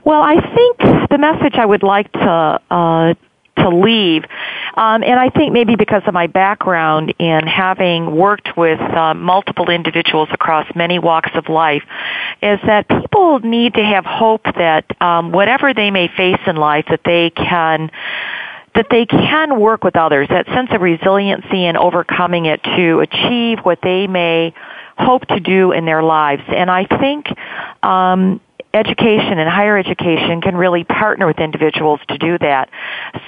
Well, 0.04 0.22
I 0.22 0.36
think 0.54 1.10
the 1.10 1.18
message 1.18 1.54
I 1.56 1.66
would 1.66 1.84
like 1.84 2.12
to 2.12 2.60
uh, 2.70 3.14
to 3.56 3.70
leave, 3.70 4.24
um, 4.74 5.04
and 5.04 5.20
I 5.20 5.30
think 5.30 5.54
maybe 5.54 5.76
because 5.76 6.02
of 6.08 6.14
my 6.14 6.28
background 6.28 7.14
in 7.20 7.46
having 7.46 8.16
worked 8.16 8.58
with 8.58 8.82
uh, 8.82 9.14
multiple 9.14 9.70
individuals 9.70 10.28
across 10.32 10.66
many 10.76 11.00
walks 11.00 11.30
of 11.36 11.48
life, 11.48 11.84
is 12.42 12.60
that 12.66 12.90
people 12.90 13.40
need 13.40 13.76
to 13.76 13.84
have 13.84 14.06
hope 14.06 14.44
that 14.44 14.86
um, 15.02 15.32
whatever 15.32 15.74
they 15.74 15.92
may 15.92 16.10
face 16.18 16.40
in 16.48 16.56
life, 16.58 16.86
that 16.90 17.02
they 17.06 17.30
can 17.30 17.92
that 18.76 18.88
they 18.90 19.06
can 19.06 19.60
work 19.60 19.84
with 19.84 19.96
others, 19.96 20.28
that 20.30 20.46
sense 20.48 20.70
of 20.72 20.82
resiliency 20.82 21.66
and 21.66 21.78
overcoming 21.78 22.46
it 22.46 22.64
to 22.64 23.00
achieve 23.00 23.60
what 23.60 23.80
they 23.82 24.08
may 24.08 24.54
hope 24.98 25.26
to 25.28 25.40
do 25.40 25.72
in 25.72 25.86
their 25.86 26.04
lives. 26.04 26.44
And 26.48 26.70
I 26.70 26.86
think 26.86 27.28
um, 27.84 28.42
education 28.74 29.38
and 29.38 29.50
higher 29.50 29.78
education 29.78 30.42
can 30.42 30.56
really 30.56 30.84
partner 30.84 31.28
with 31.28 31.40
individuals 31.40 32.00
to 32.10 32.18
do 32.18 32.38
that. 32.40 32.70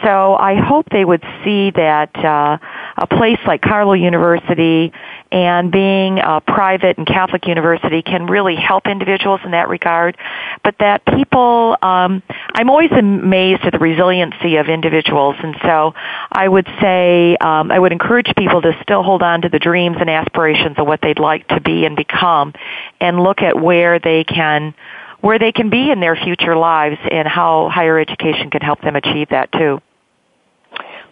So 0.03 0.35
I 0.35 0.55
hope 0.55 0.87
they 0.89 1.05
would 1.05 1.23
see 1.43 1.71
that 1.71 2.15
uh, 2.15 2.57
a 2.97 3.07
place 3.07 3.39
like 3.45 3.61
Carlow 3.61 3.93
University 3.93 4.93
and 5.31 5.71
being 5.71 6.19
a 6.19 6.39
private 6.39 6.97
and 6.97 7.05
Catholic 7.05 7.45
university 7.47 8.01
can 8.01 8.25
really 8.25 8.55
help 8.55 8.87
individuals 8.87 9.41
in 9.43 9.51
that 9.51 9.67
regard. 9.67 10.17
But 10.63 10.75
that 10.79 11.05
people, 11.05 11.77
um, 11.81 12.23
I'm 12.53 12.69
always 12.69 12.91
amazed 12.91 13.63
at 13.63 13.73
the 13.73 13.79
resiliency 13.79 14.57
of 14.57 14.67
individuals, 14.67 15.35
and 15.39 15.55
so 15.61 15.93
I 16.31 16.47
would 16.47 16.67
say 16.81 17.35
um, 17.37 17.71
I 17.71 17.79
would 17.79 17.91
encourage 17.91 18.33
people 18.37 18.61
to 18.61 18.77
still 18.81 19.03
hold 19.03 19.21
on 19.21 19.41
to 19.41 19.49
the 19.49 19.59
dreams 19.59 19.97
and 19.99 20.09
aspirations 20.09 20.77
of 20.77 20.87
what 20.87 21.01
they'd 21.01 21.19
like 21.19 21.47
to 21.49 21.59
be 21.59 21.85
and 21.85 21.95
become, 21.95 22.53
and 23.01 23.19
look 23.19 23.41
at 23.41 23.59
where 23.59 23.99
they 23.99 24.23
can 24.23 24.73
where 25.21 25.39
they 25.39 25.51
can 25.51 25.71
be 25.71 25.89
in 25.89 25.99
their 25.99 26.15
future 26.15 26.55
lives 26.55 26.97
and 27.09 27.27
how 27.27 27.67
higher 27.67 27.97
education 27.97 28.51
can 28.51 28.61
help 28.61 28.79
them 28.81 28.95
achieve 28.95 29.29
that 29.29 29.51
too. 29.51 29.81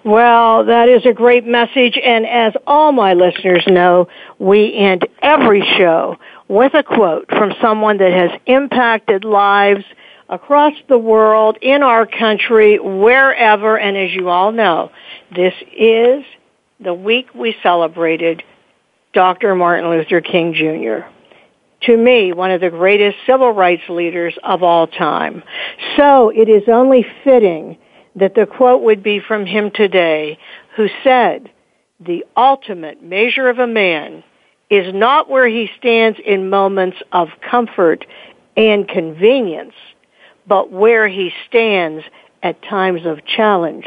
Well, 0.05 0.65
that 0.65 0.89
is 0.89 1.05
a 1.05 1.13
great 1.13 1.45
message, 1.45 1.97
and 2.03 2.25
as 2.25 2.53
all 2.67 2.91
my 2.91 3.13
listeners 3.13 3.63
know, 3.67 4.09
we 4.37 4.73
end 4.75 5.07
every 5.21 5.61
show 5.77 6.17
with 6.49 6.73
a 6.73 6.83
quote 6.83 7.29
from 7.29 7.53
someone 7.61 7.99
that 7.99 8.11
has 8.11 8.37
impacted 8.45 9.23
lives 9.23 9.85
across 10.27 10.73
the 10.89 10.97
world, 10.97 11.57
in 11.61 11.83
our 11.83 12.05
country, 12.05 12.79
wherever, 12.79 13.77
and 13.77 13.95
as 13.95 14.11
you 14.11 14.29
all 14.29 14.51
know, 14.51 14.91
this 15.33 15.53
is 15.77 16.23
the 16.79 16.93
week 16.93 17.27
we 17.33 17.55
celebrated 17.61 18.43
Dr. 19.13 19.55
Martin 19.55 19.89
Luther 19.89 20.21
King 20.21 20.53
Jr. 20.53 21.07
To 21.85 21.97
me, 21.97 22.33
one 22.33 22.51
of 22.51 22.61
the 22.61 22.69
greatest 22.69 23.17
civil 23.25 23.51
rights 23.51 23.83
leaders 23.89 24.35
of 24.43 24.63
all 24.63 24.87
time. 24.87 25.43
So 25.97 26.29
it 26.29 26.49
is 26.49 26.63
only 26.67 27.05
fitting 27.23 27.77
that 28.15 28.35
the 28.35 28.45
quote 28.45 28.83
would 28.83 29.01
be 29.03 29.19
from 29.19 29.45
him 29.45 29.71
today, 29.71 30.37
who 30.75 30.87
said, 31.03 31.49
the 31.99 32.25
ultimate 32.35 33.03
measure 33.03 33.49
of 33.49 33.59
a 33.59 33.67
man 33.67 34.23
is 34.69 34.93
not 34.93 35.29
where 35.29 35.47
he 35.47 35.69
stands 35.77 36.19
in 36.25 36.49
moments 36.49 36.97
of 37.11 37.29
comfort 37.49 38.05
and 38.57 38.87
convenience, 38.87 39.75
but 40.47 40.71
where 40.71 41.07
he 41.07 41.31
stands 41.47 42.03
at 42.41 42.61
times 42.63 43.05
of 43.05 43.23
challenge 43.25 43.85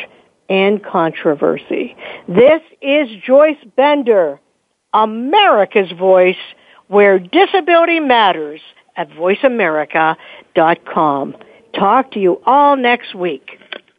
and 0.49 0.85
controversy. 0.85 1.97
This 2.29 2.63
is 2.81 3.09
Joyce 3.25 3.59
Bender, 3.77 4.41
America's 4.95 5.91
Voice, 5.93 6.37
where 6.89 7.19
disability 7.19 7.99
matters 8.01 8.61
at 8.97 9.11
voiceamerica.com. 9.11 11.37
Talk 11.75 12.11
to 12.13 12.21
you 12.21 12.41
all 12.47 12.77
next 12.77 13.15
week. 13.15 13.59